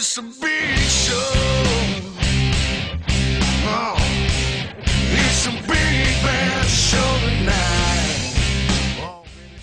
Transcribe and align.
it's 0.00 0.16
a 0.16 0.22
big 0.22 0.78
show. 0.88 1.14
Oh, 3.66 3.96
it's 5.12 5.46
a 5.46 5.50
big 5.68 6.22
bad 6.24 6.64
show 6.66 6.96
tonight. 7.20 8.40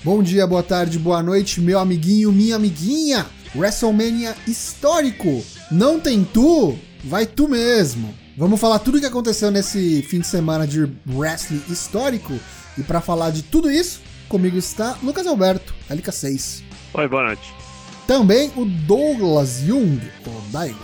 Bom 0.04 0.21
dia, 0.21 0.46
boa 0.46 0.62
tarde, 0.62 1.00
boa 1.00 1.23
noite, 1.23 1.60
meu 1.60 1.80
amiguinho, 1.80 2.32
minha 2.32 2.55
amiguinha. 2.55 3.26
WrestleMania 3.55 4.36
histórico. 4.48 5.44
Não 5.71 6.00
tem 6.00 6.23
tu? 6.23 6.78
Vai 7.04 7.26
tu 7.26 7.48
mesmo. 7.48 8.14
Vamos 8.38 8.60
falar 8.60 8.78
tudo 8.78 8.98
o 8.98 9.00
que 9.00 9.08
aconteceu 9.08 9.50
nesse 9.50 10.04
fim 10.04 10.20
de 10.20 10.28
semana 10.28 10.68
de 10.68 10.88
wrestling 11.08 11.64
histórico. 11.68 12.40
E 12.78 12.84
para 12.84 13.02
falar 13.02 13.32
de 13.32 13.42
tudo 13.42 13.72
isso, 13.72 14.02
comigo 14.30 14.56
está 14.56 15.00
Lucas 15.02 15.26
Alberto, 15.26 15.74
LK6. 15.89 16.61
Oi, 16.93 17.07
boa 17.07 17.24
noite. 17.24 17.67
Também 18.07 18.50
o 18.56 18.64
Douglas 18.64 19.60
Jung, 19.66 20.00
o 20.25 20.50
Daigo. 20.50 20.79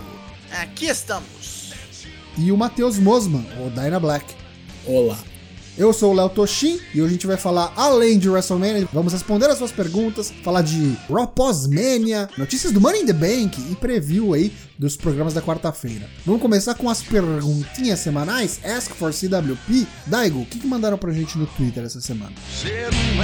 Aqui 0.52 0.84
estamos. 0.84 1.72
E 2.36 2.52
o 2.52 2.56
Matheus 2.56 2.98
Mosman, 2.98 3.46
o 3.64 3.70
Dyna 3.70 3.98
Black. 3.98 4.26
Olá. 4.84 5.16
Eu 5.76 5.92
sou 5.94 6.12
o 6.12 6.14
Léo 6.14 6.28
Toshin 6.28 6.78
e 6.92 7.00
hoje 7.00 7.08
a 7.08 7.12
gente 7.14 7.26
vai 7.26 7.38
falar 7.38 7.72
além 7.76 8.18
de 8.18 8.28
WrestleMania, 8.28 8.86
vamos 8.92 9.12
responder 9.12 9.46
as 9.46 9.56
suas 9.56 9.72
perguntas, 9.72 10.32
falar 10.44 10.60
de 10.62 10.96
Raw 11.10 11.26
Post-Mania, 11.26 12.28
notícias 12.36 12.72
do 12.72 12.80
Money 12.80 13.02
in 13.02 13.06
the 13.06 13.12
Bank 13.12 13.58
e 13.72 13.74
preview 13.74 14.34
aí 14.34 14.52
dos 14.78 14.94
programas 14.94 15.32
da 15.32 15.40
quarta-feira. 15.40 16.08
Vamos 16.26 16.42
começar 16.42 16.74
com 16.74 16.90
as 16.90 17.02
perguntinhas 17.02 18.00
semanais, 18.00 18.60
Ask 18.62 18.92
for 18.92 19.12
CWP. 19.12 19.86
Daigo, 20.06 20.42
o 20.42 20.46
que, 20.46 20.58
que 20.58 20.66
mandaram 20.66 20.98
pra 20.98 21.10
gente 21.10 21.38
no 21.38 21.46
Twitter 21.46 21.84
essa 21.84 22.00
semana? 22.02 22.32
Sitting 22.52 23.14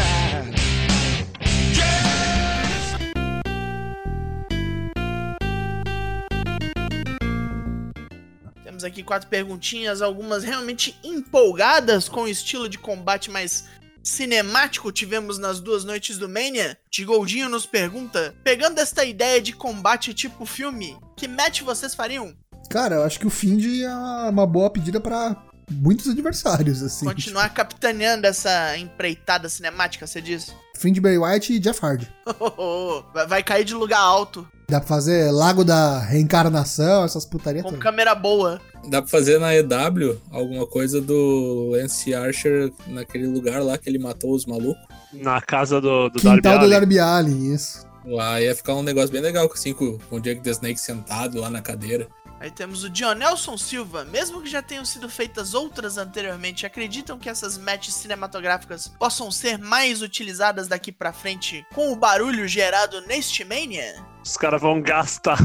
Temos 8.81 8.85
aqui 8.85 9.03
quatro 9.03 9.29
perguntinhas, 9.29 10.01
algumas 10.01 10.43
realmente 10.43 10.99
empolgadas 11.05 12.09
com 12.09 12.23
o 12.23 12.29
estilo 12.29 12.67
de 12.67 12.79
combate 12.79 13.31
mais 13.31 13.67
cinemático 14.03 14.91
tivemos 14.91 15.37
nas 15.39 15.61
duas 15.61 15.85
noites 15.85 16.17
do 16.17 16.27
Mania. 16.29 16.79
Tigoldinho 16.91 17.51
nos 17.51 17.67
pergunta: 17.67 18.35
pegando 18.43 18.79
esta 18.79 19.05
ideia 19.05 19.39
de 19.41 19.53
combate 19.53 20.15
tipo 20.15 20.47
filme, 20.47 20.97
que 21.15 21.29
match 21.29 21.61
vocês 21.61 21.95
fariam? 21.95 22.35
Cara, 22.71 22.95
eu 22.97 23.03
acho 23.05 23.19
que 23.21 23.27
o 23.27 23.31
Find 23.31 23.63
é 23.83 23.95
uma 24.31 24.47
boa 24.47 24.71
pedida 24.71 24.99
pra 24.99 25.37
muitos 25.71 26.09
adversários, 26.09 26.83
assim. 26.83 27.05
Continuar 27.05 27.51
capitaneando 27.53 28.27
essa 28.27 28.79
empreitada 28.79 29.49
cinemática, 29.51 30.07
você 30.07 30.23
diz? 30.23 30.55
Find 30.79 30.99
Bray 31.01 31.19
White 31.19 31.53
e 31.53 31.59
Jeff 31.59 31.85
Hardy. 31.85 32.11
Vai- 33.13 33.27
Vai 33.27 33.43
cair 33.43 33.65
de 33.65 33.75
lugar 33.75 34.01
alto, 34.01 34.49
Dá 34.71 34.79
pra 34.79 34.89
fazer 34.89 35.33
Lago 35.33 35.65
da 35.65 35.99
Reencarnação, 35.99 37.05
essas 37.05 37.25
putarias 37.25 37.65
com 37.65 37.77
câmera 37.77 38.15
boa. 38.15 38.61
Dá 38.87 39.03
pra 39.03 39.11
fazer 39.11 39.41
na 39.41 39.53
EW 39.55 40.17
alguma 40.31 40.65
coisa 40.65 41.01
do 41.01 41.71
Lance 41.73 42.15
Archer 42.15 42.73
naquele 42.87 43.27
lugar 43.27 43.63
lá 43.63 43.77
que 43.77 43.89
ele 43.89 43.99
matou 43.99 44.33
os 44.33 44.47
malucos? 44.47 44.83
Na 45.13 45.41
casa 45.41 45.81
do, 45.81 46.09
do 46.09 46.23
Darby 46.23 46.41
Quintal 46.41 46.59
do. 46.61 46.71
Darby 46.71 46.99
Allin, 47.01 47.53
isso. 47.53 47.85
Lá 48.07 48.41
ia 48.41 48.55
ficar 48.55 48.75
um 48.75 48.83
negócio 48.83 49.11
bem 49.11 49.21
legal, 49.21 49.51
assim, 49.53 49.75
com, 49.75 49.99
com 49.99 50.17
o 50.17 50.21
Jake 50.21 50.41
the 50.41 50.51
Snake 50.51 50.81
sentado 50.81 51.41
lá 51.41 51.51
na 51.51 51.61
cadeira. 51.61 52.07
Aí 52.41 52.51
temos 52.51 52.83
o 52.85 52.89
Dionelson 52.89 53.59
Silva. 53.59 54.03
Mesmo 54.07 54.41
que 54.41 54.49
já 54.49 54.63
tenham 54.63 54.85
sido 54.85 55.11
feitas 55.11 55.53
outras 55.53 55.99
anteriormente, 55.99 56.65
acreditam 56.65 57.19
que 57.19 57.29
essas 57.29 57.59
matches 57.59 57.93
cinematográficas 57.93 58.89
possam 58.89 59.31
ser 59.31 59.59
mais 59.59 60.01
utilizadas 60.01 60.67
daqui 60.67 60.91
pra 60.91 61.13
frente 61.13 61.67
com 61.75 61.93
o 61.93 61.97
barulho 61.97 62.49
gerado 62.49 63.03
neste 63.03 63.45
Mania? 63.45 63.95
Os 64.25 64.39
caras 64.39 64.61
vão 64.61 64.81
gastar. 64.81 65.39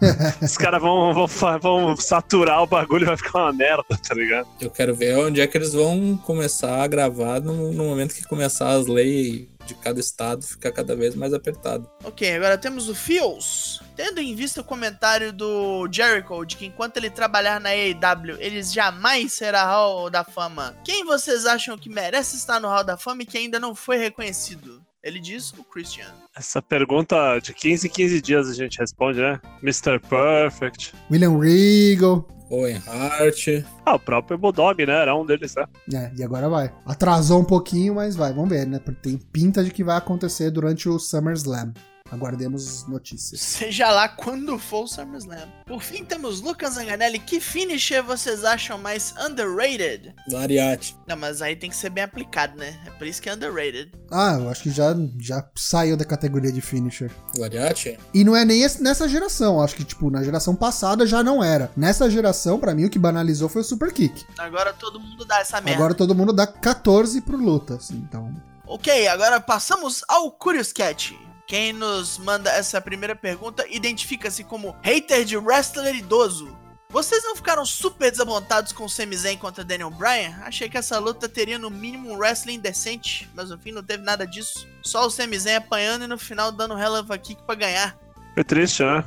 Os 0.40 0.56
caras 0.56 0.80
vão, 0.80 1.12
vão, 1.12 1.26
vão 1.60 1.96
saturar 1.96 2.62
o 2.62 2.66
bagulho 2.66 3.02
e 3.02 3.06
vai 3.06 3.16
ficar 3.16 3.44
uma 3.44 3.52
merda, 3.52 3.84
tá 4.06 4.14
ligado? 4.14 4.48
Eu 4.58 4.70
quero 4.70 4.94
ver 4.94 5.18
onde 5.18 5.42
é 5.42 5.46
que 5.46 5.56
eles 5.56 5.74
vão 5.74 6.16
começar 6.16 6.82
a 6.82 6.86
gravar 6.86 7.40
no, 7.40 7.72
no 7.72 7.84
momento 7.84 8.14
que 8.14 8.26
começar 8.26 8.70
as 8.70 8.86
leis 8.86 9.46
de 9.68 9.74
cada 9.74 10.00
estado 10.00 10.42
ficar 10.42 10.72
cada 10.72 10.96
vez 10.96 11.14
mais 11.14 11.34
apertado. 11.34 11.88
Ok, 12.02 12.34
agora 12.34 12.56
temos 12.56 12.88
o 12.88 12.94
Fios. 12.94 13.82
Tendo 13.94 14.20
em 14.20 14.34
vista 14.34 14.60
o 14.60 14.64
comentário 14.64 15.32
do 15.32 15.88
Jericho 15.90 16.44
de 16.44 16.56
que 16.56 16.66
enquanto 16.66 16.96
ele 16.96 17.10
trabalhar 17.10 17.60
na 17.60 17.70
AEW, 17.70 18.36
ele 18.38 18.62
jamais 18.62 19.34
será 19.34 19.64
Hall 19.64 20.08
da 20.08 20.24
Fama, 20.24 20.76
quem 20.84 21.04
vocês 21.04 21.44
acham 21.46 21.76
que 21.76 21.90
merece 21.90 22.36
estar 22.36 22.60
no 22.60 22.68
Hall 22.68 22.84
da 22.84 22.96
Fama 22.96 23.22
e 23.22 23.26
que 23.26 23.36
ainda 23.36 23.60
não 23.60 23.74
foi 23.74 23.98
reconhecido? 23.98 24.82
Ele 25.02 25.20
diz 25.20 25.52
o 25.52 25.62
Christian. 25.64 26.12
Essa 26.36 26.60
pergunta 26.60 27.38
de 27.38 27.54
15 27.54 27.86
em 27.86 27.90
15 27.90 28.20
dias 28.20 28.48
a 28.48 28.54
gente 28.54 28.78
responde, 28.78 29.20
né? 29.20 29.40
Mr. 29.62 30.00
Perfect. 30.00 30.92
William 31.10 31.38
Regal. 31.38 32.26
Owen 32.50 32.80
Hart. 32.86 33.64
Ah, 33.84 33.94
o 33.94 33.98
próprio 33.98 34.38
Bulldog, 34.38 34.84
né? 34.84 34.92
Era 34.92 35.14
um 35.14 35.24
deles, 35.24 35.54
né? 35.54 35.64
É, 35.94 36.10
e 36.16 36.22
agora 36.22 36.48
vai. 36.48 36.72
Atrasou 36.86 37.40
um 37.40 37.44
pouquinho, 37.44 37.94
mas 37.94 38.16
vai, 38.16 38.32
vamos 38.32 38.50
ver, 38.50 38.66
né? 38.66 38.78
Porque 38.78 39.00
tem 39.02 39.16
pinta 39.16 39.62
de 39.62 39.70
que 39.70 39.84
vai 39.84 39.96
acontecer 39.96 40.50
durante 40.50 40.88
o 40.88 40.98
SummerSlam. 40.98 41.72
Aguardemos 42.10 42.86
notícias. 42.88 43.40
Seja 43.40 43.90
lá 43.90 44.08
quando 44.08 44.58
for 44.58 44.84
o 44.84 44.86
SummerSlam. 44.86 45.48
Por 45.66 45.82
fim, 45.82 46.04
temos 46.04 46.40
Lucas 46.40 46.74
Zanganelli. 46.74 47.18
Que 47.18 47.38
finisher 47.40 48.02
vocês 48.02 48.44
acham 48.44 48.78
mais 48.78 49.14
underrated? 49.18 50.14
Lariat. 50.30 50.96
Não, 51.06 51.16
mas 51.16 51.42
aí 51.42 51.54
tem 51.56 51.68
que 51.70 51.76
ser 51.76 51.90
bem 51.90 52.04
aplicado, 52.04 52.56
né? 52.58 52.78
É 52.86 52.90
por 52.90 53.06
isso 53.06 53.20
que 53.20 53.28
é 53.28 53.34
underrated. 53.34 53.92
Ah, 54.10 54.38
eu 54.40 54.48
acho 54.48 54.62
que 54.62 54.70
já, 54.70 54.94
já 55.20 55.46
saiu 55.54 55.96
da 55.96 56.04
categoria 56.04 56.50
de 56.52 56.60
finisher. 56.60 57.10
Lariat? 57.36 57.98
E 58.14 58.24
não 58.24 58.34
é 58.34 58.44
nem 58.44 58.62
esse- 58.62 58.82
nessa 58.82 59.08
geração, 59.08 59.60
acho 59.60 59.74
que, 59.74 59.84
tipo, 59.84 60.10
na 60.10 60.22
geração 60.22 60.54
passada 60.54 61.06
já 61.06 61.22
não 61.22 61.42
era. 61.44 61.70
Nessa 61.76 62.10
geração, 62.10 62.58
pra 62.58 62.74
mim, 62.74 62.84
o 62.86 62.90
que 62.90 62.98
banalizou 62.98 63.48
foi 63.48 63.62
o 63.62 63.64
Super 63.64 63.92
Kick. 63.92 64.24
Agora 64.38 64.72
todo 64.72 64.98
mundo 64.98 65.24
dá 65.24 65.40
essa 65.40 65.60
merda. 65.60 65.78
Agora 65.78 65.94
todo 65.94 66.14
mundo 66.14 66.32
dá 66.32 66.46
14 66.46 67.20
pro 67.20 67.36
luta, 67.36 67.74
assim, 67.74 67.96
então... 68.08 68.34
Ok, 68.66 69.08
agora 69.08 69.40
passamos 69.40 70.02
ao 70.06 70.30
Curious 70.30 70.72
Cat. 70.74 71.18
Quem 71.48 71.72
nos 71.72 72.18
manda 72.18 72.50
essa 72.50 72.78
primeira 72.78 73.16
pergunta 73.16 73.64
identifica-se 73.70 74.44
como 74.44 74.76
hater 74.82 75.24
de 75.24 75.38
wrestler 75.38 75.96
idoso. 75.96 76.54
Vocês 76.90 77.24
não 77.24 77.34
ficaram 77.34 77.64
super 77.64 78.10
desapontados 78.10 78.70
com 78.70 78.84
o 78.84 78.88
Sami 78.88 79.16
Zayn 79.16 79.38
contra 79.38 79.64
Daniel 79.64 79.90
Bryan? 79.90 80.36
Achei 80.42 80.68
que 80.68 80.76
essa 80.76 80.98
luta 80.98 81.26
teria 81.26 81.58
no 81.58 81.70
mínimo 81.70 82.10
um 82.10 82.18
wrestling 82.18 82.60
decente, 82.60 83.30
mas 83.34 83.48
no 83.48 83.58
fim 83.58 83.72
não 83.72 83.82
teve 83.82 84.02
nada 84.02 84.26
disso. 84.26 84.68
Só 84.82 85.06
o 85.06 85.10
Sami 85.10 85.38
Zayn 85.38 85.56
apanhando 85.56 86.04
e 86.04 86.06
no 86.06 86.18
final 86.18 86.52
dando 86.52 86.74
releva 86.74 87.16
kick 87.16 87.42
pra 87.44 87.54
ganhar. 87.54 87.96
Foi 88.34 88.44
triste, 88.44 88.82
né? 88.82 89.02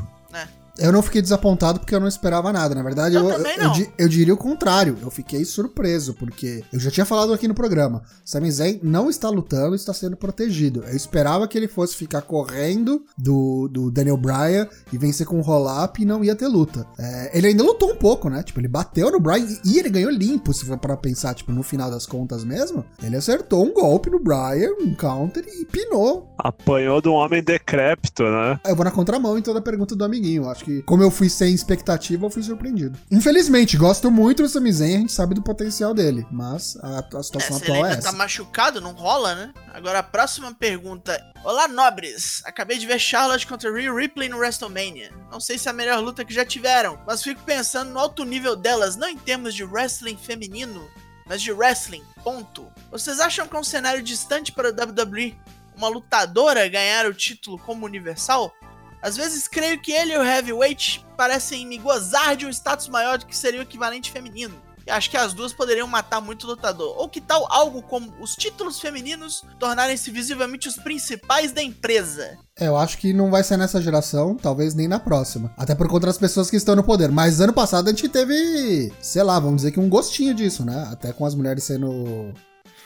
Eu 0.81 0.91
não 0.91 1.01
fiquei 1.01 1.21
desapontado 1.21 1.79
porque 1.79 1.93
eu 1.95 1.99
não 1.99 2.07
esperava 2.07 2.51
nada. 2.51 2.73
Na 2.75 2.83
verdade, 2.83 3.15
Eu 3.15 3.29
eu, 3.29 3.37
eu, 3.65 3.71
di- 3.71 3.89
eu 3.97 4.09
diria 4.09 4.33
o 4.33 4.37
contrário. 4.37 4.97
Eu 5.01 5.11
fiquei 5.11 5.45
surpreso, 5.45 6.13
porque 6.15 6.63
eu 6.73 6.79
já 6.79 6.89
tinha 6.91 7.05
falado 7.05 7.33
aqui 7.33 7.47
no 7.47 7.53
programa. 7.53 8.01
Sami 8.25 8.51
Zayn 8.51 8.79
não 8.83 9.09
está 9.09 9.29
lutando, 9.29 9.75
está 9.75 9.93
sendo 9.93 10.17
protegido. 10.17 10.83
Eu 10.87 10.95
esperava 10.95 11.47
que 11.47 11.57
ele 11.57 11.67
fosse 11.67 11.95
ficar 11.95 12.21
correndo 12.23 13.03
do, 13.17 13.67
do 13.69 13.91
Daniel 13.91 14.17
Bryan 14.17 14.67
e 14.91 14.97
vencer 14.97 15.25
com 15.27 15.37
um 15.37 15.41
roll-up 15.41 16.01
e 16.01 16.05
não 16.05 16.23
ia 16.23 16.35
ter 16.35 16.47
luta. 16.47 16.85
É, 16.97 17.37
ele 17.37 17.47
ainda 17.47 17.63
lutou 17.63 17.91
um 17.91 17.95
pouco, 17.95 18.29
né? 18.29 18.41
Tipo, 18.43 18.59
ele 18.59 18.67
bateu 18.67 19.11
no 19.11 19.19
Bryan 19.19 19.45
e, 19.65 19.71
e 19.73 19.79
ele 19.79 19.89
ganhou 19.89 20.11
limpo, 20.11 20.53
se 20.53 20.65
for 20.65 20.77
pra 20.77 20.97
pensar, 20.97 21.33
tipo, 21.33 21.51
no 21.51 21.63
final 21.63 21.89
das 21.91 22.05
contas 22.05 22.43
mesmo. 22.43 22.83
Ele 23.03 23.15
acertou 23.15 23.63
um 23.65 23.73
golpe 23.73 24.09
no 24.09 24.19
Bryan, 24.19 24.71
um 24.81 24.93
counter 24.95 25.43
e 25.47 25.65
pinou 25.65 26.33
Apanhou 26.37 27.01
de 27.01 27.07
um 27.09 27.13
homem 27.13 27.43
decrépito, 27.43 28.23
né? 28.23 28.59
eu 28.65 28.75
vou 28.75 28.83
na 28.85 28.91
contramão 28.91 29.37
em 29.37 29.41
toda 29.41 29.59
a 29.59 29.61
pergunta 29.61 29.95
do 29.95 30.03
amiguinho. 30.03 30.49
Acho 30.49 30.65
que, 30.65 30.70
como 30.85 31.03
eu 31.03 31.11
fui 31.11 31.29
sem 31.29 31.53
expectativa, 31.53 32.25
eu 32.25 32.29
fui 32.29 32.43
surpreendido. 32.43 32.97
Infelizmente, 33.09 33.77
gosto 33.77 34.09
muito 34.11 34.47
Sami 34.47 34.71
Zayn, 34.71 34.95
a 34.95 34.99
gente 34.99 35.11
sabe 35.11 35.35
do 35.35 35.41
potencial 35.41 35.93
dele. 35.93 36.25
Mas 36.31 36.77
a, 36.81 36.99
a 36.99 37.19
É, 37.19 37.23
situação 37.23 37.57
ele 37.57 37.65
atual 37.71 37.85
é 37.85 37.91
essa. 37.93 38.01
tá 38.03 38.11
machucado, 38.11 38.79
não 38.81 38.91
rola, 38.93 39.35
né? 39.35 39.53
Agora 39.73 39.99
a 39.99 40.03
próxima 40.03 40.53
pergunta. 40.53 41.19
Olá, 41.43 41.67
nobres! 41.67 42.41
Acabei 42.45 42.77
de 42.77 42.85
ver 42.85 42.99
Charlotte 42.99 43.47
contra 43.47 43.71
Rhea 43.73 43.93
Ripley 43.93 44.29
no 44.29 44.37
WrestleMania. 44.37 45.11
Não 45.31 45.39
sei 45.39 45.57
se 45.57 45.67
é 45.67 45.71
a 45.71 45.73
melhor 45.73 45.99
luta 45.99 46.23
que 46.25 46.33
já 46.33 46.45
tiveram, 46.45 46.99
mas 47.07 47.23
fico 47.23 47.41
pensando 47.43 47.91
no 47.91 47.99
alto 47.99 48.23
nível 48.23 48.55
delas, 48.55 48.95
não 48.95 49.07
em 49.09 49.17
termos 49.17 49.53
de 49.55 49.63
wrestling 49.63 50.17
feminino, 50.17 50.87
mas 51.27 51.41
de 51.41 51.51
wrestling, 51.51 52.03
ponto. 52.23 52.67
Vocês 52.91 53.19
acham 53.19 53.47
que 53.47 53.55
é 53.55 53.59
um 53.59 53.63
cenário 53.63 54.03
distante 54.03 54.51
para 54.51 54.69
a 54.69 54.71
WWE 54.71 55.35
uma 55.75 55.87
lutadora 55.87 56.67
ganhar 56.67 57.07
o 57.07 57.13
título 57.13 57.57
como 57.57 57.85
universal? 57.85 58.53
Às 59.01 59.17
vezes 59.17 59.47
creio 59.47 59.81
que 59.81 59.91
ele 59.91 60.13
e 60.13 60.17
o 60.17 60.23
Heavyweight 60.23 61.05
parecem 61.17 61.65
me 61.65 61.77
gozar 61.77 62.35
de 62.35 62.45
um 62.45 62.49
status 62.49 62.87
maior 62.87 63.17
do 63.17 63.25
que 63.25 63.35
seria 63.35 63.59
o 63.59 63.63
equivalente 63.63 64.11
feminino. 64.11 64.55
E 64.85 64.91
acho 64.91 65.09
que 65.09 65.17
as 65.17 65.33
duas 65.33 65.53
poderiam 65.53 65.87
matar 65.87 66.21
muito 66.21 66.47
lutador. 66.47 66.95
Ou 66.97 67.07
que 67.07 67.21
tal 67.21 67.45
algo 67.51 67.81
como 67.83 68.11
os 68.19 68.35
títulos 68.35 68.79
femininos 68.79 69.43
tornarem-se 69.59 70.09
visivelmente 70.09 70.67
os 70.67 70.75
principais 70.75 71.51
da 71.51 71.61
empresa? 71.61 72.37
É, 72.59 72.67
eu 72.67 72.75
acho 72.75 72.97
que 72.97 73.13
não 73.13 73.29
vai 73.29 73.43
ser 73.43 73.57
nessa 73.57 73.81
geração, 73.81 74.35
talvez 74.35 74.73
nem 74.73 74.87
na 74.87 74.99
próxima. 74.99 75.53
Até 75.57 75.75
por 75.75 75.87
conta 75.87 76.07
das 76.07 76.17
pessoas 76.17 76.49
que 76.49 76.57
estão 76.57 76.75
no 76.75 76.83
poder. 76.83 77.11
Mas 77.11 77.39
ano 77.39 77.53
passado 77.53 77.87
a 77.87 77.91
gente 77.91 78.09
teve, 78.09 78.91
sei 78.99 79.23
lá, 79.23 79.39
vamos 79.39 79.57
dizer 79.57 79.71
que 79.71 79.79
um 79.79 79.89
gostinho 79.89 80.33
disso, 80.33 80.65
né? 80.65 80.87
Até 80.91 81.13
com 81.13 81.25
as 81.25 81.35
mulheres 81.35 81.63
sendo 81.63 82.33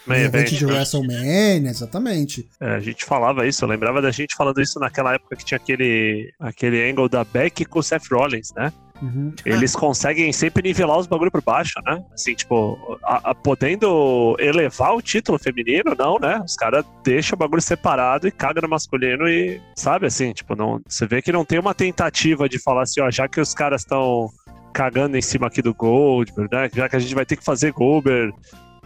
Main 0.07 0.21
event, 0.21 0.49
de? 0.49 0.65
WrestleMania, 0.65 1.69
exatamente. 1.69 2.47
É, 2.59 2.75
a 2.75 2.79
gente 2.79 3.03
falava 3.05 3.47
isso, 3.47 3.63
eu 3.63 3.69
lembrava 3.69 4.01
da 4.01 4.11
gente 4.11 4.35
falando 4.35 4.61
isso 4.61 4.79
naquela 4.79 5.13
época 5.15 5.35
que 5.35 5.45
tinha 5.45 5.57
aquele, 5.57 6.31
aquele 6.39 6.89
angle 6.89 7.09
da 7.09 7.23
Beck 7.23 7.65
com 7.65 7.79
o 7.79 7.83
Seth 7.83 8.07
Rollins, 8.11 8.49
né? 8.55 8.71
Uhum. 9.01 9.33
Eles 9.45 9.75
conseguem 9.75 10.31
sempre 10.31 10.63
nivelar 10.63 10.97
os 10.97 11.05
bagulho 11.05 11.29
por 11.29 11.41
baixo, 11.43 11.73
né? 11.85 12.01
Assim, 12.13 12.33
tipo, 12.33 12.97
a- 13.03 13.31
a- 13.31 13.35
podendo 13.35 14.37
elevar 14.39 14.95
o 14.95 15.01
título 15.01 15.37
feminino, 15.37 15.93
não, 15.97 16.17
né? 16.17 16.41
Os 16.45 16.55
caras 16.55 16.85
deixam 17.03 17.35
o 17.35 17.39
bagulho 17.39 17.61
separado 17.61 18.25
e 18.25 18.31
cagam 18.31 18.61
no 18.61 18.69
masculino 18.69 19.27
e, 19.27 19.59
sabe, 19.75 20.05
assim, 20.05 20.31
tipo, 20.31 20.55
não, 20.55 20.79
você 20.87 21.05
vê 21.05 21.21
que 21.21 21.31
não 21.31 21.43
tem 21.43 21.59
uma 21.59 21.73
tentativa 21.73 22.47
de 22.47 22.57
falar 22.57 22.83
assim, 22.83 23.01
ó, 23.01 23.11
já 23.11 23.27
que 23.27 23.41
os 23.41 23.53
caras 23.53 23.81
estão 23.81 24.29
cagando 24.71 25.17
em 25.17 25.21
cima 25.21 25.47
aqui 25.47 25.61
do 25.61 25.73
Goldberg, 25.73 26.49
né? 26.53 26.69
Já 26.73 26.87
que 26.87 26.95
a 26.95 26.99
gente 26.99 27.15
vai 27.15 27.25
ter 27.25 27.35
que 27.35 27.43
fazer 27.43 27.73
Goldberg, 27.73 28.33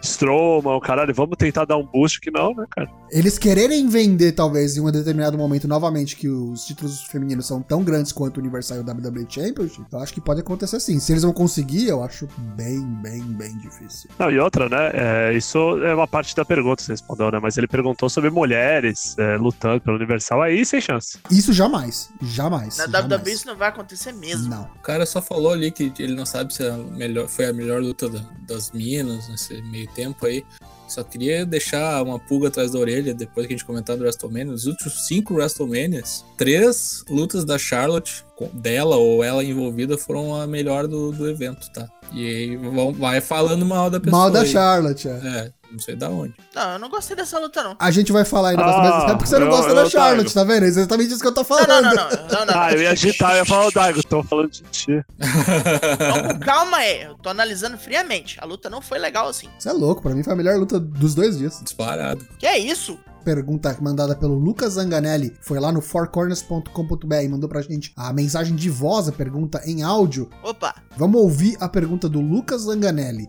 Strowman, 0.02 0.80
caralho, 0.80 1.14
vamos 1.14 1.36
tentar 1.36 1.64
dar 1.64 1.76
um 1.76 1.86
boost 1.86 2.20
que 2.20 2.30
não, 2.30 2.54
né, 2.54 2.64
cara? 2.70 2.90
Eles 3.10 3.38
quererem 3.38 3.88
vender, 3.88 4.32
talvez, 4.32 4.76
em 4.76 4.80
um 4.80 4.90
determinado 4.90 5.36
momento, 5.36 5.66
novamente, 5.66 6.16
que 6.16 6.28
os 6.28 6.64
títulos 6.64 7.02
femininos 7.02 7.46
são 7.46 7.60
tão 7.60 7.82
grandes 7.82 8.12
quanto 8.12 8.36
o 8.36 8.40
Universal 8.40 8.78
e 8.78 8.80
o 8.80 8.84
WWE 8.84 9.26
Championship, 9.28 9.84
eu 9.92 9.98
acho 9.98 10.12
que 10.14 10.20
pode 10.20 10.40
acontecer 10.40 10.78
sim. 10.80 10.98
Se 11.00 11.12
eles 11.12 11.22
vão 11.22 11.32
conseguir, 11.32 11.88
eu 11.88 12.02
acho 12.02 12.28
bem, 12.56 12.80
bem, 13.02 13.22
bem 13.22 13.56
difícil. 13.58 14.08
Não, 14.18 14.30
e 14.30 14.38
outra, 14.38 14.68
né? 14.68 14.90
é, 14.94 15.32
isso 15.36 15.58
é 15.84 15.94
uma 15.94 16.06
parte 16.06 16.34
da 16.36 16.44
pergunta 16.44 16.76
que 16.76 16.82
você 16.84 16.92
respondeu, 16.92 17.30
né? 17.30 17.38
Mas 17.42 17.58
ele 17.58 17.66
perguntou 17.66 18.08
sobre 18.08 18.30
mulheres 18.30 19.16
é, 19.18 19.36
lutando 19.36 19.80
pelo 19.80 19.96
Universal 19.96 20.42
aí, 20.42 20.64
sem 20.64 20.80
chance. 20.80 21.18
Isso 21.30 21.52
jamais. 21.52 22.10
Jamais. 22.22 22.78
Na 22.78 22.86
jamais. 22.86 23.20
WWE 23.22 23.32
isso 23.32 23.46
não 23.46 23.56
vai 23.56 23.68
acontecer 23.68 24.12
mesmo. 24.12 24.48
Não. 24.48 24.62
O 24.76 24.82
cara 24.82 25.04
só 25.04 25.20
falou 25.20 25.52
ali 25.52 25.70
que 25.70 25.92
ele 25.98 26.14
não 26.14 26.24
sabe 26.26 26.54
se 26.54 26.62
a 26.66 26.76
melhor, 26.76 27.28
foi 27.28 27.46
a 27.46 27.52
melhor 27.52 27.80
luta 27.82 28.08
da- 28.08 28.24
das 28.46 28.70
minas 28.72 29.28
nesse 29.28 29.60
meio 29.62 29.88
tempo 29.94 30.26
aí. 30.26 30.44
Só 30.88 31.04
queria 31.04 31.46
deixar 31.46 32.02
uma 32.02 32.18
pulga 32.18 32.48
atrás 32.48 32.72
da 32.72 32.78
orelha 32.78 33.14
depois 33.14 33.46
que 33.46 33.52
a 33.52 33.56
gente 33.56 33.64
comentar 33.64 33.96
do 33.96 34.02
WrestleMania. 34.02 34.52
Nos 34.52 34.66
últimos 34.66 35.06
cinco 35.06 35.34
WrestleManias, 35.34 36.24
três 36.36 37.04
lutas 37.08 37.44
da 37.44 37.56
Charlotte, 37.56 38.24
dela 38.52 38.96
ou 38.96 39.22
ela 39.22 39.44
envolvida, 39.44 39.96
foram 39.96 40.34
a 40.34 40.48
melhor 40.48 40.88
do, 40.88 41.12
do 41.12 41.28
evento, 41.28 41.70
tá? 41.72 41.88
E 42.12 42.26
aí 42.26 42.56
vão, 42.56 42.92
vai 42.92 43.20
falando 43.20 43.64
mal 43.64 43.88
da 43.88 44.00
pessoa. 44.00 44.22
Mal 44.22 44.30
da 44.32 44.40
aí. 44.40 44.48
Charlotte, 44.48 45.08
é. 45.08 45.12
É, 45.12 45.52
não 45.70 45.78
sei 45.78 45.94
da 45.96 46.08
onde. 46.08 46.34
Não, 46.54 46.72
eu 46.72 46.78
não 46.78 46.88
gostei 46.88 47.16
dessa 47.16 47.38
luta, 47.38 47.62
não. 47.62 47.76
A 47.78 47.90
gente 47.90 48.12
vai 48.12 48.24
falar 48.24 48.50
ainda, 48.50 48.62
Ah, 48.64 48.78
mas 48.78 49.04
é 49.04 49.14
porque 49.14 49.26
você 49.26 49.38
não 49.38 49.46
eu- 49.46 49.52
gosta 49.52 49.70
eu 49.70 49.74
da. 49.74 49.90
Charlotte, 49.90 50.32
tá 50.34 50.44
vendo? 50.44 50.64
É 50.64 50.68
exatamente 50.68 51.12
isso 51.12 51.20
que 51.20 51.28
eu 51.28 51.32
tô 51.34 51.40
Não, 51.40 51.44
falando. 51.44 51.68
não, 51.68 51.82
não, 51.82 51.94
não, 51.94 52.28
não, 52.38 52.46
não. 52.46 52.54
Ah, 52.60 52.72
eu 52.72 52.82
ia 52.82 52.90
agitar, 52.90 53.32
eu 53.32 53.36
ia 53.38 53.44
falar, 53.44 53.66
o 53.68 53.70
Daigo, 53.72 54.02
tô 54.06 54.22
falando 54.22 54.50
de 54.50 54.62
ti. 54.70 55.04
Então, 55.18 56.34
com 56.34 56.40
calma 56.40 56.76
aí, 56.78 57.02
eu 57.02 57.14
tô 57.16 57.28
analisando 57.28 57.76
friamente. 57.78 58.36
A 58.40 58.44
luta 58.44 58.68
não 58.70 58.80
foi 58.80 58.98
legal 58.98 59.28
assim. 59.28 59.48
Você 59.58 59.68
é 59.68 59.72
louco, 59.72 60.02
pra 60.02 60.14
mim 60.14 60.22
foi 60.22 60.32
a 60.32 60.36
melhor 60.36 60.56
luta 60.58 60.78
dos 60.80 61.14
dois 61.14 61.38
dias. 61.38 61.60
Disparado. 61.62 62.26
Que 62.38 62.46
é 62.46 62.58
isso? 62.58 62.98
Pergunta 63.24 63.76
mandada 63.82 64.16
pelo 64.16 64.34
Lucas 64.34 64.72
Zanganelli, 64.74 65.36
foi 65.42 65.60
lá 65.60 65.70
no 65.70 65.82
fourcorners.com.br 65.82 67.14
e 67.22 67.28
mandou 67.28 67.48
pra 67.50 67.60
gente 67.60 67.92
a 67.94 68.12
mensagem 68.14 68.56
de 68.56 68.70
voz, 68.70 69.08
a 69.08 69.12
pergunta 69.12 69.60
em 69.66 69.82
áudio. 69.82 70.30
Opa, 70.42 70.74
Vamos 70.96 71.20
ouvir 71.20 71.56
a 71.60 71.68
pergunta 71.68 72.08
do 72.08 72.20
Lucas 72.20 72.62
Zanganelli. 72.62 73.28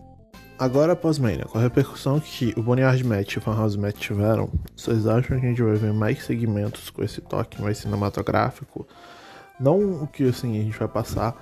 Agora, 0.62 0.92
após 0.92 1.18
Mania, 1.18 1.44
com 1.44 1.58
a 1.58 1.60
repercussão 1.60 2.20
que 2.20 2.54
o 2.56 2.62
Boneyard 2.62 3.02
Match 3.02 3.32
e 3.34 3.38
o 3.38 3.40
Funhouse 3.40 3.76
Match 3.76 3.96
tiveram, 3.96 4.48
vocês 4.76 5.08
acham 5.08 5.40
que 5.40 5.44
a 5.44 5.48
gente 5.48 5.60
vai 5.60 5.74
ver 5.74 5.92
mais 5.92 6.24
segmentos 6.24 6.88
com 6.88 7.02
esse 7.02 7.20
toque 7.20 7.60
mais 7.60 7.78
cinematográfico? 7.78 8.86
Não 9.58 10.04
o 10.04 10.06
que 10.06 10.22
assim 10.28 10.60
a 10.60 10.62
gente 10.62 10.78
vai 10.78 10.86
passar 10.86 11.34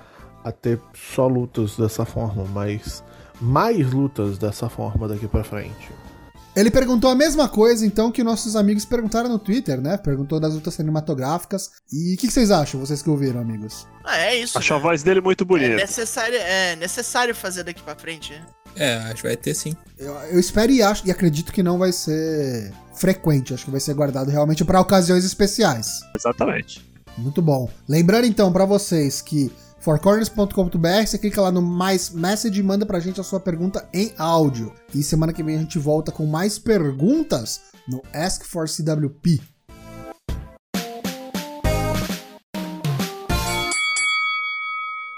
a 0.43 0.51
ter 0.51 0.81
só 0.95 1.27
lutas 1.27 1.77
dessa 1.77 2.03
forma, 2.03 2.45
mas 2.45 3.03
mais 3.39 3.93
lutas 3.93 4.39
dessa 4.39 4.67
forma 4.67 5.07
daqui 5.07 5.27
pra 5.27 5.43
frente. 5.43 5.91
Ele 6.55 6.71
perguntou 6.71 7.07
a 7.11 7.15
mesma 7.15 7.47
coisa, 7.47 7.85
então, 7.85 8.11
que 8.11 8.23
nossos 8.23 8.55
amigos 8.55 8.85
perguntaram 8.85 9.29
no 9.29 9.37
Twitter, 9.37 9.79
né? 9.79 9.97
Perguntou 9.97 10.39
das 10.39 10.55
lutas 10.55 10.73
cinematográficas. 10.73 11.69
E 11.93 12.15
o 12.15 12.17
que, 12.17 12.25
que 12.25 12.33
vocês 12.33 12.49
acham, 12.49 12.79
vocês 12.79 13.03
que 13.03 13.09
ouviram, 13.09 13.39
amigos? 13.39 13.87
ah, 14.03 14.17
é 14.17 14.37
isso. 14.37 14.57
Acho 14.57 14.73
a 14.73 14.77
né? 14.77 14.83
voz 14.83 15.03
dele 15.03 15.21
muito 15.21 15.43
É 15.43 15.47
bonita. 15.47 15.75
necessário, 15.75 16.35
é 16.37 16.75
necessário 16.75 17.35
fazer 17.35 17.63
daqui 17.63 17.83
pra 17.83 17.95
frente. 17.95 18.33
É, 18.75 18.95
acho 18.95 19.21
que 19.21 19.27
vai 19.27 19.37
ter 19.37 19.53
sim. 19.53 19.75
Eu, 19.97 20.13
eu 20.31 20.39
espero 20.39 20.71
e 20.71 20.81
acho 20.81 21.07
e 21.07 21.11
acredito 21.11 21.51
que 21.51 21.61
não 21.61 21.77
vai 21.77 21.91
ser 21.91 22.71
frequente. 22.95 23.53
Acho 23.53 23.65
que 23.65 23.71
vai 23.71 23.79
ser 23.79 23.93
guardado 23.93 24.29
realmente 24.29 24.63
para 24.63 24.79
ocasiões 24.79 25.25
especiais. 25.25 26.01
Exatamente. 26.15 26.89
Muito 27.17 27.41
bom. 27.41 27.69
Lembrando 27.87 28.25
então 28.25 28.51
pra 28.51 28.65
vocês 28.65 29.21
que 29.21 29.51
fourcorners.com.br, 29.79 31.05
você 31.05 31.17
clica 31.17 31.41
lá 31.41 31.51
no 31.51 31.61
mais 31.61 32.09
message 32.11 32.59
e 32.59 32.63
manda 32.63 32.85
pra 32.85 32.99
gente 32.99 33.19
a 33.19 33.23
sua 33.23 33.39
pergunta 33.39 33.87
em 33.93 34.13
áudio. 34.17 34.73
E 34.93 35.03
semana 35.03 35.33
que 35.33 35.43
vem 35.43 35.55
a 35.55 35.59
gente 35.59 35.79
volta 35.79 36.11
com 36.11 36.25
mais 36.25 36.57
perguntas 36.57 37.61
no 37.87 38.01
Ask 38.13 38.45
for 38.45 38.67
CWP. 38.69 39.41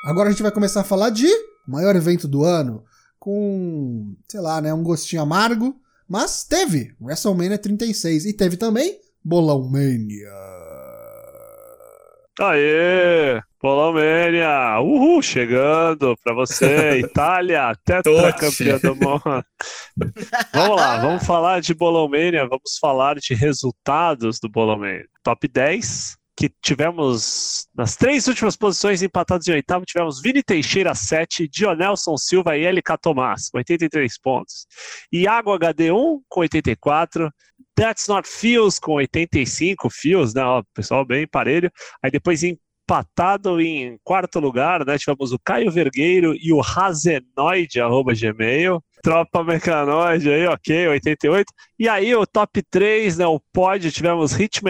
Agora 0.03 0.27
a 0.27 0.31
gente 0.31 0.43
vai 0.43 0.51
começar 0.51 0.81
a 0.81 0.83
falar 0.83 1.09
de 1.09 1.27
maior 1.65 1.95
evento 1.95 2.27
do 2.27 2.43
ano, 2.43 2.83
com, 3.23 4.17
sei 4.27 4.41
lá, 4.41 4.59
né, 4.59 4.73
um 4.73 4.83
gostinho 4.83 5.21
amargo, 5.21 5.73
mas 6.09 6.43
teve 6.43 6.93
WrestleMania 6.99 7.57
36 7.57 8.25
e 8.25 8.33
teve 8.33 8.57
também 8.57 8.99
Bolão 9.23 9.63
Mania. 9.63 10.27
Aê! 12.37 13.41
Polomênia! 13.61 14.77
Uhul! 14.81 15.21
Chegando 15.21 16.17
pra 16.21 16.33
você, 16.33 16.99
Itália, 16.99 17.73
tetracampeã 17.85 18.77
do 18.79 18.93
mundo. 18.93 19.45
vamos 20.53 20.75
lá, 20.75 20.99
vamos 20.99 21.25
falar 21.25 21.61
de 21.61 21.73
Bolomênia, 21.73 22.45
vamos 22.45 22.77
falar 22.77 23.15
de 23.15 23.33
resultados 23.33 24.37
do 24.37 24.49
Bolomênia. 24.49 25.07
Top 25.23 25.47
10, 25.47 26.17
que 26.35 26.51
tivemos 26.61 27.67
nas 27.75 27.95
três 27.95 28.27
últimas 28.27 28.55
posições 28.55 29.01
empatados 29.03 29.47
em 29.47 29.53
oitavo, 29.53 29.85
tivemos 29.85 30.21
Vini 30.21 30.41
Teixeira 30.41 30.95
7, 30.95 31.47
Dionelson 31.47 32.17
Silva 32.17 32.57
e 32.57 32.65
LK 32.65 32.97
Tomás, 33.01 33.49
com 33.49 33.59
83 33.59 34.19
pontos. 34.19 34.65
Iago 35.11 35.51
HD1 35.57 36.21
com 36.27 36.39
84, 36.41 37.31
That's 37.75 38.07
Not 38.07 38.27
Fios 38.27 38.79
com 38.79 38.93
85 38.93 39.89
fios, 39.89 40.33
né? 40.33 40.43
Ó, 40.43 40.63
pessoal 40.73 41.05
bem 41.05 41.27
parelho. 41.27 41.71
Aí 42.01 42.09
depois 42.11 42.43
empatado 42.43 43.61
em 43.61 43.97
quarto 44.03 44.39
lugar, 44.39 44.85
né? 44.85 44.97
Tivemos 44.97 45.31
o 45.31 45.39
Caio 45.39 45.71
Vergueiro 45.71 46.35
e 46.35 46.51
o 46.51 46.59
Razenoide, 46.59 47.79
arroba 47.79 48.13
Gmail. 48.13 48.83
Tropa 49.01 49.43
Mecanoide 49.43 50.29
aí, 50.29 50.47
ok, 50.47 50.87
88. 50.87 51.45
E 51.79 51.89
aí 51.89 52.15
o 52.15 52.25
top 52.25 52.61
3, 52.69 53.17
né? 53.17 53.27
O 53.27 53.39
pódio, 53.51 53.91
tivemos 53.91 54.33
Hit 54.33 54.61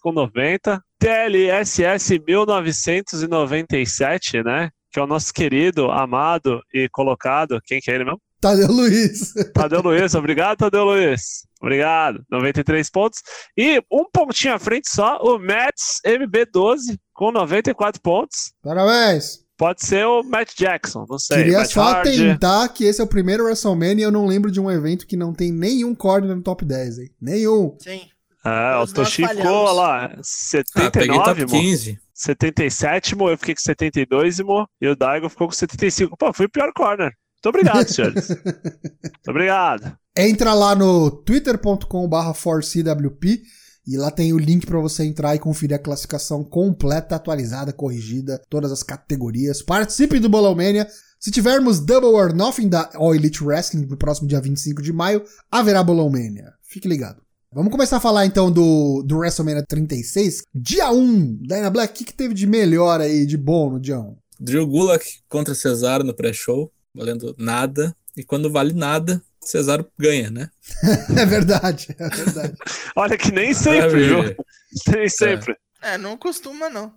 com 0.00 0.12
90. 0.12 0.82
TLSS 1.02 2.22
1997, 2.24 4.44
né? 4.44 4.70
Que 4.92 5.00
é 5.00 5.02
o 5.02 5.06
nosso 5.06 5.34
querido, 5.34 5.90
amado 5.90 6.62
e 6.72 6.88
colocado. 6.90 7.60
Quem 7.64 7.80
que 7.80 7.90
é 7.90 7.96
ele 7.96 8.04
mesmo? 8.04 8.20
Tadeu 8.40 8.70
Luiz. 8.70 9.34
Tadeu 9.52 9.82
Luiz, 9.82 10.14
obrigado, 10.14 10.58
Tadeu 10.58 10.84
Luiz. 10.84 11.44
Obrigado, 11.60 12.22
93 12.30 12.88
pontos. 12.88 13.20
E 13.56 13.82
um 13.90 14.04
pontinho 14.12 14.54
à 14.54 14.60
frente 14.60 14.88
só, 14.88 15.18
o 15.20 15.40
Mets 15.40 16.00
MB12 16.06 16.96
com 17.12 17.32
94 17.32 18.00
pontos. 18.00 18.52
Parabéns. 18.62 19.42
Pode 19.56 19.84
ser 19.84 20.06
o 20.06 20.22
Matt 20.22 20.54
Jackson, 20.56 21.04
não 21.08 21.18
sei. 21.18 21.38
Queria 21.38 21.58
Matt 21.58 21.72
só 21.72 22.00
tentar 22.02 22.68
que 22.68 22.84
esse 22.84 23.00
é 23.00 23.04
o 23.04 23.08
primeiro 23.08 23.44
WrestleMania 23.44 24.02
e 24.02 24.06
eu 24.06 24.12
não 24.12 24.26
lembro 24.26 24.52
de 24.52 24.60
um 24.60 24.70
evento 24.70 25.06
que 25.06 25.16
não 25.16 25.32
tem 25.32 25.50
nenhum 25.50 25.96
corner 25.96 26.34
no 26.34 26.42
top 26.42 26.64
10, 26.64 26.98
hein? 26.98 27.10
Nenhum. 27.20 27.76
Sim. 27.80 28.02
É, 28.44 28.76
o 28.76 28.86
Toshi 28.86 29.26
ficou 29.26 29.28
falhamos. 29.44 29.76
lá, 29.76 30.04
Ah, 30.06 30.90
peguei 30.90 31.14
79, 31.16 31.24
top 31.24 31.40
mo, 31.42 31.60
15. 31.60 31.98
77, 32.14 33.14
mo, 33.16 33.28
eu 33.28 33.38
fiquei 33.38 33.54
com 33.54 33.60
72 33.60 34.40
mo, 34.40 34.66
e 34.80 34.88
o 34.88 34.96
Daigo 34.96 35.28
ficou 35.28 35.46
com 35.48 35.54
75. 35.54 36.16
Pô, 36.16 36.32
fui 36.32 36.46
o 36.46 36.50
pior 36.50 36.72
corner. 36.74 37.12
Muito 37.44 37.48
obrigado, 37.48 37.86
senhores. 37.92 38.28
Muito 38.28 39.28
obrigado. 39.30 39.96
Entra 40.16 40.52
lá 40.54 40.74
no 40.74 41.10
twitter.com/barra 41.10 42.32
4CWP 42.34 43.40
e 43.86 43.96
lá 43.96 44.10
tem 44.10 44.32
o 44.32 44.38
link 44.38 44.66
para 44.66 44.78
você 44.78 45.04
entrar 45.04 45.34
e 45.34 45.38
conferir 45.40 45.76
a 45.76 45.78
classificação 45.78 46.44
completa, 46.44 47.16
atualizada, 47.16 47.72
corrigida, 47.72 48.40
todas 48.48 48.70
as 48.70 48.82
categorias. 48.82 49.62
Participe 49.62 50.18
do 50.20 50.28
Bolão 50.28 50.54
Mania. 50.54 50.86
Se 51.18 51.30
tivermos 51.30 51.78
Double 51.80 52.10
or 52.10 52.34
Nothing 52.34 52.68
da 52.68 52.90
All 52.94 53.14
Elite 53.14 53.42
Wrestling 53.44 53.86
no 53.86 53.96
próximo 53.96 54.28
dia 54.28 54.40
25 54.40 54.82
de 54.82 54.92
maio, 54.92 55.24
haverá 55.50 55.82
Bolão 55.82 56.08
Mania. 56.10 56.52
Fique 56.62 56.88
ligado. 56.88 57.22
Vamos 57.54 57.70
começar 57.70 57.98
a 57.98 58.00
falar 58.00 58.24
então 58.24 58.50
do, 58.50 59.02
do 59.02 59.18
WrestleMania 59.18 59.62
36. 59.62 60.44
Dia 60.54 60.90
1, 60.90 61.36
Dyna 61.42 61.68
Black, 61.68 61.92
o 61.92 61.96
que, 61.98 62.04
que 62.04 62.14
teve 62.14 62.32
de 62.32 62.46
melhor 62.46 62.98
aí, 62.98 63.26
de 63.26 63.36
bom 63.36 63.72
no 63.72 63.78
dia 63.78 64.00
1? 64.00 64.16
Drew 64.40 64.66
Gulak 64.66 65.04
contra 65.28 65.54
Cesaro 65.54 66.02
no 66.02 66.14
pré-show, 66.14 66.72
valendo 66.94 67.34
nada. 67.36 67.94
E 68.16 68.24
quando 68.24 68.50
vale 68.50 68.72
nada, 68.72 69.22
Cesaro 69.38 69.86
ganha, 69.98 70.30
né? 70.30 70.48
É 71.14 71.26
verdade, 71.26 71.94
é 71.98 72.08
verdade. 72.08 72.56
Olha 72.96 73.18
que 73.18 73.30
nem 73.30 73.52
sempre, 73.52 74.02
viu? 74.02 74.34
Nem 74.90 75.06
sempre. 75.10 75.54
É, 75.82 75.98
não 75.98 76.16
costuma, 76.16 76.70
não. 76.70 76.90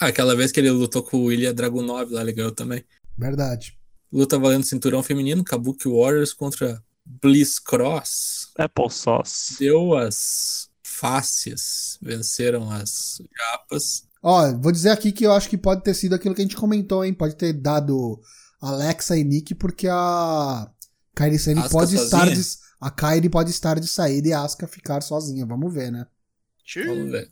Ah, 0.00 0.08
aquela 0.08 0.34
vez 0.34 0.50
que 0.50 0.58
ele 0.58 0.70
lutou 0.70 1.04
com 1.04 1.18
o 1.18 1.32
Ilya 1.32 1.54
Dragunov 1.54 2.10
lá, 2.10 2.22
ele 2.22 2.32
ganhou 2.32 2.50
também. 2.50 2.84
Verdade. 3.16 3.78
Luta 4.12 4.36
valendo 4.40 4.66
cinturão 4.66 5.04
feminino, 5.04 5.44
Kabuki 5.44 5.88
Warriors 5.88 6.32
contra 6.32 6.82
Bliss 7.04 7.60
Cross. 7.60 8.39
Apple 8.60 8.90
Sauce. 8.90 9.56
Deu 9.58 9.96
as 9.96 10.68
fáceis, 10.82 11.98
venceram 12.02 12.70
as 12.70 13.22
japas. 13.36 14.04
Ó, 14.22 14.52
vou 14.58 14.70
dizer 14.70 14.90
aqui 14.90 15.12
que 15.12 15.24
eu 15.24 15.32
acho 15.32 15.48
que 15.48 15.56
pode 15.56 15.82
ter 15.82 15.94
sido 15.94 16.14
aquilo 16.14 16.34
que 16.34 16.42
a 16.42 16.44
gente 16.44 16.56
comentou, 16.56 17.04
hein? 17.04 17.14
Pode 17.14 17.36
ter 17.36 17.54
dado 17.54 18.20
Alexa 18.60 19.16
e 19.16 19.24
Nick, 19.24 19.54
porque 19.54 19.88
a 19.88 20.70
Kairi 21.14 21.38
Sane 21.38 21.68
pode 21.70 21.96
estar 21.96 22.28
de, 22.28 22.42
a 22.78 22.90
Kairi 22.90 23.30
pode 23.30 23.50
estar 23.50 23.80
de 23.80 23.88
saída 23.88 24.28
e 24.28 24.32
a 24.32 24.42
Asuka 24.42 24.66
ficar 24.66 25.02
sozinha. 25.02 25.46
Vamos 25.46 25.72
ver, 25.72 25.90
né? 25.90 26.06
Vamos 26.86 27.10
ver. 27.10 27.30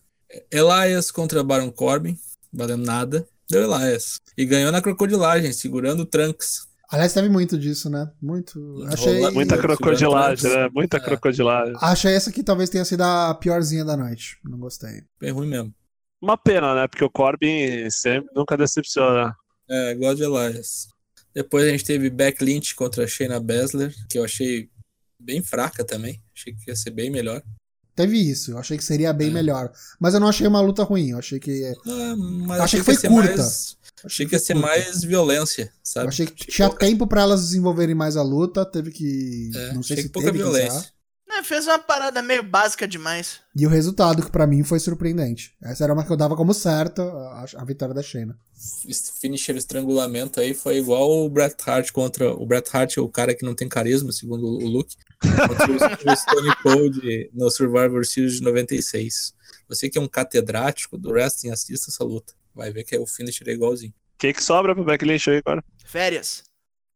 Elias 0.51 1.11
contra 1.11 1.45
Baron 1.45 1.71
Corbin, 1.71 2.19
valendo 2.53 2.85
nada. 2.85 3.29
Deu 3.49 3.63
Elias. 3.63 4.19
E 4.37 4.45
ganhou 4.45 4.73
na 4.73 4.83
crocodilagem, 4.83 5.53
segurando 5.53 6.01
o 6.01 6.07
Trunks. 6.07 6.68
Aliás, 6.91 7.13
teve 7.13 7.29
muito 7.29 7.59
disso, 7.59 7.91
né? 7.91 8.11
Muito. 8.21 8.83
Achei, 8.91 9.31
Muita 9.31 9.59
crocodilagem, 9.59 10.51
né? 10.51 10.69
Muita 10.75 10.97
É. 10.97 11.01
crocodilagem. 11.01 11.75
achei 11.83 12.15
essa 12.15 12.33
que 12.33 12.43
talvez 12.43 12.71
tenha 12.71 12.85
sido 12.85 13.03
a 13.03 13.35
piorzinha 13.35 13.85
da 13.85 13.97
noite. 13.97 14.39
Não 14.45 14.59
gostei. 14.59 15.03
Bem 15.21 15.31
ruim 15.31 15.49
mesmo. 15.49 15.75
Uma 16.21 16.37
pena, 16.37 16.75
né? 16.75 16.89
Porque 16.89 17.05
o 17.05 17.11
Corbin 17.11 17.89
sempre, 17.91 18.31
nunca 18.35 18.57
decepciona. 18.57 19.35
É, 19.69 19.95
gosto 19.95 20.17
de 20.17 20.25
Elias. 20.25 20.89
Depois 21.35 21.65
a 21.67 21.71
gente 21.71 21.85
teve 21.85 22.09
Beck 22.11 22.43
Lynch 22.43 22.75
contra 22.75 23.07
Shayna 23.07 23.39
Baszler, 23.39 23.95
que 24.11 24.19
eu 24.19 24.25
achei 24.25 24.69
bem 25.21 25.43
fraca 25.43 25.85
também. 25.85 26.21
Achei 26.35 26.55
que 26.55 26.71
ia 26.71 26.75
ser 26.75 26.91
bem 26.91 27.11
melhor. 27.11 27.43
Teve 27.95 28.17
isso. 28.17 28.53
Eu 28.53 28.59
achei 28.59 28.77
que 28.79 28.85
seria 28.85 29.13
bem 29.13 29.29
É. 29.29 29.33
melhor. 29.33 29.71
Mas 30.01 30.15
eu 30.15 30.21
não 30.21 30.29
achei 30.29 30.47
uma 30.47 30.61
luta 30.61 30.83
ruim. 30.85 31.11
Eu 31.11 31.19
achei 31.19 31.39
que. 31.39 31.65
Ah, 31.87 32.15
mas 32.17 32.61
Achei 32.61 32.81
achei 32.81 32.95
que 32.95 33.01
que 33.03 33.09
foi 33.09 33.17
curta. 33.17 33.37
mais. 33.37 33.77
Achei 34.05 34.27
que 34.27 34.35
ia 34.35 34.39
ser 34.39 34.55
mais 34.55 35.03
violência, 35.03 35.63
Eu 35.65 35.71
sabe? 35.83 36.09
achei 36.09 36.27
que 36.27 36.47
tinha 36.47 36.69
tempo 36.71 37.07
pra 37.07 37.23
elas 37.23 37.41
desenvolverem 37.43 37.95
mais 37.95 38.17
a 38.17 38.23
luta. 38.23 38.65
Teve 38.65 38.91
que. 38.91 39.51
É, 39.55 39.73
não 39.75 39.83
sei 39.83 39.95
achei 39.95 39.97
se 39.97 40.03
que 40.09 40.13
pouca 40.13 40.27
teve 40.31 40.39
violência. 40.43 40.93
Né, 41.29 41.43
fez 41.43 41.67
uma 41.67 41.79
parada 41.79 42.23
meio 42.23 42.43
básica 42.43 42.89
demais. 42.89 43.41
E 43.55 43.67
o 43.67 43.69
resultado, 43.69 44.25
que 44.25 44.31
pra 44.33 44.47
mim 44.47 44.65
foi 44.65 44.81
surpreendente. 44.81 45.53
Essa 45.63 45.85
era 45.85 45.93
uma 45.93 46.03
que 46.03 46.11
eu 46.11 46.17
dava 46.17 46.35
como 46.35 46.55
certa, 46.55 47.03
a, 47.03 47.45
a 47.57 47.65
vitória 47.67 47.95
da 47.95 48.03
Shayna. 48.03 48.39
Esse 48.89 49.13
finisher 49.21 49.55
estrangulamento 49.55 50.41
aí 50.41 50.55
foi 50.55 50.79
igual 50.79 51.11
o 51.11 51.29
Bret 51.29 51.55
Hart 51.67 51.93
contra. 51.93 52.33
O 52.33 52.47
Bret 52.47 52.69
Hart 52.73 52.97
é 52.97 53.01
o 53.03 53.09
cara 53.11 53.35
que 53.35 53.45
não 53.45 53.55
tem 53.55 53.69
carisma, 53.69 54.11
segundo 54.11 54.45
o 54.47 54.67
Luke. 54.67 54.97
Contra 55.21 55.71
o- 55.71 56.13
o 56.13 56.17
Stone 56.17 56.57
Cold 56.63 57.31
no 57.35 57.51
Survivor 57.51 58.07
Series 58.07 58.37
de 58.37 58.43
96. 58.43 59.35
Você 59.69 59.91
que 59.91 59.99
é 59.99 60.01
um 60.01 60.09
catedrático 60.09 60.97
do 60.97 61.11
wrestling, 61.11 61.51
assista 61.51 61.91
essa 61.91 62.03
luta. 62.05 62.33
Vai 62.55 62.71
ver 62.73 62.85
que 62.85 62.97
é 62.97 63.01
o 63.01 63.07
finisher 63.07 63.49
é 63.49 63.53
igualzinho. 63.53 63.93
O 63.93 64.19
que, 64.19 64.33
que 64.33 64.43
sobra 64.43 64.75
pro 64.75 64.85
Becky 64.85 65.05
Lynch 65.05 65.31
aí 65.31 65.39
agora? 65.39 65.63
Férias. 65.85 66.43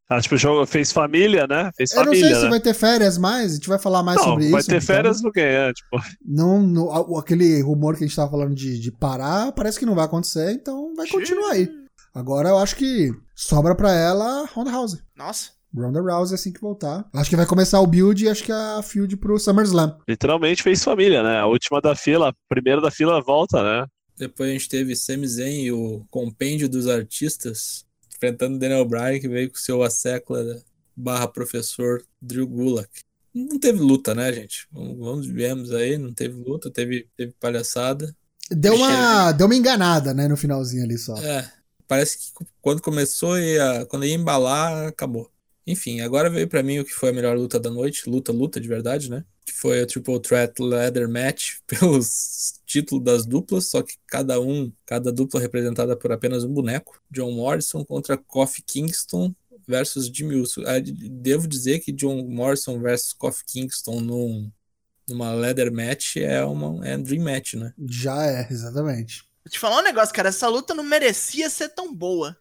Ah, 0.09 0.21
tipo, 0.21 0.35
o 0.35 0.39
jogo 0.39 0.67
fez 0.67 0.93
família, 0.93 1.47
né? 1.47 1.71
Fez 1.77 1.93
Eu 1.93 1.99
não 1.99 2.05
família, 2.07 2.27
sei 2.27 2.35
se 2.37 2.43
né? 2.45 2.51
vai 2.51 2.61
ter 2.61 2.75
férias 2.75 3.17
mais, 3.17 3.53
a 3.53 3.55
gente 3.55 3.69
vai 3.69 3.79
falar 3.79 4.03
mais 4.03 4.19
Não, 4.19 4.25
sobre 4.25 4.51
vai 4.51 4.61
isso. 4.61 4.69
ter 4.69 4.77
então. 4.77 4.87
férias 4.87 5.23
no 5.23 5.33
quê? 5.33 5.41
É, 5.41 5.73
tipo, 5.73 5.97
Não, 6.25 6.61
no- 6.61 7.17
aquele 7.19 7.63
rumor 7.63 7.97
que 7.97 8.05
a 8.05 8.07
gente 8.07 8.17
tava 8.17 8.31
falando 8.31 8.55
de, 8.55 8.79
de 8.79 8.91
parar, 8.93 9.53
parece 9.53 9.79
que 9.79 9.87
não 9.87 9.95
vai 9.95 10.05
acontecer, 10.05 10.53
então 10.53 10.93
vai 10.95 11.07
continuar 11.09 11.53
aí. 11.53 11.69
Agora 12.15 12.51
eu 12.51 12.59
acho 12.59 12.77
que 12.77 13.11
sobra 13.35 13.75
pra 13.75 13.91
ela 13.95 14.45
Ronda 14.53 14.71
House. 14.71 15.03
Nossa. 15.17 15.51
Ronda 15.75 16.03
Rousey 16.03 16.35
assim 16.35 16.53
que 16.53 16.61
voltar. 16.61 17.09
Acho 17.15 17.31
que 17.31 17.37
vai 17.37 17.47
começar 17.47 17.81
o 17.81 17.87
build 17.87 18.23
e 18.23 18.29
acho 18.29 18.45
que 18.45 18.53
a 18.53 18.83
field 18.83 19.17
pro 19.17 19.39
SummerSlam. 19.39 19.97
literalmente 20.07 20.63
fez 20.63 20.85
família, 20.85 21.23
né? 21.23 21.39
A 21.39 21.47
última 21.47 21.81
da 21.81 21.97
fila, 21.97 22.29
a 22.29 22.35
primeira 22.47 22.83
da 22.83 22.91
fila 22.91 23.23
volta, 23.23 23.63
né? 23.63 23.87
Depois 24.23 24.49
a 24.49 24.53
gente 24.53 24.69
teve 24.69 24.95
Sami 24.95 25.27
Zayn 25.27 25.65
e 25.65 25.73
o 25.73 26.07
compêndio 26.09 26.69
dos 26.69 26.87
artistas 26.87 27.85
enfrentando 28.15 28.57
Daniel 28.57 28.85
Bryan, 28.85 29.19
que 29.19 29.29
veio 29.29 29.51
com 29.51 29.57
seu 29.57 29.83
assecla 29.83 30.63
barra 30.95 31.27
professor 31.27 32.01
Drew 32.21 32.47
Gulak. 32.47 32.89
Não 33.35 33.59
teve 33.59 33.81
luta, 33.81 34.15
né, 34.15 34.33
gente? 34.33 34.69
Vamos, 34.71 35.27
vemos 35.27 35.73
aí, 35.73 35.99
não 35.99 36.15
teve 36.15 36.37
luta, 36.37 36.71
teve, 36.71 37.09
teve 37.17 37.33
palhaçada. 37.41 38.15
Deu 38.49 38.77
uma, 38.77 39.33
deu 39.33 39.47
uma 39.47 39.57
enganada, 39.57 40.15
né, 40.15 40.29
no 40.29 40.37
finalzinho 40.37 40.85
ali 40.85 40.97
só. 40.97 41.17
É, 41.17 41.51
parece 41.89 42.19
que 42.19 42.47
quando 42.61 42.81
começou, 42.81 43.37
ia, 43.37 43.85
quando 43.87 44.07
ia 44.07 44.15
embalar, 44.15 44.87
acabou. 44.87 45.29
Enfim, 45.67 46.01
agora 46.01 46.31
veio 46.31 46.47
pra 46.47 46.63
mim 46.63 46.79
o 46.79 46.85
que 46.85 46.93
foi 46.93 47.09
a 47.09 47.13
melhor 47.13 47.37
luta 47.37 47.59
da 47.59 47.71
noite, 47.71 48.09
luta, 48.09 48.31
luta 48.31 48.61
de 48.61 48.69
verdade, 48.69 49.11
né? 49.11 49.25
Que 49.45 49.53
foi 49.53 49.81
a 49.81 49.87
Triple 49.87 50.21
Threat 50.21 50.61
Leather 50.61 51.09
Match 51.09 51.59
pelos 51.67 52.61
títulos 52.67 53.05
das 53.05 53.27
duplas, 53.27 53.69
só 53.69 53.83
que 53.83 53.95
cada 54.07 54.41
um, 54.41 54.73
cada 54.87 55.13
dupla 55.13 55.41
representada 55.41 55.97
por 55.97 56.13
apenas 56.13 56.45
um 56.45 56.53
boneco. 56.53 57.01
John 57.11 57.33
Morrison 57.33 57.85
contra 57.85 58.17
Kofi 58.17 58.63
Kingston 58.63 59.35
versus 59.67 60.09
Jimmy 60.09 60.37
Uso. 60.37 60.63
Ah, 60.67 60.81
Devo 60.81 61.47
dizer 61.47 61.81
que 61.81 61.93
John 61.93 62.25
Morrison 62.29 62.81
versus 62.81 63.13
Kofi 63.13 63.45
Kingston 63.45 64.01
num, 64.01 64.51
numa 65.09 65.33
Leather 65.33 65.73
Match 65.73 66.17
é 66.17 66.45
uma 66.45 66.87
é 66.87 66.97
um 66.97 67.03
Dream 67.03 67.25
Match, 67.25 67.55
né? 67.55 67.73
Já 67.79 68.27
é, 68.27 68.49
exatamente. 68.51 69.32
Vou 69.45 69.51
te 69.51 69.59
falar 69.59 69.81
um 69.81 69.85
negócio, 69.85 70.15
cara. 70.15 70.29
Essa 70.29 70.49
luta 70.49 70.73
não 70.75 70.85
merecia 70.85 71.51
ser 71.51 71.69
tão 71.71 71.93
boa. 71.95 72.37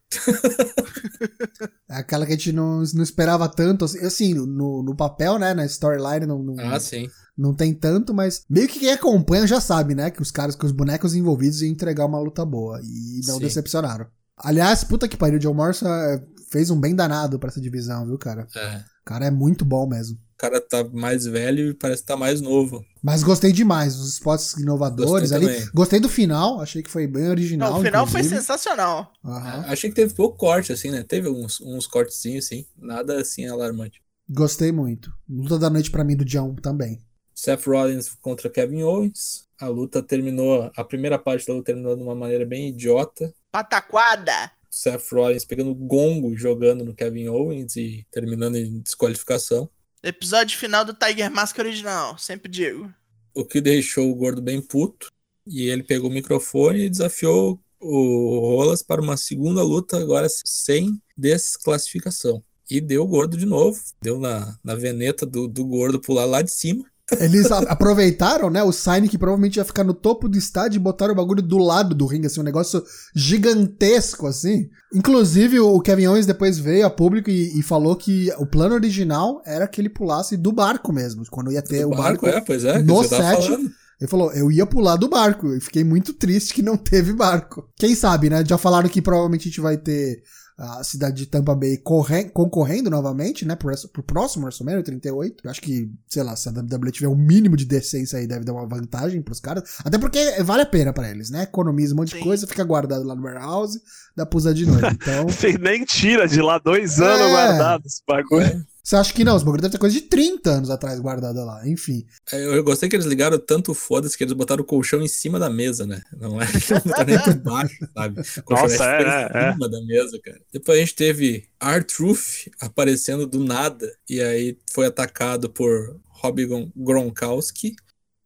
É 1.89 1.95
aquela 1.97 2.25
que 2.25 2.33
a 2.33 2.35
gente 2.35 2.51
não, 2.51 2.83
não 2.93 3.03
esperava 3.03 3.49
tanto. 3.49 3.85
Assim, 3.85 3.99
assim, 4.05 4.33
no, 4.33 4.83
no 4.83 4.95
papel, 4.95 5.39
né, 5.39 5.53
na 5.53 5.65
storyline 5.65 6.25
não, 6.25 6.43
não, 6.43 6.55
Ah, 6.59 6.79
sim. 6.79 7.09
não 7.37 7.55
tem 7.55 7.73
tanto, 7.73 8.13
mas 8.13 8.43
meio 8.49 8.67
que 8.67 8.79
quem 8.79 8.91
acompanha 8.91 9.47
já 9.47 9.59
sabe, 9.59 9.95
né, 9.95 10.11
que 10.11 10.21
os 10.21 10.29
caras, 10.31 10.55
que 10.55 10.65
os 10.65 10.71
bonecos 10.71 11.15
envolvidos 11.15 11.61
iam 11.61 11.71
entregar 11.71 12.05
uma 12.05 12.19
luta 12.19 12.45
boa. 12.45 12.79
E 12.83 13.21
não 13.25 13.35
Sim. 13.35 13.41
decepcionaram. 13.41 14.05
Aliás, 14.37 14.83
puta 14.83 15.07
que 15.07 15.17
pariu, 15.17 15.37
o 15.37 15.39
John 15.39 15.53
Morrison 15.53 15.87
é, 15.87 16.23
fez 16.51 16.69
um 16.69 16.79
bem 16.79 16.95
danado 16.95 17.39
pra 17.39 17.49
essa 17.49 17.61
divisão, 17.61 18.05
viu, 18.05 18.17
cara? 18.17 18.47
É. 18.55 18.77
O 18.77 19.05
cara 19.05 19.25
é 19.25 19.31
muito 19.31 19.65
bom 19.65 19.87
mesmo. 19.87 20.17
O 20.41 20.49
cara 20.49 20.59
tá 20.59 20.83
mais 20.83 21.25
velho 21.25 21.69
e 21.69 21.73
parece 21.75 22.01
que 22.01 22.07
tá 22.07 22.17
mais 22.17 22.41
novo. 22.41 22.83
Mas 22.99 23.21
gostei 23.21 23.51
demais, 23.51 23.95
os 23.95 24.13
spots 24.13 24.53
inovadores 24.53 25.29
Gostei 25.29 25.37
ali. 25.37 25.45
também. 25.45 25.69
Gostei 25.71 25.99
do 25.99 26.09
final, 26.09 26.59
achei 26.59 26.81
que 26.81 26.89
foi 26.89 27.05
bem 27.05 27.29
original. 27.29 27.73
Não, 27.73 27.79
o 27.79 27.83
final 27.83 28.07
foi 28.07 28.21
inclusive. 28.21 28.41
sensacional. 28.41 29.13
Aham. 29.23 29.65
Achei 29.67 29.91
que 29.91 29.95
teve 29.95 30.15
pouco 30.15 30.35
corte, 30.35 30.73
assim, 30.73 30.89
né? 30.89 31.03
Teve 31.03 31.29
uns, 31.29 31.61
uns 31.61 31.85
cortezinhos, 31.85 32.45
assim. 32.45 32.65
Nada, 32.75 33.21
assim, 33.21 33.45
alarmante. 33.45 34.01
Gostei 34.27 34.71
muito. 34.71 35.13
Luta 35.29 35.59
da 35.59 35.69
noite 35.69 35.91
pra 35.91 36.03
mim 36.03 36.15
do 36.15 36.25
John 36.25 36.55
também. 36.55 36.99
Seth 37.35 37.67
Rollins 37.67 38.09
contra 38.19 38.49
Kevin 38.49 38.81
Owens. 38.81 39.45
A 39.59 39.67
luta 39.67 40.01
terminou... 40.01 40.71
A 40.75 40.83
primeira 40.83 41.19
parte 41.19 41.45
da 41.45 41.53
luta 41.53 41.65
terminou 41.65 41.95
de 41.95 42.01
uma 42.01 42.15
maneira 42.15 42.47
bem 42.47 42.69
idiota. 42.69 43.31
Pataquada. 43.51 44.51
Seth 44.71 45.07
Rollins 45.11 45.45
pegando 45.45 45.75
gongo, 45.75 46.35
jogando 46.35 46.83
no 46.83 46.95
Kevin 46.95 47.27
Owens 47.27 47.75
e 47.75 48.07
terminando 48.11 48.55
em 48.55 48.79
desqualificação. 48.79 49.69
Episódio 50.03 50.57
final 50.57 50.83
do 50.83 50.95
Tiger 50.95 51.29
Mask 51.29 51.57
original. 51.59 52.17
Sempre 52.17 52.49
digo. 52.49 52.91
O 53.35 53.45
que 53.45 53.61
deixou 53.61 54.09
o 54.09 54.15
gordo 54.15 54.41
bem 54.41 54.59
puto. 54.59 55.11
E 55.45 55.69
ele 55.69 55.83
pegou 55.83 56.09
o 56.09 56.13
microfone 56.13 56.85
e 56.85 56.89
desafiou 56.89 57.59
o 57.79 58.39
Rolas 58.39 58.81
para 58.81 59.01
uma 59.01 59.17
segunda 59.17 59.63
luta, 59.63 59.97
agora 59.97 60.27
sem 60.45 61.01
desclassificação. 61.17 62.43
E 62.69 62.79
deu 62.79 63.03
o 63.03 63.07
gordo 63.07 63.37
de 63.37 63.45
novo. 63.45 63.79
Deu 64.01 64.19
na, 64.19 64.57
na 64.63 64.75
veneta 64.75 65.25
do, 65.25 65.47
do 65.47 65.65
gordo 65.65 65.99
pular 65.99 66.25
lá 66.25 66.41
de 66.41 66.51
cima. 66.51 66.85
Eles 67.19 67.51
aproveitaram, 67.51 68.49
né, 68.49 68.63
o 68.63 68.71
sign 68.71 69.07
que 69.07 69.17
provavelmente 69.17 69.57
ia 69.57 69.65
ficar 69.65 69.83
no 69.83 69.93
topo 69.93 70.29
do 70.29 70.37
estádio 70.37 70.77
e 70.77 70.79
botaram 70.79 71.13
o 71.13 71.15
bagulho 71.15 71.41
do 71.41 71.57
lado 71.57 71.93
do 71.93 72.05
ringue, 72.05 72.27
assim, 72.27 72.39
um 72.39 72.43
negócio 72.43 72.83
gigantesco, 73.13 74.27
assim. 74.27 74.69
Inclusive, 74.93 75.59
o 75.59 75.79
Kevin 75.79 76.07
Owens 76.07 76.25
depois 76.25 76.57
veio 76.57 76.85
a 76.85 76.89
público 76.89 77.29
e, 77.29 77.59
e 77.59 77.63
falou 77.63 77.95
que 77.95 78.31
o 78.37 78.45
plano 78.45 78.75
original 78.75 79.41
era 79.45 79.67
que 79.67 79.81
ele 79.81 79.89
pulasse 79.89 80.37
do 80.37 80.51
barco 80.51 80.93
mesmo, 80.93 81.23
quando 81.29 81.51
ia 81.51 81.61
ter 81.61 81.81
Do 81.81 81.91
o 81.91 81.95
barco. 81.95 82.25
é, 82.27 82.41
pois 82.41 82.63
é, 82.63 82.81
no 82.81 83.03
set. 83.03 83.19
falando. 83.19 83.80
Ele 84.01 84.09
falou, 84.09 84.33
eu 84.33 84.51
ia 84.51 84.65
pular 84.65 84.95
do 84.95 85.07
barco. 85.07 85.53
E 85.55 85.61
fiquei 85.61 85.83
muito 85.83 86.11
triste 86.13 86.53
que 86.55 86.63
não 86.63 86.75
teve 86.75 87.13
barco. 87.13 87.69
Quem 87.77 87.93
sabe, 87.95 88.29
né? 88.29 88.43
Já 88.45 88.57
falaram 88.57 88.89
que 88.89 89.01
provavelmente 89.01 89.41
a 89.43 89.51
gente 89.51 89.61
vai 89.61 89.77
ter 89.77 90.23
a 90.57 90.83
cidade 90.83 91.17
de 91.17 91.25
Tampa 91.25 91.55
Bay 91.55 91.77
corre- 91.77 92.25
concorrendo 92.29 92.87
novamente, 92.89 93.45
né? 93.45 93.55
Pro, 93.55 93.71
pro 93.91 94.03
próximo 94.03 94.43
WrestleMania 94.45 94.83
38. 94.83 95.35
Eu 95.43 95.49
acho 95.49 95.61
que, 95.61 95.89
sei 96.07 96.21
lá, 96.21 96.35
se 96.35 96.49
a 96.49 96.51
WWE 96.51 96.91
tiver 96.91 97.07
um 97.07 97.15
mínimo 97.15 97.55
de 97.57 97.65
decência 97.65 98.19
aí, 98.19 98.27
deve 98.27 98.43
dar 98.45 98.53
uma 98.53 98.67
vantagem 98.67 99.21
pros 99.23 99.39
caras. 99.39 99.63
Até 99.83 99.97
porque 99.97 100.19
vale 100.43 100.61
a 100.63 100.65
pena 100.67 100.93
pra 100.93 101.09
eles, 101.09 101.31
né? 101.31 101.43
Economiza 101.43 101.93
um 101.93 101.97
monte 101.97 102.09
de 102.13 102.17
Sim. 102.19 102.23
coisa, 102.23 102.45
fica 102.47 102.63
guardado 102.63 103.03
lá 103.03 103.15
no 103.15 103.23
warehouse, 103.23 103.79
dá 104.15 104.23
pra 104.25 104.37
usar 104.37 104.53
de 104.53 104.65
novo. 104.67 104.81
Então, 104.93 105.27
Você 105.27 105.57
nem 105.57 105.83
tira 105.83 106.27
de 106.27 106.41
lá 106.41 106.59
dois 106.59 106.99
anos 106.99 107.21
É. 107.21 107.31
guardados 107.31 107.85
esse 107.93 108.01
bagulho. 108.07 108.63
Você 108.83 108.95
acha 108.95 109.13
que 109.13 109.23
não? 109.23 109.35
Os 109.35 109.43
bagulhos 109.43 109.61
devem 109.61 109.71
ter 109.73 109.77
coisa 109.79 109.95
de 109.95 110.01
30 110.01 110.49
anos 110.49 110.69
atrás 110.69 110.99
guardada 110.99 111.43
lá. 111.43 111.67
Enfim. 111.67 112.05
É, 112.31 112.43
Eu 112.57 112.63
gostei 112.63 112.89
que 112.89 112.95
eles 112.95 113.05
ligaram 113.05 113.37
tanto 113.39 113.73
foda-se 113.73 114.17
que 114.17 114.23
eles 114.23 114.33
botaram 114.33 114.63
o 114.63 114.65
colchão 114.65 115.01
em 115.01 115.07
cima 115.07 115.37
da 115.39 115.49
mesa, 115.49 115.85
né? 115.85 116.01
Não 116.19 116.41
é 116.41 116.45
não 116.85 116.93
tá 116.93 117.03
nem 117.03 117.19
por 117.19 117.35
baixo, 117.35 117.87
sabe? 117.93 118.21
O 118.21 118.43
colchão 118.43 118.67
Nossa, 118.67 118.85
é, 118.85 119.03
é, 119.03 119.21
em 119.45 119.49
é, 119.49 119.53
cima 119.53 119.69
da 119.69 119.81
mesa, 119.81 120.19
cara. 120.23 120.41
Depois 120.51 120.77
a 120.77 120.81
gente 120.81 120.95
teve 120.95 121.47
R-Truth 121.59 122.47
aparecendo 122.59 123.27
do 123.27 123.43
nada 123.43 123.91
e 124.09 124.21
aí 124.21 124.57
foi 124.71 124.87
atacado 124.87 125.49
por 125.49 125.99
Rob 126.09 126.45
Gron- 126.45 126.71
Gronkowski, 126.75 127.75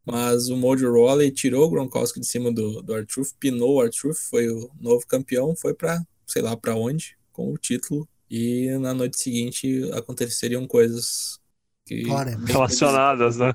mas 0.06 0.50
o 0.50 0.56
Mojo 0.56 0.92
Rawley 0.92 1.32
tirou 1.32 1.66
o 1.66 1.70
Gronkowski 1.70 2.20
de 2.20 2.28
cima 2.28 2.52
do, 2.52 2.82
do 2.82 2.96
R-Truth, 2.96 3.30
pinou 3.40 3.76
o 3.76 3.84
R-Truth, 3.84 4.18
foi 4.30 4.50
o 4.50 4.70
novo 4.80 5.06
campeão, 5.08 5.56
foi 5.56 5.74
pra 5.74 6.02
sei 6.28 6.42
lá 6.42 6.56
pra 6.58 6.76
onde 6.76 7.18
com 7.32 7.52
o 7.52 7.58
título 7.58 8.08
e 8.30 8.70
na 8.80 8.94
noite 8.94 9.20
seguinte 9.20 9.90
aconteceriam 9.94 10.66
coisas 10.68 11.40
que 11.86 12.06
Falaremos. 12.06 12.50
Relacionadas, 12.50 13.38
né? 13.38 13.54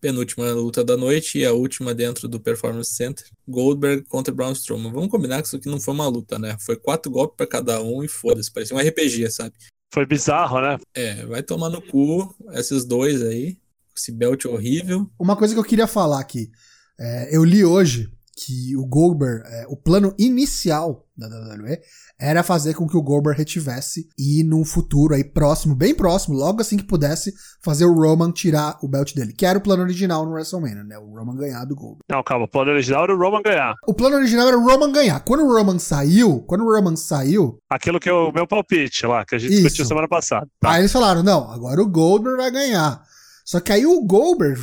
penúltima 0.00 0.50
luta 0.52 0.82
da 0.82 0.96
noite 0.96 1.38
e 1.38 1.44
a 1.44 1.52
última 1.52 1.94
dentro 1.94 2.26
do 2.26 2.40
Performance 2.40 2.94
Center. 2.94 3.24
Goldberg 3.46 4.04
contra 4.08 4.32
Braun 4.32 4.52
Strowman. 4.52 4.90
Vamos 4.90 5.10
combinar 5.10 5.42
que 5.42 5.48
isso 5.48 5.56
aqui 5.56 5.68
não 5.68 5.80
foi 5.80 5.94
uma 5.94 6.08
luta, 6.08 6.38
né? 6.38 6.56
Foi 6.58 6.76
quatro 6.76 7.12
golpes 7.12 7.36
pra 7.36 7.46
cada 7.46 7.80
um 7.82 8.02
e 8.02 8.08
foda-se. 8.08 8.50
Parecia 8.50 8.76
um 8.76 8.80
RPG, 8.80 9.30
sabe? 9.30 9.52
Foi 9.92 10.06
bizarro, 10.06 10.60
né? 10.60 10.78
É, 10.94 11.26
vai 11.26 11.42
tomar 11.42 11.68
no 11.68 11.82
cu 11.82 12.34
esses 12.52 12.84
dois 12.84 13.22
aí. 13.22 13.58
Esse 13.94 14.10
belt 14.10 14.46
horrível. 14.46 15.10
Uma 15.18 15.36
coisa 15.36 15.52
que 15.52 15.60
eu 15.60 15.64
queria 15.64 15.86
falar 15.86 16.20
aqui. 16.20 16.50
é, 16.98 17.36
eu 17.36 17.44
li 17.44 17.64
hoje 17.64 18.10
que 18.44 18.74
o 18.76 18.86
Goldberg, 18.86 19.42
é, 19.46 19.66
o 19.68 19.76
plano 19.76 20.14
inicial 20.18 21.06
da 21.16 21.26
WWE 21.26 21.78
era 22.18 22.42
fazer 22.42 22.72
com 22.74 22.88
que 22.88 22.96
o 22.96 23.02
Goldberg 23.02 23.38
retivesse 23.38 24.08
e 24.18 24.42
num 24.42 24.64
futuro 24.64 25.14
aí 25.14 25.22
próximo, 25.22 25.74
bem 25.74 25.94
próximo, 25.94 26.36
logo 26.36 26.62
assim 26.62 26.78
que 26.78 26.84
pudesse, 26.84 27.34
fazer 27.62 27.84
o 27.84 27.92
Roman 27.92 28.32
tirar 28.32 28.78
o 28.82 28.88
belt 28.88 29.14
dele, 29.14 29.34
que 29.34 29.44
era 29.44 29.58
o 29.58 29.62
plano 29.62 29.82
original 29.82 30.24
no 30.24 30.32
WrestleMania, 30.32 30.82
né? 30.84 30.98
O 30.98 31.14
Roman 31.14 31.36
ganhar 31.36 31.64
do 31.66 31.74
Goldberg. 31.74 32.04
Não, 32.08 32.22
calma. 32.22 32.46
O 32.46 32.48
plano 32.48 32.70
original 32.70 33.04
era 33.04 33.14
o 33.14 33.18
Roman 33.18 33.42
ganhar. 33.42 33.74
O 33.86 33.92
plano 33.92 34.16
original 34.16 34.48
era 34.48 34.58
o 34.58 34.64
Roman 34.64 34.92
ganhar. 34.92 35.20
Quando 35.20 35.44
o 35.44 35.52
Roman 35.52 35.78
saiu, 35.78 36.40
quando 36.46 36.64
o 36.64 36.74
Roman 36.74 36.96
saiu, 36.96 37.58
Aquilo 37.68 38.00
que 38.00 38.08
é 38.08 38.12
o 38.12 38.32
meu 38.32 38.46
palpite 38.46 39.06
lá, 39.06 39.24
que 39.24 39.34
a 39.34 39.38
gente 39.38 39.52
Isso. 39.52 39.62
discutiu 39.62 39.84
semana 39.84 40.08
passada. 40.08 40.46
Tá. 40.58 40.72
Aí 40.72 40.80
eles 40.80 40.92
falaram, 40.92 41.22
não, 41.22 41.50
agora 41.50 41.80
o 41.82 41.88
Goldberg 41.88 42.38
vai 42.38 42.50
ganhar. 42.50 43.02
Só 43.50 43.58
que 43.58 43.72
aí 43.72 43.84
o 43.84 44.00
Goldberg 44.00 44.60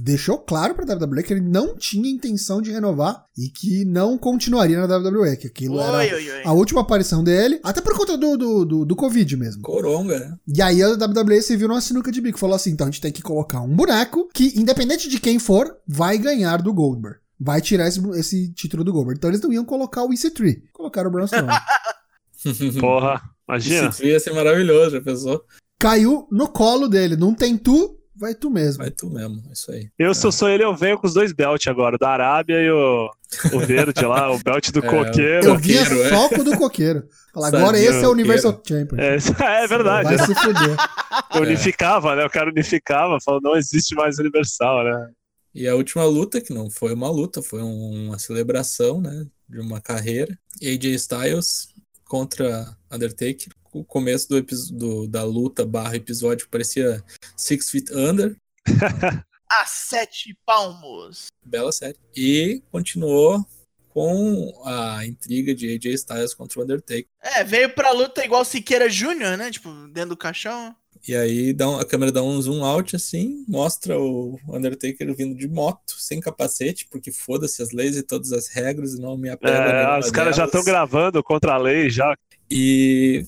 deixou 0.00 0.38
claro 0.38 0.72
pra 0.72 0.84
WWE 0.84 1.24
que 1.24 1.32
ele 1.32 1.40
não 1.40 1.76
tinha 1.76 2.08
intenção 2.08 2.62
de 2.62 2.70
renovar 2.70 3.24
e 3.36 3.48
que 3.48 3.84
não 3.84 4.16
continuaria 4.16 4.78
na 4.78 4.96
WWE, 4.96 5.36
que 5.36 5.48
aquilo 5.48 5.80
era 5.80 5.98
Oi, 5.98 6.14
oi, 6.14 6.30
oi. 6.30 6.42
a 6.44 6.52
última 6.52 6.82
aparição 6.82 7.24
dele, 7.24 7.58
até 7.64 7.80
por 7.80 7.96
conta 7.96 8.16
do, 8.16 8.36
do, 8.36 8.64
do, 8.64 8.84
do 8.84 8.94
Covid 8.94 9.36
mesmo. 9.36 9.62
Coronga, 9.62 10.20
né? 10.20 10.36
E 10.46 10.62
aí 10.62 10.80
a 10.80 10.90
WWE 10.90 11.42
se 11.42 11.56
viu 11.56 11.66
numa 11.66 11.80
sinuca 11.80 12.12
de 12.12 12.20
bico, 12.20 12.38
falou 12.38 12.54
assim, 12.54 12.70
então 12.70 12.86
a 12.86 12.90
gente 12.92 13.00
tem 13.00 13.10
que 13.10 13.22
colocar 13.22 13.60
um 13.60 13.74
boneco 13.74 14.28
que, 14.32 14.52
independente 14.56 15.08
de 15.08 15.18
quem 15.18 15.40
for, 15.40 15.76
vai 15.84 16.16
ganhar 16.16 16.62
do 16.62 16.72
Goldberg. 16.72 17.18
Vai 17.40 17.60
tirar 17.60 17.88
esse, 17.88 18.00
esse 18.10 18.52
título 18.52 18.84
do 18.84 18.92
Goldberg. 18.92 19.18
Então 19.18 19.30
eles 19.30 19.40
não 19.42 19.52
iam 19.52 19.64
colocar 19.64 20.04
o 20.04 20.10
EC3, 20.10 20.62
colocaram 20.72 21.08
o 21.08 21.12
Braun 21.12 21.24
Strowman. 21.24 21.58
Porra, 22.78 23.20
imagina. 23.48 23.88
Esse 23.88 23.98
trio 23.98 24.10
ia 24.12 24.20
ser 24.20 24.32
maravilhoso, 24.32 24.92
já 24.92 25.00
pensou? 25.00 25.44
Caiu 25.76 26.28
no 26.30 26.46
colo 26.46 26.86
dele, 26.86 27.16
não 27.16 27.34
tem 27.34 27.56
tu, 27.56 27.97
vai 28.18 28.34
tu 28.34 28.50
mesmo. 28.50 28.82
Vai 28.82 28.90
tu 28.90 29.08
mesmo, 29.08 29.42
é 29.48 29.52
isso 29.52 29.70
aí. 29.70 29.88
Eu, 29.98 30.12
se 30.14 30.26
eu 30.26 30.32
sou 30.32 30.48
ele, 30.48 30.64
eu 30.64 30.74
venho 30.74 30.98
com 30.98 31.06
os 31.06 31.14
dois 31.14 31.32
belt 31.32 31.66
agora, 31.68 31.96
o 31.96 31.98
da 31.98 32.10
Arábia 32.10 32.60
e 32.60 32.70
o, 32.70 33.10
o 33.52 33.60
verde 33.60 34.04
lá, 34.04 34.30
o 34.30 34.38
belt 34.42 34.70
do 34.70 34.80
É, 34.84 34.88
coqueiro. 34.88 35.46
Eu 35.46 35.56
vinha 35.56 35.82
Coqueiro, 35.84 36.02
é. 36.04 36.08
só 36.10 36.28
com 36.28 36.40
o 36.40 36.44
do 36.44 36.56
coqueiro. 36.58 37.08
Falar, 37.32 37.50
Sadio, 37.50 37.58
agora 37.66 37.78
esse 37.78 38.04
é 38.04 38.08
o. 38.08 38.10
Universal 38.10 38.62
Champion. 38.66 38.96
É, 38.98 39.16
é 39.62 39.66
verdade. 39.66 40.16
Vai 40.16 40.26
se 40.26 40.34
fuder. 40.34 40.76
Unificava, 41.40 42.16
né? 42.16 42.24
O 42.24 42.30
cara 42.30 42.50
unificava, 42.50 43.18
falou, 43.24 43.40
não 43.42 43.56
existe 43.56 43.94
mais 43.94 44.18
Universal, 44.18 44.84
né? 44.84 45.10
E 45.54 45.66
a 45.66 45.74
última 45.74 46.04
luta, 46.04 46.40
que 46.40 46.52
não 46.52 46.70
foi 46.70 46.92
uma 46.94 47.10
luta, 47.10 47.42
foi 47.42 47.62
um- 47.62 48.06
uma 48.08 48.18
celebração, 48.18 49.00
né? 49.00 49.26
De 49.48 49.60
uma 49.60 49.80
carreira. 49.80 50.36
AJ 50.62 50.94
Styles 50.94 51.68
contra 52.04 52.76
Undertaker. 52.90 53.48
O 53.72 53.84
começo 53.84 54.28
do, 54.72 55.06
da 55.06 55.24
luta 55.24 55.64
barra 55.64 55.96
episódio 55.96 56.48
parecia 56.50 57.02
Six 57.36 57.70
Feet 57.70 57.90
Under. 57.92 58.36
A 59.50 59.64
sete 59.66 60.36
palmos. 60.44 61.26
Bela 61.44 61.72
série. 61.72 61.96
E 62.14 62.62
continuou 62.70 63.42
com 63.88 64.52
a 64.64 65.04
intriga 65.06 65.54
de 65.54 65.74
AJ 65.74 65.86
Styles 65.94 66.34
contra 66.34 66.60
o 66.60 66.62
Undertaker. 66.62 67.06
É, 67.22 67.42
veio 67.44 67.70
pra 67.74 67.90
luta 67.92 68.22
igual 68.24 68.44
Siqueira 68.44 68.90
Júnior, 68.90 69.38
né? 69.38 69.50
Tipo, 69.50 69.70
dentro 69.88 70.10
do 70.10 70.16
caixão. 70.18 70.76
E 71.06 71.14
aí 71.16 71.52
dá 71.54 71.68
um- 71.68 71.78
a 71.78 71.84
câmera 71.84 72.12
dá 72.12 72.22
um 72.22 72.40
zoom 72.42 72.62
out 72.62 72.94
assim, 72.94 73.44
mostra 73.48 73.98
o 73.98 74.38
Undertaker 74.48 75.14
vindo 75.14 75.34
de 75.34 75.48
moto, 75.48 75.94
sem 75.96 76.20
capacete, 76.20 76.86
porque 76.90 77.10
foda-se 77.10 77.62
as 77.62 77.70
leis 77.72 77.96
e 77.96 78.02
todas 78.02 78.32
as 78.32 78.48
regras 78.48 78.94
e 78.94 79.00
não 79.00 79.16
me 79.16 79.30
apego 79.30 79.52
É, 79.56 79.98
os 79.98 80.10
caras 80.10 80.36
já 80.36 80.44
estão 80.44 80.62
gravando 80.62 81.22
contra 81.22 81.54
a 81.54 81.58
lei 81.58 81.88
já. 81.88 82.14
E 82.50 83.24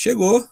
chegou 0.00 0.44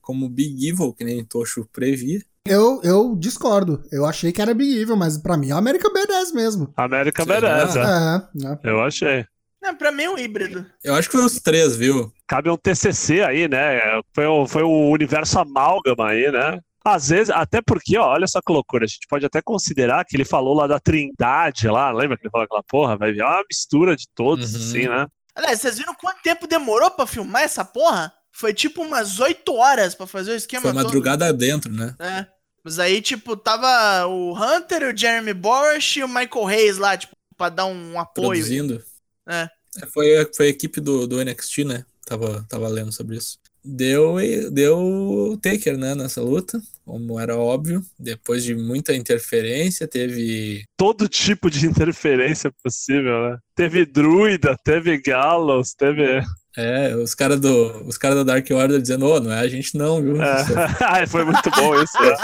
como 0.00 0.28
Big 0.28 0.68
Evil, 0.68 0.92
que 0.92 1.04
nem 1.04 1.24
Tocho 1.24 1.68
previa. 1.72 2.20
Eu, 2.46 2.80
eu 2.84 3.16
discordo. 3.16 3.82
Eu 3.90 4.06
achei 4.06 4.30
que 4.32 4.40
era 4.40 4.54
Big 4.54 4.78
Evil, 4.80 4.96
mas 4.96 5.18
pra 5.18 5.36
mim 5.36 5.50
é 5.50 5.54
o 5.54 5.58
American 5.58 5.92
Badass 5.92 6.32
mesmo. 6.32 6.72
América 6.76 7.24
Será? 7.24 7.40
merece. 7.40 7.78
é. 7.78 7.82
É, 7.82 8.48
né? 8.48 8.58
Eu 8.62 8.80
achei. 8.82 9.24
Não, 9.60 9.74
pra 9.74 9.90
mim 9.90 10.04
é 10.04 10.10
um 10.10 10.16
híbrido. 10.18 10.64
Eu 10.84 10.94
acho 10.94 11.08
que 11.10 11.16
foi 11.16 11.24
os 11.24 11.40
três, 11.40 11.76
viu? 11.76 12.12
Cabe 12.28 12.48
um 12.48 12.56
TCC 12.56 13.22
aí, 13.22 13.48
né? 13.48 13.80
Foi 14.14 14.26
o, 14.26 14.46
foi 14.46 14.62
o 14.62 14.90
universo 14.90 15.40
amálgama 15.40 16.08
aí, 16.10 16.30
né? 16.30 16.60
Às 16.84 17.08
vezes, 17.08 17.30
até 17.30 17.60
porque, 17.60 17.98
ó, 17.98 18.12
olha 18.12 18.28
só 18.28 18.40
que 18.40 18.52
loucura, 18.52 18.84
a 18.84 18.86
gente 18.86 19.08
pode 19.10 19.26
até 19.26 19.42
considerar 19.42 20.04
que 20.04 20.16
ele 20.16 20.24
falou 20.24 20.54
lá 20.54 20.68
da 20.68 20.78
trindade 20.78 21.66
lá, 21.66 21.90
lembra 21.90 22.16
que 22.16 22.22
ele 22.24 22.30
falou 22.30 22.44
aquela 22.44 22.62
porra? 22.62 22.96
Vai 22.96 23.10
vir 23.12 23.22
uma 23.24 23.42
mistura 23.50 23.96
de 23.96 24.04
todos, 24.14 24.54
Uhum. 24.54 24.60
assim, 24.60 24.88
né? 24.88 25.06
Aliás, 25.34 25.60
vocês 25.60 25.78
viram 25.78 25.94
quanto 25.96 26.22
tempo 26.22 26.46
demorou 26.46 26.88
pra 26.92 27.04
filmar 27.04 27.42
essa 27.42 27.64
porra? 27.64 28.12
Foi 28.38 28.52
tipo 28.52 28.82
umas 28.82 29.18
8 29.18 29.50
horas 29.54 29.94
pra 29.94 30.06
fazer 30.06 30.32
o 30.32 30.36
esquema 30.36 30.60
Foi 30.60 30.72
todo. 30.72 30.84
madrugada 30.84 31.32
dentro, 31.32 31.72
né? 31.72 31.94
É. 31.98 32.26
Mas 32.62 32.78
aí, 32.78 33.00
tipo, 33.00 33.34
tava 33.34 34.06
o 34.06 34.34
Hunter, 34.34 34.92
o 34.92 34.96
Jeremy 34.96 35.32
Borash 35.32 35.96
e 35.96 36.04
o 36.04 36.08
Michael 36.08 36.46
Hayes 36.46 36.76
lá, 36.76 36.96
tipo, 36.98 37.16
pra 37.34 37.48
dar 37.48 37.64
um 37.64 37.98
apoio. 37.98 38.28
Produzindo. 38.28 38.82
É. 39.26 39.48
É, 39.82 39.86
Foi, 39.86 40.30
foi 40.34 40.46
a 40.46 40.50
equipe 40.50 40.82
do, 40.82 41.06
do 41.06 41.24
NXT, 41.24 41.64
né? 41.64 41.84
Tava, 42.04 42.44
tava 42.48 42.68
lendo 42.68 42.92
sobre 42.92 43.16
isso. 43.16 43.38
Deu, 43.64 44.16
deu 44.52 45.38
Taker, 45.42 45.76
né, 45.76 45.94
nessa 45.94 46.20
luta, 46.20 46.60
como 46.84 47.18
era 47.18 47.36
óbvio. 47.36 47.82
Depois 47.98 48.44
de 48.44 48.54
muita 48.54 48.94
interferência, 48.94 49.88
teve 49.88 50.62
Todo 50.76 51.08
tipo 51.08 51.50
de 51.50 51.64
interferência 51.66 52.52
possível, 52.62 53.30
né? 53.30 53.38
Teve 53.54 53.86
druida, 53.86 54.56
teve 54.62 55.00
Gallows, 55.00 55.74
teve. 55.74 56.22
É, 56.56 56.94
os 56.96 57.14
caras 57.14 57.38
do, 57.38 57.84
os 57.86 57.98
cara 57.98 58.14
da 58.14 58.22
Dark 58.22 58.46
Order 58.50 58.80
dizendo, 58.80 59.06
ô, 59.06 59.20
não 59.20 59.30
é 59.30 59.40
a 59.40 59.48
gente 59.48 59.76
não, 59.76 60.00
viu? 60.02 60.16
É. 60.22 61.06
Foi 61.06 61.24
muito 61.24 61.50
bom 61.50 61.74
isso, 61.82 61.92
né? 62.00 62.16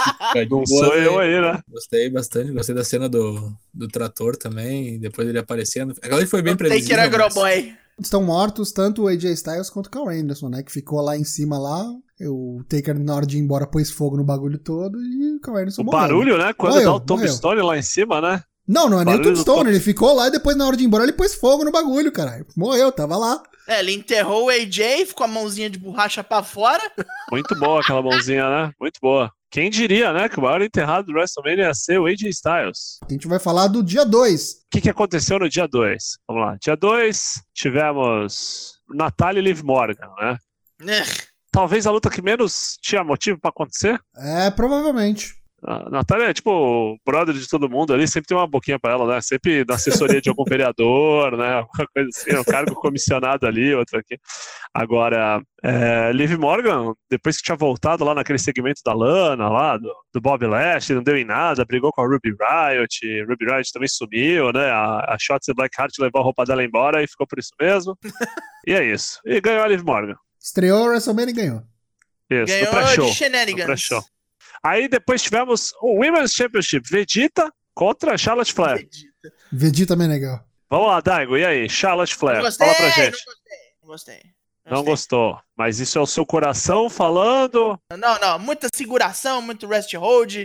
Não 0.51 0.64
boa 0.64 0.66
sou 0.66 0.95
eu 0.95 1.18
aí. 1.18 1.40
né? 1.40 1.61
Gostei 1.68 2.09
bastante, 2.09 2.51
gostei 2.53 2.75
da 2.75 2.83
cena 2.85 3.09
do, 3.09 3.53
do 3.75 3.88
trator 3.88 4.37
também, 4.37 4.99
depois 4.99 5.29
ele 5.29 5.38
aparecendo. 5.38 5.92
Aquela 6.01 6.16
ali 6.16 6.27
foi 6.27 6.40
bem 6.42 6.55
Taker 6.57 6.68
previsível. 6.71 6.97
mas- 6.97 7.07
Agroboy. 7.07 7.75
Estão 8.01 8.23
mortos 8.23 8.73
tanto 8.73 9.03
o 9.03 9.07
AJ 9.07 9.25
Styles 9.35 9.68
quanto 9.68 9.87
o 9.88 9.90
Carl 9.90 10.09
Anderson, 10.09 10.49
né? 10.49 10.62
Que 10.62 10.73
ficou 10.73 11.03
lá 11.03 11.14
em 11.16 11.25
cima 11.25 11.59
lá. 11.59 11.85
O 12.23 12.62
Taker, 12.66 12.99
na 12.99 13.14
hora 13.14 13.27
de 13.27 13.37
ir 13.37 13.40
embora, 13.40 13.66
pôs 13.66 13.90
fogo 13.90 14.16
no 14.16 14.25
bagulho 14.25 14.59
todo 14.59 14.99
e 14.99 15.37
o 15.37 15.40
Carl 15.40 15.59
Anderson 15.59 15.83
O 15.83 15.85
morreu. 15.85 16.01
barulho, 16.01 16.38
né? 16.38 16.53
Quando 16.55 16.73
Morreu, 16.73 16.88
dá 16.90 16.95
o 16.97 17.01
Tombstone 17.01 17.61
lá 17.61 17.77
em 17.77 17.83
cima, 17.83 18.21
né? 18.21 18.42
Não, 18.66 18.88
não 18.88 19.01
é 19.01 19.05
nem 19.05 19.14
o 19.16 19.22
Tombstone. 19.22 19.62
Tom- 19.64 19.68
Ele 19.68 19.81
ficou 19.81 20.14
lá 20.14 20.29
e 20.29 20.31
depois, 20.31 20.57
na 20.57 20.66
hora 20.66 20.77
de 20.77 20.83
ir 20.85 20.87
embora, 20.87 21.03
ele 21.05 21.12
pôs 21.12 21.35
fogo 21.35 21.64
no 21.64 21.72
bagulho, 21.72 22.12
caralho. 22.12 22.46
Morreu, 22.57 22.90
tava 22.92 23.16
lá. 23.16 23.42
É, 23.68 23.79
ele 23.81 23.92
enterrou 23.92 24.46
o 24.46 24.51
AJ, 24.51 25.07
ficou 25.07 25.25
a 25.25 25.29
mãozinha 25.29 25.70
de 25.70 25.79
borracha 25.79 26.22
pra 26.25 26.42
fora. 26.42 26.83
Muito 27.31 27.55
boa 27.59 27.81
aquela 27.81 28.03
mãozinha, 28.03 28.48
né? 28.48 28.72
Muito 28.81 28.98
boa. 29.01 29.31
Quem 29.51 29.68
diria, 29.70 30.12
né? 30.12 30.29
Que 30.29 30.38
o 30.38 30.42
maior 30.42 30.62
enterrado 30.62 31.07
do 31.07 31.12
WrestleMania 31.12 31.66
ia 31.66 31.75
ser 31.75 31.98
o 32.01 32.07
AJ 32.07 32.22
Styles. 32.31 32.98
A 33.09 33.12
gente 33.12 33.29
vai 33.29 33.38
falar 33.38 33.66
do 33.68 33.83
dia 33.83 34.05
2. 34.05 34.51
O 34.53 34.57
que, 34.70 34.81
que 34.81 34.90
aconteceu 34.90 35.38
no 35.38 35.48
dia 35.48 35.68
2? 35.68 36.03
Vamos 36.27 36.42
lá. 36.42 36.57
Dia 36.61 36.75
2, 36.77 37.35
tivemos 37.55 38.75
Natália 38.88 39.40
e 39.40 39.42
Liv 39.42 39.62
Morgan, 39.62 40.09
né? 40.18 40.37
É. 40.88 41.03
Talvez 41.51 41.87
a 41.87 41.90
luta 41.90 42.09
que 42.11 42.22
menos 42.22 42.77
tinha 42.81 43.05
motivo 43.05 43.38
pra 43.38 43.51
acontecer. 43.51 44.01
É, 44.16 44.51
provavelmente. 44.51 45.35
A 45.64 45.88
Natália 45.90 46.25
é 46.25 46.35
tipo 46.35 46.98
brother 47.07 47.35
de 47.35 47.46
todo 47.48 47.68
mundo 47.68 47.94
ali, 47.94 48.09
sempre 48.09 48.27
tem 48.27 48.37
uma 48.37 48.48
boquinha 48.48 48.79
pra 48.81 48.92
ela, 48.92 49.07
né? 49.07 49.20
Sempre 49.20 49.64
na 49.64 49.75
assessoria 49.75 50.20
de 50.20 50.29
algum 50.29 50.42
vereador, 50.48 51.37
né? 51.37 51.55
Alguma 51.55 51.87
coisa 51.94 52.09
assim, 52.09 52.37
um 52.37 52.44
cargo 52.44 52.75
comissionado 52.75 53.46
ali, 53.46 53.72
outro 53.75 53.98
aqui. 53.98 54.18
Agora, 54.75 55.40
é, 55.62 56.11
Liv 56.12 56.37
Morgan, 56.37 56.92
depois 57.09 57.37
que 57.37 57.44
tinha 57.44 57.57
voltado 57.57 58.05
lá 58.05 58.14
naquele 58.14 58.38
segmento 58.38 58.81
da 58.85 58.92
Lana, 58.92 59.48
lá, 59.48 59.77
do, 59.77 59.92
do 60.12 60.20
Bob 60.20 60.44
Lashley, 60.46 60.96
não 60.96 61.03
deu 61.03 61.16
em 61.16 61.25
nada, 61.25 61.64
brigou 61.64 61.92
com 61.92 62.03
a 62.03 62.07
Ruby 62.07 62.31
Riot, 62.31 63.25
Ruby 63.29 63.44
Riot 63.44 63.72
também 63.72 63.88
sumiu, 63.88 64.53
né? 64.53 64.68
A, 64.70 65.14
a 65.14 65.16
Shotzi 65.20 65.55
Blackheart 65.55 65.92
levou 66.01 66.22
a 66.22 66.25
roupa 66.25 66.44
dela 66.44 66.64
embora 66.64 67.03
e 67.05 67.07
ficou 67.07 67.27
por 67.27 67.38
isso 67.38 67.53
mesmo. 67.61 67.96
e 68.66 68.72
é 68.72 68.85
isso. 68.85 69.20
E 69.25 69.40
ganhou 69.40 69.62
a 69.62 69.68
Liv 69.68 69.83
Morgan. 69.85 70.16
Estreou 70.42 70.87
o 70.87 70.88
WrestleMania 70.88 71.31
e 71.31 71.35
ganhou. 71.35 71.62
Isso, 72.29 72.46
Ganhou 72.46 73.07
No 73.07 73.12
shenanigans. 73.12 73.66
pré-show. 73.66 74.03
Aí 74.62 74.88
depois 74.88 75.22
tivemos 75.22 75.72
o 75.81 75.96
Women's 76.01 76.33
Championship 76.33 76.88
Vegeta 76.88 77.53
contra 77.75 78.16
Charlotte 78.16 78.53
Flair. 78.53 78.87
Vegeta. 78.88 79.37
Vegeta 79.53 79.94
também 79.94 80.07
é 80.07 80.11
legal. 80.11 80.44
Vamos 80.70 80.87
lá, 80.88 81.01
Daigo, 81.01 81.37
e 81.37 81.44
aí? 81.44 81.68
Charlotte 81.68 82.12
Não 82.12 82.18
Flair, 82.18 82.40
gostei, 82.42 82.66
fala 82.66 82.77
pra 82.79 82.87
não 82.87 82.94
gente. 82.94 83.11
gostei, 83.12 83.59
não 83.83 83.88
gostei. 83.88 84.22
Não 84.64 84.72
Gostei. 84.85 84.92
gostou, 84.92 85.40
mas 85.57 85.81
isso 85.81 85.98
é 85.98 86.01
o 86.01 86.07
seu 86.07 86.25
coração 86.25 86.88
falando. 86.88 87.77
Não, 87.98 88.18
não, 88.20 88.38
muita 88.38 88.68
seguração, 88.72 89.42
muito 89.42 89.66
rest 89.66 89.92
hold, 89.94 90.37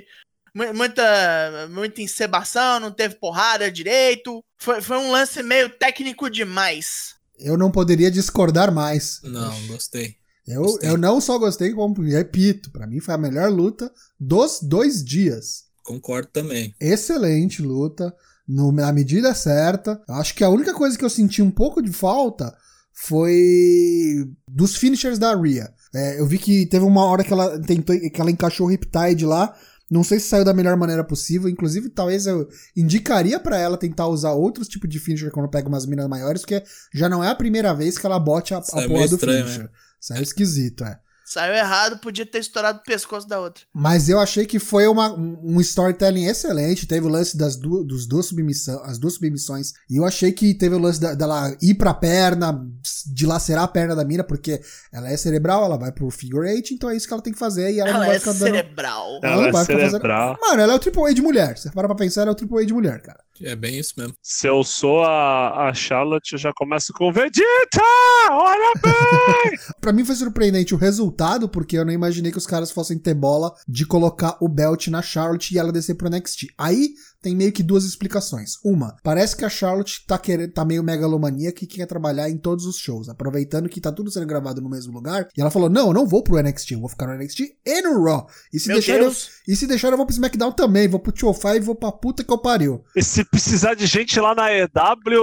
mu- 0.55 0.73
muita, 0.73 1.67
muita 1.69 2.01
encebação, 2.01 2.79
não 2.79 2.91
teve 2.91 3.13
porrada 3.15 3.71
direito. 3.71 4.43
Foi, 4.57 4.81
foi 4.81 4.97
um 4.97 5.11
lance 5.11 5.43
meio 5.43 5.69
técnico 5.69 6.31
demais. 6.31 7.15
Eu 7.37 7.55
não 7.55 7.69
poderia 7.71 8.09
discordar 8.09 8.71
mais. 8.73 9.21
Não, 9.23 9.67
gostei. 9.67 10.17
Eu, 10.47 10.61
Gostei. 10.63 10.89
eu 10.89 10.97
não 10.97 11.19
só 11.19 11.37
gostei, 11.37 11.71
como 11.73 12.01
repito, 12.01 12.71
pra 12.71 12.87
mim 12.87 12.99
foi 13.01 13.13
a 13.13 13.17
melhor 13.17 13.51
luta 13.51 13.91
dos 14.19 14.59
dois 14.61 15.03
dias. 15.03 15.65
Concordo 15.83 16.29
também. 16.31 16.73
Excelente 16.79 17.61
luta, 17.61 18.13
no- 18.47 18.71
na 18.71 18.91
medida 18.93 19.33
certa. 19.35 20.01
Acho 20.07 20.33
que 20.35 20.43
a 20.43 20.49
única 20.49 20.73
coisa 20.73 20.97
que 20.97 21.03
eu 21.03 21.09
senti 21.09 21.41
um 21.41 21.51
pouco 21.51 21.81
de 21.81 21.91
falta 21.91 22.55
foi 22.93 24.27
dos 24.49 24.75
finishers 24.75 25.19
da 25.19 25.35
Rhea. 25.35 25.71
É, 25.93 26.19
eu 26.19 26.25
vi 26.27 26.37
que 26.37 26.65
teve 26.65 26.85
uma 26.85 27.05
hora 27.05 27.23
que 27.23 27.31
ela 27.33 27.59
tentou, 27.61 27.97
que 27.97 28.19
ela 28.21 28.31
encaixou 28.31 28.67
o 28.67 28.69
Riptide 28.69 29.25
lá. 29.25 29.55
Não 29.89 30.03
sei 30.03 30.19
se 30.19 30.27
saiu 30.27 30.43
da 30.43 30.53
melhor 30.53 30.75
maneira 30.75 31.03
possível. 31.03 31.47
Inclusive, 31.47 31.89
talvez 31.89 32.25
eu 32.27 32.47
indicaria 32.75 33.39
pra 33.39 33.57
ela 33.57 33.77
tentar 33.77 34.07
usar 34.07 34.33
outros 34.33 34.67
tipos 34.67 34.89
de 34.89 34.99
finisher 34.99 35.31
quando 35.31 35.49
pega 35.49 35.69
umas 35.69 35.85
minas 35.85 36.07
maiores, 36.09 36.41
porque 36.41 36.61
já 36.93 37.07
não 37.07 37.23
é 37.23 37.29
a 37.29 37.35
primeira 37.35 37.73
vez 37.73 37.97
que 37.97 38.05
ela 38.05 38.19
bote 38.19 38.53
a, 38.53 38.57
a 38.57 38.63
Saiu 38.63 38.89
porra 38.89 39.07
do 39.07 39.15
estranho, 39.15 39.45
finisher. 39.45 39.69
Saiu 39.99 40.23
esquisito, 40.23 40.83
é. 40.83 40.99
Saiu 41.29 41.53
errado, 41.53 41.99
podia 41.99 42.25
ter 42.25 42.39
estourado 42.39 42.79
o 42.79 42.83
pescoço 42.83 43.27
da 43.27 43.37
outra. 43.39 43.63
Mas 43.75 44.07
eu 44.07 44.17
achei 44.19 44.45
que 44.45 44.59
foi 44.59 44.87
uma, 44.87 45.11
um 45.13 45.59
storytelling 45.59 46.25
excelente. 46.25 46.87
Teve 46.87 47.05
o 47.05 47.09
lance 47.09 47.37
das 47.37 47.57
du 47.57 47.83
dos 47.83 48.07
duas 48.07 48.27
submissão, 48.27 48.81
as 48.85 48.97
duas 48.97 49.15
submissões. 49.15 49.73
E 49.89 49.97
eu 49.97 50.05
achei 50.05 50.31
que 50.31 50.53
teve 50.53 50.75
o 50.75 50.79
lance 50.79 51.01
da- 51.01 51.13
dela 51.15 51.53
ir 51.61 51.73
pra 51.75 51.93
perna, 51.93 52.65
dilacerar 53.13 53.63
a 53.65 53.67
perna 53.67 53.95
da 53.95 54.05
mina, 54.05 54.23
porque 54.23 54.61
ela 54.91 55.09
é 55.09 55.17
cerebral, 55.17 55.65
ela 55.65 55.77
vai 55.77 55.91
pro 55.91 56.09
figure 56.09 56.47
eight, 56.49 56.73
então 56.73 56.89
é 56.89 56.95
isso 56.95 57.05
que 57.07 57.13
ela 57.13 57.21
tem 57.21 57.33
que 57.33 57.39
fazer. 57.39 57.71
E 57.73 57.79
ela, 57.79 57.89
Ela, 57.89 57.99
não 57.99 58.05
vai 58.07 58.15
é 58.15 58.19
ficar 58.19 58.31
dando. 58.31 58.39
cerebral. 58.43 59.19
Ela 59.21 59.33
Ela 59.33 59.41
não 59.41 59.49
é 59.49 59.51
vai 59.51 59.61
ficar 59.65 59.73
fazendo- 59.73 59.91
cerebral. 59.91 60.37
Mano, 60.39 60.61
ela 60.61 60.73
é 60.73 60.75
o 60.75 60.79
Triple 60.79 61.03
A 61.03 61.13
de 61.13 61.21
mulher. 61.21 61.57
Você 61.57 61.69
para 61.71 61.87
pra 61.87 61.95
pensar, 61.95 62.21
ela 62.21 62.31
é 62.31 62.33
o 62.33 62.35
Triple 62.35 62.63
A 62.63 62.65
de 62.65 62.73
mulher, 62.73 63.01
cara. 63.01 63.19
É 63.43 63.55
bem 63.55 63.77
isso 63.77 63.93
mesmo. 63.97 64.13
Se 64.23 64.47
eu 64.47 64.63
sou 64.63 65.03
a, 65.03 65.67
a 65.69 65.73
Charlotte, 65.73 66.33
eu 66.33 66.39
já 66.39 66.51
começo 66.55 66.91
com 66.93 67.11
Vegeta! 67.11 67.83
Olha 68.31 68.73
bem! 68.81 69.57
Pra 69.79 69.93
mim 69.93 70.03
foi 70.03 70.15
surpreendente 70.15 70.73
o 70.73 70.77
resultado, 70.77 71.16
porque 71.49 71.77
eu 71.77 71.85
não 71.85 71.91
imaginei 71.93 72.31
que 72.31 72.37
os 72.37 72.47
caras 72.47 72.71
fossem 72.71 72.97
ter 72.97 73.13
bola 73.13 73.53
de 73.67 73.85
colocar 73.85 74.37
o 74.41 74.47
belt 74.47 74.87
na 74.87 75.01
Charlotte 75.01 75.53
e 75.53 75.57
ela 75.57 75.71
descer 75.71 75.95
pro 75.95 76.09
NXT. 76.09 76.47
Aí 76.57 76.89
tem 77.21 77.35
meio 77.35 77.51
que 77.51 77.63
duas 77.63 77.83
explicações. 77.83 78.53
Uma, 78.63 78.95
parece 79.03 79.35
que 79.35 79.43
a 79.43 79.49
Charlotte 79.49 80.05
tá 80.07 80.17
querendo, 80.17 80.51
tá 80.53 80.63
meio 80.63 80.83
megalomaníaca 80.83 81.63
e 81.63 81.67
quer 81.67 81.85
trabalhar 81.85 82.29
em 82.29 82.37
todos 82.37 82.65
os 82.65 82.77
shows, 82.77 83.09
aproveitando 83.09 83.67
que 83.67 83.81
tá 83.81 83.91
tudo 83.91 84.11
sendo 84.11 84.25
gravado 84.27 84.61
no 84.61 84.69
mesmo 84.69 84.93
lugar. 84.93 85.27
E 85.35 85.41
ela 85.41 85.49
falou: 85.51 85.69
"Não, 85.69 85.87
eu 85.87 85.93
não 85.93 86.07
vou 86.07 86.23
pro 86.23 86.37
NXT, 86.41 86.71
eu 86.71 86.79
vou 86.79 86.89
ficar 86.89 87.07
no 87.07 87.15
NXT 87.21 87.39
e 87.65 87.81
no 87.81 88.03
Raw. 88.03 88.27
E 88.53 88.59
se 88.59 88.67
Meu 88.67 88.77
deixar 88.77 88.97
eu, 88.97 89.11
e 89.47 89.55
se 89.55 89.65
deixar 89.67 89.89
eu 89.91 89.97
vou 89.97 90.05
pro 90.05 90.13
SmackDown 90.13 90.51
também, 90.51 90.87
vou 90.87 90.99
pro 90.99 91.11
205 91.11 91.55
e 91.55 91.59
vou 91.59 91.75
pra 91.75 91.91
puta 91.91 92.23
que 92.23 92.31
eu 92.31 92.37
pariu. 92.37 92.83
E 92.95 93.03
se 93.03 93.23
precisar 93.25 93.73
de 93.73 93.87
gente 93.87 94.17
lá 94.19 94.35
na 94.35 94.51
EW, 94.53 94.67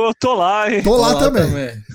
eu 0.08 0.12
tô 0.18 0.34
lá, 0.34 0.70
hein? 0.70 0.82
Tô 0.82 0.96
lá, 0.96 1.12
Tô 1.14 1.20
também. 1.30 1.44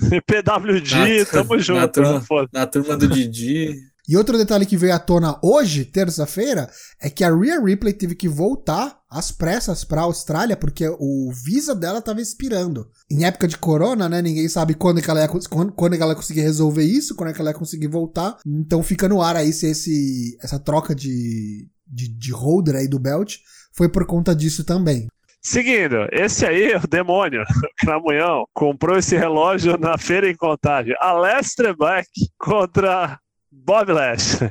PWG, 0.26 1.18
Na- 1.20 1.24
tamo 1.26 1.56
na 1.56 1.60
junto. 1.62 1.88
turma. 1.92 2.48
Na 2.52 2.66
turma 2.66 2.96
do 2.96 3.06
Didi. 3.06 3.89
E 4.10 4.16
outro 4.16 4.36
detalhe 4.36 4.66
que 4.66 4.76
veio 4.76 4.92
à 4.92 4.98
tona 4.98 5.38
hoje, 5.40 5.84
terça-feira, 5.84 6.68
é 7.00 7.08
que 7.08 7.22
a 7.22 7.32
Rhea 7.32 7.60
Ripley 7.64 7.92
teve 7.92 8.16
que 8.16 8.28
voltar 8.28 8.98
às 9.08 9.30
pressas 9.30 9.84
pra 9.84 10.00
Austrália 10.00 10.56
porque 10.56 10.84
o 10.98 11.30
visa 11.32 11.76
dela 11.76 12.02
tava 12.02 12.20
expirando. 12.20 12.88
Em 13.08 13.24
época 13.24 13.46
de 13.46 13.56
corona, 13.56 14.08
né, 14.08 14.20
ninguém 14.20 14.48
sabe 14.48 14.74
quando 14.74 15.00
que 15.00 15.08
ela 15.08 15.20
ia, 15.20 15.28
quando, 15.28 15.70
quando 15.70 15.96
que 15.96 16.02
ela 16.02 16.10
ia 16.10 16.16
conseguir 16.16 16.40
resolver 16.40 16.82
isso, 16.82 17.14
quando 17.14 17.30
é 17.30 17.32
que 17.32 17.40
ela 17.40 17.50
ia 17.50 17.56
conseguir 17.56 17.86
voltar. 17.86 18.36
Então 18.44 18.82
fica 18.82 19.08
no 19.08 19.22
ar 19.22 19.36
aí 19.36 19.52
se 19.52 19.68
esse, 19.68 20.36
essa 20.42 20.58
troca 20.58 20.92
de, 20.92 21.68
de, 21.86 22.08
de 22.08 22.32
holder 22.32 22.74
aí 22.74 22.88
do 22.88 22.98
belt 22.98 23.36
foi 23.72 23.88
por 23.88 24.04
conta 24.06 24.34
disso 24.34 24.64
também. 24.64 25.06
Seguindo, 25.40 26.08
esse 26.10 26.44
aí, 26.44 26.74
o 26.74 26.84
demônio, 26.88 27.42
o 27.46 27.86
Cramunhão, 27.86 28.44
comprou 28.52 28.98
esse 28.98 29.16
relógio 29.16 29.78
na 29.78 29.96
feira 29.96 30.28
em 30.28 30.34
contagem. 30.34 30.96
Alestre 31.00 31.72
Black 31.76 32.08
contra 32.36 33.16
Bob 33.52 33.92
Lashley. 33.92 34.50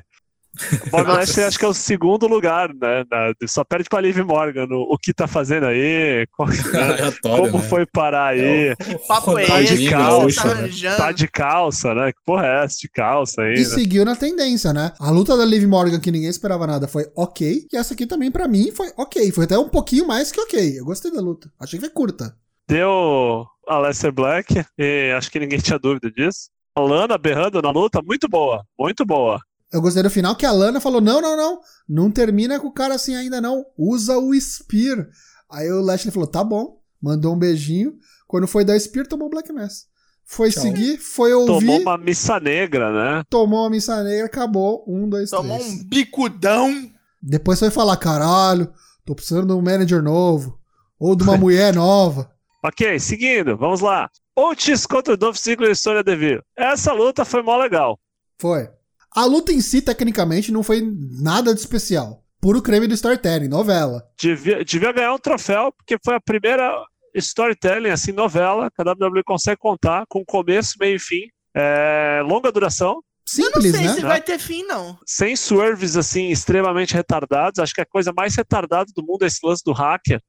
Bob. 0.91 1.07
Lashley 1.07 1.45
acho 1.45 1.59
que 1.59 1.63
é 1.63 1.67
o 1.67 1.73
segundo 1.73 2.27
lugar, 2.27 2.69
né? 2.73 3.05
na- 3.09 3.33
só 3.47 3.63
perde 3.63 3.87
pra 3.87 4.01
Liv 4.01 4.17
Morgan. 4.19 4.65
no- 4.65 4.81
o 4.81 4.97
que 4.97 5.13
tá 5.13 5.27
fazendo 5.27 5.67
aí? 5.67 6.25
Como, 6.35 6.51
Aleatório, 6.75 7.51
como 7.51 7.63
né? 7.63 7.69
foi 7.69 7.85
parar 7.85 8.29
aí? 8.33 8.71
O 8.93 8.99
papo 9.07 9.37
é 9.37 9.45
Tá 9.45 9.61
de 9.61 9.73
esse, 9.75 9.89
calça, 9.89 10.41
tá 10.43 10.55
né? 10.55 10.95
Tá 10.97 11.11
de 11.11 11.27
calça, 11.27 11.93
né? 11.95 12.11
Que 12.11 12.19
porra 12.25 12.45
é 12.47 12.63
essa 12.65 12.75
de 12.81 12.89
calça 12.89 13.41
aí? 13.43 13.53
E 13.53 13.59
né? 13.59 13.63
seguiu 13.63 14.03
na 14.03 14.15
tendência, 14.15 14.73
né? 14.73 14.91
A 14.99 15.09
luta 15.11 15.37
da 15.37 15.45
Liv 15.45 15.65
Morgan, 15.65 15.99
que 15.99 16.11
ninguém 16.11 16.29
esperava 16.29 16.65
nada, 16.67 16.87
foi 16.87 17.05
ok. 17.15 17.67
E 17.71 17.77
essa 17.77 17.93
aqui 17.93 18.05
também, 18.05 18.31
pra 18.31 18.47
mim, 18.47 18.71
foi 18.71 18.91
ok. 18.97 19.31
Foi 19.31 19.45
até 19.45 19.57
um 19.57 19.69
pouquinho 19.69 20.07
mais 20.07 20.31
que 20.31 20.41
ok. 20.41 20.79
Eu 20.79 20.83
gostei 20.83 21.11
da 21.11 21.21
luta. 21.21 21.49
Achei 21.59 21.79
que 21.79 21.85
foi 21.85 21.93
curta. 21.93 22.35
Deu 22.67 23.45
Alessia 23.67 24.11
Black, 24.11 24.63
e 24.77 25.11
acho 25.15 25.31
que 25.31 25.39
ninguém 25.39 25.59
tinha 25.59 25.79
dúvida 25.79 26.11
disso. 26.11 26.49
A 26.79 26.87
Lana 26.87 27.17
berrando 27.17 27.61
na 27.61 27.71
luta, 27.71 28.01
muito 28.01 28.27
boa, 28.27 28.63
muito 28.77 29.05
boa. 29.05 29.39
Eu 29.71 29.81
gostei 29.81 30.01
do 30.01 30.09
final 30.09 30.35
que 30.35 30.45
a 30.45 30.51
Lana 30.51 30.79
falou: 30.79 31.01
não, 31.01 31.21
não, 31.21 31.35
não. 31.37 31.59
Não 31.87 32.11
termina 32.11 32.59
com 32.59 32.67
o 32.67 32.73
cara 32.73 32.95
assim 32.95 33.15
ainda 33.15 33.39
não. 33.41 33.63
Usa 33.77 34.17
o 34.17 34.33
Spear. 34.39 35.07
Aí 35.51 35.71
o 35.71 35.81
Lashley 35.81 36.11
falou: 36.11 36.27
tá 36.27 36.43
bom. 36.43 36.79
Mandou 37.01 37.33
um 37.33 37.37
beijinho. 37.37 37.93
Quando 38.27 38.47
foi 38.47 38.63
dar 38.65 38.79
Spear, 38.79 39.07
tomou 39.07 39.27
o 39.27 39.29
Black 39.29 39.51
Mass. 39.51 39.87
Foi 40.25 40.51
Tchau. 40.51 40.61
seguir, 40.61 40.97
foi 40.97 41.33
ouvir. 41.33 41.65
Tomou 41.65 41.81
uma 41.81 41.97
missa 41.97 42.39
negra, 42.39 42.91
né? 42.91 43.23
Tomou 43.29 43.65
a 43.65 43.69
missa 43.69 44.03
negra, 44.03 44.25
acabou. 44.27 44.83
Um, 44.87 45.09
dois, 45.09 45.29
Tomou 45.31 45.57
três. 45.57 45.73
um 45.73 45.83
bicudão. 45.85 46.89
Depois 47.21 47.59
foi 47.59 47.69
falar: 47.71 47.97
caralho, 47.97 48.71
tô 49.05 49.13
precisando 49.15 49.47
de 49.47 49.53
um 49.53 49.61
manager 49.61 50.01
novo. 50.01 50.59
Ou 50.99 51.15
de 51.15 51.23
uma 51.23 51.35
mulher 51.37 51.73
nova. 51.73 52.31
Ok, 52.63 52.99
seguindo, 52.99 53.55
vamos 53.57 53.81
lá. 53.81 54.09
Otis 54.39 54.85
contra 54.85 55.17
Dolph 55.17 55.37
Ziggler 55.37 55.71
e 55.71 55.75
Sonya 55.75 56.03
Deville. 56.03 56.41
Essa 56.55 56.93
luta 56.93 57.25
foi 57.25 57.41
mó 57.41 57.57
legal. 57.57 57.99
Foi. 58.39 58.69
A 59.13 59.25
luta 59.25 59.51
em 59.51 59.59
si, 59.59 59.81
tecnicamente, 59.81 60.51
não 60.51 60.63
foi 60.63 60.81
nada 61.21 61.53
de 61.53 61.59
especial. 61.59 62.23
Puro 62.39 62.61
creme 62.61 62.87
do 62.87 62.93
storytelling, 62.93 63.49
novela. 63.49 64.01
Devia, 64.17 64.63
devia 64.63 64.93
ganhar 64.93 65.13
um 65.13 65.17
troféu, 65.17 65.73
porque 65.73 65.97
foi 66.03 66.15
a 66.15 66.21
primeira 66.21 66.71
storytelling, 67.15 67.89
assim, 67.89 68.13
novela, 68.13 68.69
que 68.71 68.81
a 68.81 68.91
WWE 68.91 69.23
consegue 69.25 69.57
contar, 69.57 70.05
com 70.07 70.23
começo, 70.23 70.75
meio 70.79 70.95
e 70.95 70.99
fim. 70.99 71.27
É, 71.53 72.21
longa 72.23 72.51
duração, 72.51 72.91
Eu 73.37 73.45
não 73.45 73.61
Simples, 73.61 73.71
sei 73.75 73.87
né? 73.87 73.93
se 73.93 74.01
vai 74.01 74.21
ter 74.21 74.39
fim, 74.39 74.63
não. 74.63 74.97
sem 75.05 75.35
swerves, 75.35 75.97
assim, 75.97 76.29
extremamente 76.29 76.93
retardados. 76.93 77.59
Acho 77.59 77.73
que 77.73 77.81
a 77.81 77.85
coisa 77.85 78.13
mais 78.15 78.35
retardada 78.35 78.89
do 78.95 79.03
mundo 79.03 79.23
é 79.23 79.27
esse 79.27 79.39
lance 79.43 79.63
do 79.65 79.73
hacker. 79.73 80.21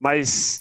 Mas 0.00 0.58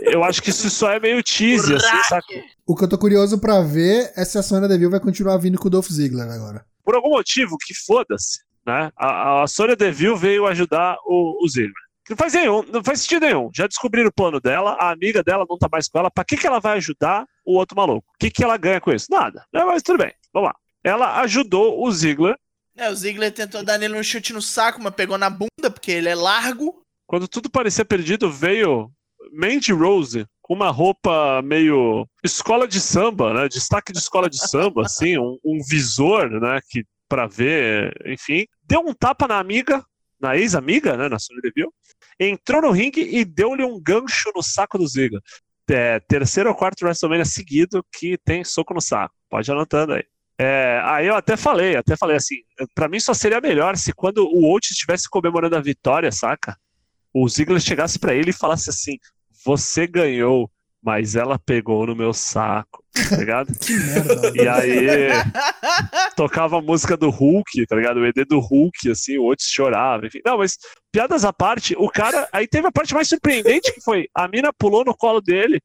eu 0.00 0.24
acho 0.24 0.42
que 0.42 0.50
isso 0.50 0.68
só 0.68 0.90
é 0.90 0.98
meio 0.98 1.22
tease, 1.22 1.74
assim, 1.74 2.02
saca? 2.08 2.34
O 2.66 2.74
que 2.74 2.84
eu 2.84 2.88
tô 2.88 2.98
curioso 2.98 3.38
pra 3.38 3.60
ver 3.60 4.12
é 4.16 4.24
se 4.24 4.36
a 4.36 4.42
Sonya 4.42 4.68
Deville 4.68 4.90
vai 4.90 5.00
continuar 5.00 5.36
vindo 5.38 5.58
com 5.58 5.68
o 5.68 5.70
Dolph 5.70 5.88
Ziggler 5.88 6.28
agora. 6.28 6.64
Por 6.84 6.94
algum 6.94 7.10
motivo, 7.10 7.56
que 7.58 7.74
foda-se, 7.74 8.40
né? 8.66 8.90
A, 8.96 9.42
a 9.42 9.46
Sonya 9.46 9.76
Deville 9.76 10.16
veio 10.16 10.46
ajudar 10.46 10.96
o, 11.06 11.44
o 11.44 11.48
Ziggler. 11.48 11.72
Não 12.10 12.16
faz 12.16 12.34
nenhum, 12.34 12.62
não 12.70 12.84
faz 12.84 13.00
sentido 13.00 13.24
nenhum. 13.24 13.50
Já 13.54 13.66
descobriram 13.66 14.08
o 14.08 14.12
plano 14.12 14.38
dela, 14.38 14.76
a 14.78 14.90
amiga 14.90 15.22
dela 15.22 15.46
não 15.48 15.56
tá 15.56 15.68
mais 15.70 15.88
com 15.88 15.98
ela. 15.98 16.10
Pra 16.10 16.24
que, 16.24 16.36
que 16.36 16.46
ela 16.46 16.60
vai 16.60 16.76
ajudar 16.76 17.24
o 17.46 17.56
outro 17.56 17.76
maluco? 17.76 18.06
O 18.14 18.18
que, 18.18 18.30
que 18.30 18.44
ela 18.44 18.58
ganha 18.58 18.80
com 18.80 18.92
isso? 18.92 19.06
Nada. 19.10 19.44
Né? 19.52 19.64
Mas 19.64 19.82
tudo 19.82 19.98
bem, 19.98 20.12
vamos 20.32 20.50
lá. 20.50 20.54
Ela 20.82 21.20
ajudou 21.22 21.82
o 21.82 21.90
Ziggler 21.90 22.36
É, 22.76 22.90
o 22.90 22.94
Ziggler 22.94 23.32
tentou 23.32 23.64
dar 23.64 23.78
nele 23.78 23.98
um 23.98 24.02
chute 24.02 24.34
no 24.34 24.42
saco, 24.42 24.82
mas 24.82 24.94
pegou 24.94 25.16
na 25.16 25.30
bunda, 25.30 25.70
porque 25.72 25.92
ele 25.92 26.10
é 26.10 26.14
largo. 26.14 26.83
Quando 27.14 27.28
tudo 27.28 27.48
parecia 27.48 27.84
perdido, 27.84 28.28
veio 28.28 28.90
Mandy 29.32 29.72
Rose 29.72 30.26
com 30.42 30.52
uma 30.52 30.68
roupa 30.68 31.40
meio 31.42 32.08
escola 32.24 32.66
de 32.66 32.80
samba, 32.80 33.32
né? 33.32 33.48
Destaque 33.48 33.92
de 33.92 34.00
escola 34.00 34.28
de 34.28 34.36
samba, 34.36 34.82
assim, 34.84 35.16
um, 35.16 35.38
um 35.44 35.58
visor, 35.70 36.28
né? 36.28 36.58
Que 36.68 36.84
para 37.08 37.28
ver, 37.28 37.94
enfim, 38.04 38.46
deu 38.64 38.80
um 38.80 38.92
tapa 38.92 39.28
na 39.28 39.38
amiga, 39.38 39.86
na 40.20 40.36
ex-amiga, 40.36 40.96
né? 40.96 41.08
Na 41.08 41.20
Sonya 41.20 41.40
Deville, 41.40 41.70
entrou 42.18 42.60
no 42.60 42.72
ringue 42.72 43.02
e 43.02 43.24
deu-lhe 43.24 43.62
um 43.62 43.80
gancho 43.80 44.32
no 44.34 44.42
saco 44.42 44.76
do 44.76 44.88
Ziggler. 44.88 45.22
É, 45.70 46.00
terceiro 46.00 46.48
ou 46.48 46.56
quarto 46.56 46.84
WrestleMania 46.84 47.24
seguido 47.24 47.86
que 47.96 48.18
tem 48.24 48.42
soco 48.42 48.74
no 48.74 48.80
saco. 48.80 49.14
Pode 49.30 49.48
anotando 49.52 49.92
aí. 49.92 50.02
É, 50.36 50.80
aí 50.82 51.06
eu 51.06 51.14
até 51.14 51.36
falei, 51.36 51.76
até 51.76 51.96
falei 51.96 52.16
assim, 52.16 52.38
pra 52.74 52.88
mim 52.88 52.98
só 52.98 53.14
seria 53.14 53.40
melhor 53.40 53.76
se 53.76 53.92
quando 53.92 54.26
o 54.26 54.50
Oates 54.50 54.72
estivesse 54.72 55.08
comemorando 55.08 55.56
a 55.56 55.60
vitória, 55.60 56.10
saca? 56.10 56.58
O 57.14 57.28
Ziggler 57.28 57.60
chegasse 57.60 57.98
pra 57.98 58.14
ele 58.14 58.30
e 58.30 58.34
falasse 58.34 58.68
assim: 58.68 58.98
Você 59.44 59.86
ganhou, 59.86 60.50
mas 60.82 61.14
ela 61.14 61.38
pegou 61.38 61.86
no 61.86 61.94
meu 61.94 62.12
saco, 62.12 62.84
tá 63.08 63.16
ligado? 63.16 63.52
Que 63.58 63.72
merda. 63.72 64.32
E 64.34 64.48
aí 64.48 65.08
tocava 66.16 66.58
a 66.58 66.62
música 66.62 66.96
do 66.96 67.08
Hulk, 67.08 67.66
tá 67.66 67.76
ligado? 67.76 67.98
O 68.00 68.06
ED 68.06 68.24
do 68.24 68.40
Hulk, 68.40 68.90
assim, 68.90 69.16
o 69.16 69.26
Otis 69.26 69.46
chorava, 69.46 70.06
enfim. 70.06 70.18
Não, 70.26 70.38
mas 70.38 70.58
piadas 70.92 71.24
à 71.24 71.32
parte, 71.32 71.74
o 71.78 71.88
cara. 71.88 72.28
Aí 72.32 72.48
teve 72.48 72.66
a 72.66 72.72
parte 72.72 72.92
mais 72.92 73.08
surpreendente 73.08 73.72
que 73.72 73.80
foi: 73.80 74.08
a 74.14 74.26
mina 74.26 74.52
pulou 74.52 74.84
no 74.84 74.94
colo 74.96 75.20
dele, 75.20 75.60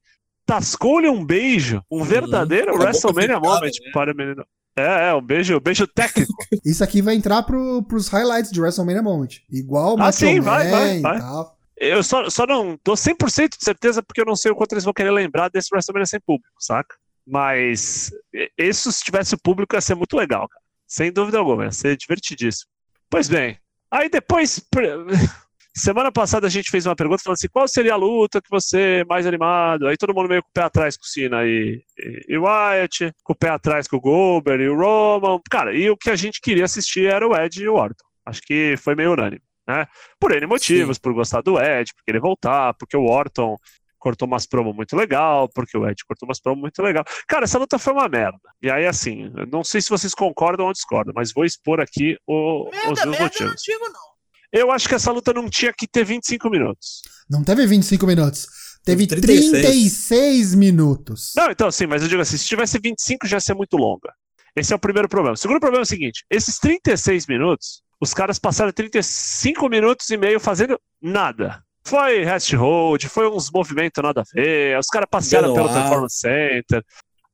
tascou-lhe 0.46 1.08
um 1.08 1.24
beijo, 1.24 1.82
um 1.90 2.04
verdadeiro 2.04 2.72
boca 2.72 2.84
WrestleMania 2.84 3.40
moment 3.40 3.72
né? 3.84 3.90
para 3.92 4.12
o 4.12 4.16
menino. 4.16 4.44
É, 4.76 5.08
é, 5.10 5.14
um 5.14 5.20
beijo, 5.20 5.56
um 5.56 5.60
beijo 5.60 5.86
técnico. 5.86 6.32
Isso 6.64 6.82
aqui 6.82 7.02
vai 7.02 7.14
entrar 7.14 7.42
pro, 7.42 7.82
pros 7.82 8.08
highlights 8.08 8.50
de 8.50 8.60
WrestleMania 8.60 9.02
Moment. 9.02 9.40
Igual 9.50 9.96
o 9.96 10.02
Ah, 10.02 10.12
sim, 10.12 10.36
Man 10.38 10.42
vai, 10.44 10.70
vai, 10.70 11.00
vai. 11.00 11.18
tal. 11.18 11.58
Eu 11.76 12.02
só, 12.02 12.28
só 12.28 12.46
não 12.46 12.76
tô 12.76 12.92
100% 12.92 13.56
de 13.58 13.64
certeza 13.64 14.02
porque 14.02 14.20
eu 14.20 14.26
não 14.26 14.36
sei 14.36 14.50
o 14.50 14.54
quanto 14.54 14.72
eles 14.72 14.84
vão 14.84 14.92
querer 14.92 15.10
lembrar 15.10 15.48
desse 15.48 15.68
WrestleMania 15.72 16.06
sem 16.06 16.20
público, 16.20 16.54
saca? 16.58 16.94
Mas 17.26 18.12
isso, 18.58 18.92
se 18.92 19.02
tivesse 19.02 19.36
público, 19.36 19.74
ia 19.74 19.80
ser 19.80 19.94
muito 19.94 20.14
legal, 20.16 20.48
cara. 20.48 20.62
Sem 20.86 21.12
dúvida 21.12 21.38
alguma, 21.38 21.64
ia 21.64 21.72
ser 21.72 21.96
divertidíssimo. 21.96 22.70
Pois 23.08 23.28
bem, 23.28 23.58
aí 23.90 24.08
depois. 24.08 24.60
Semana 25.76 26.10
passada 26.10 26.46
a 26.46 26.50
gente 26.50 26.70
fez 26.70 26.84
uma 26.84 26.96
pergunta 26.96 27.22
falando 27.22 27.36
assim: 27.36 27.48
qual 27.48 27.66
seria 27.68 27.92
a 27.92 27.96
luta 27.96 28.40
que 28.42 28.50
você 28.50 29.00
é 29.00 29.04
mais 29.04 29.24
animado? 29.26 29.86
Aí 29.86 29.96
todo 29.96 30.14
mundo 30.14 30.28
meio 30.28 30.42
com 30.42 30.48
o 30.48 30.52
pé 30.52 30.62
atrás 30.62 30.96
com 30.96 31.04
o 31.04 31.06
Cena 31.06 31.44
e, 31.44 31.80
e, 31.98 32.34
e 32.34 32.38
Wyatt, 32.38 33.12
com 33.22 33.32
o 33.32 33.36
pé 33.36 33.50
atrás 33.50 33.86
com 33.86 33.96
o 33.96 34.00
Goldberg 34.00 34.62
e 34.64 34.68
o 34.68 34.76
Roman. 34.76 35.40
Cara, 35.50 35.72
e 35.74 35.88
o 35.88 35.96
que 35.96 36.10
a 36.10 36.16
gente 36.16 36.40
queria 36.40 36.64
assistir 36.64 37.06
era 37.06 37.26
o 37.26 37.36
Ed 37.36 37.62
e 37.62 37.68
o 37.68 37.74
Orton. 37.74 38.04
Acho 38.26 38.42
que 38.42 38.74
foi 38.78 38.94
meio 38.96 39.12
unânime, 39.12 39.40
né? 39.66 39.86
Por 40.18 40.32
N 40.32 40.44
motivos, 40.46 40.98
por 40.98 41.12
gostar 41.14 41.40
do 41.40 41.58
Ed, 41.60 41.94
por 41.94 42.04
querer 42.04 42.20
voltar, 42.20 42.74
porque 42.74 42.96
o 42.96 43.04
Orton 43.04 43.56
cortou 43.98 44.26
umas 44.26 44.46
promos 44.46 44.74
muito 44.74 44.96
legal, 44.96 45.48
porque 45.54 45.76
o 45.78 45.88
Ed 45.88 46.02
cortou 46.04 46.26
umas 46.28 46.40
promos 46.40 46.60
muito 46.62 46.82
legal. 46.82 47.04
Cara, 47.28 47.44
essa 47.44 47.58
luta 47.58 47.78
foi 47.78 47.92
uma 47.92 48.08
merda. 48.08 48.38
E 48.62 48.70
aí, 48.70 48.86
assim, 48.86 49.30
não 49.52 49.62
sei 49.62 49.80
se 49.80 49.88
vocês 49.90 50.14
concordam 50.14 50.66
ou 50.66 50.72
discordam, 50.72 51.12
mas 51.14 51.32
vou 51.32 51.44
expor 51.44 51.80
aqui 51.80 52.16
o- 52.26 52.68
os 52.68 52.70
Merda, 52.70 52.86
meus 52.86 52.98
merda, 52.98 53.02
eu 53.02 53.12
não 53.12 53.20
motivos. 53.20 53.62
digo 53.62 53.84
não. 53.88 54.09
Eu 54.52 54.70
acho 54.70 54.88
que 54.88 54.94
essa 54.94 55.12
luta 55.12 55.32
não 55.32 55.48
tinha 55.48 55.72
que 55.72 55.86
ter 55.86 56.04
25 56.04 56.50
minutos. 56.50 57.02
Não 57.28 57.44
teve 57.44 57.66
25 57.66 58.06
minutos. 58.06 58.46
Teve 58.84 59.06
Teve 59.06 59.20
36. 59.20 59.50
36 59.66 60.54
minutos. 60.54 61.32
Não, 61.36 61.50
então 61.50 61.68
assim, 61.68 61.86
mas 61.86 62.02
eu 62.02 62.08
digo 62.08 62.22
assim, 62.22 62.36
se 62.36 62.46
tivesse 62.46 62.78
25 62.78 63.26
já 63.26 63.36
ia 63.36 63.40
ser 63.40 63.54
muito 63.54 63.76
longa. 63.76 64.12
Esse 64.56 64.72
é 64.72 64.76
o 64.76 64.78
primeiro 64.78 65.08
problema. 65.08 65.34
O 65.34 65.36
segundo 65.36 65.60
problema 65.60 65.82
é 65.82 65.84
o 65.84 65.86
seguinte, 65.86 66.24
esses 66.30 66.58
36 66.58 67.26
minutos, 67.26 67.82
os 68.00 68.12
caras 68.12 68.38
passaram 68.38 68.72
35 68.72 69.68
minutos 69.68 70.08
e 70.10 70.16
meio 70.16 70.40
fazendo 70.40 70.80
nada. 71.00 71.62
Foi 71.84 72.24
rest 72.24 72.52
hold, 72.54 73.04
foi 73.04 73.28
uns 73.28 73.50
movimentos 73.50 74.02
nada 74.02 74.22
a 74.22 74.24
ver, 74.34 74.78
os 74.78 74.86
caras 74.86 75.08
passearam 75.10 75.54
pelo 75.54 75.68
Benoit. 75.68 75.82
Performance 75.82 76.18
Center. 76.18 76.84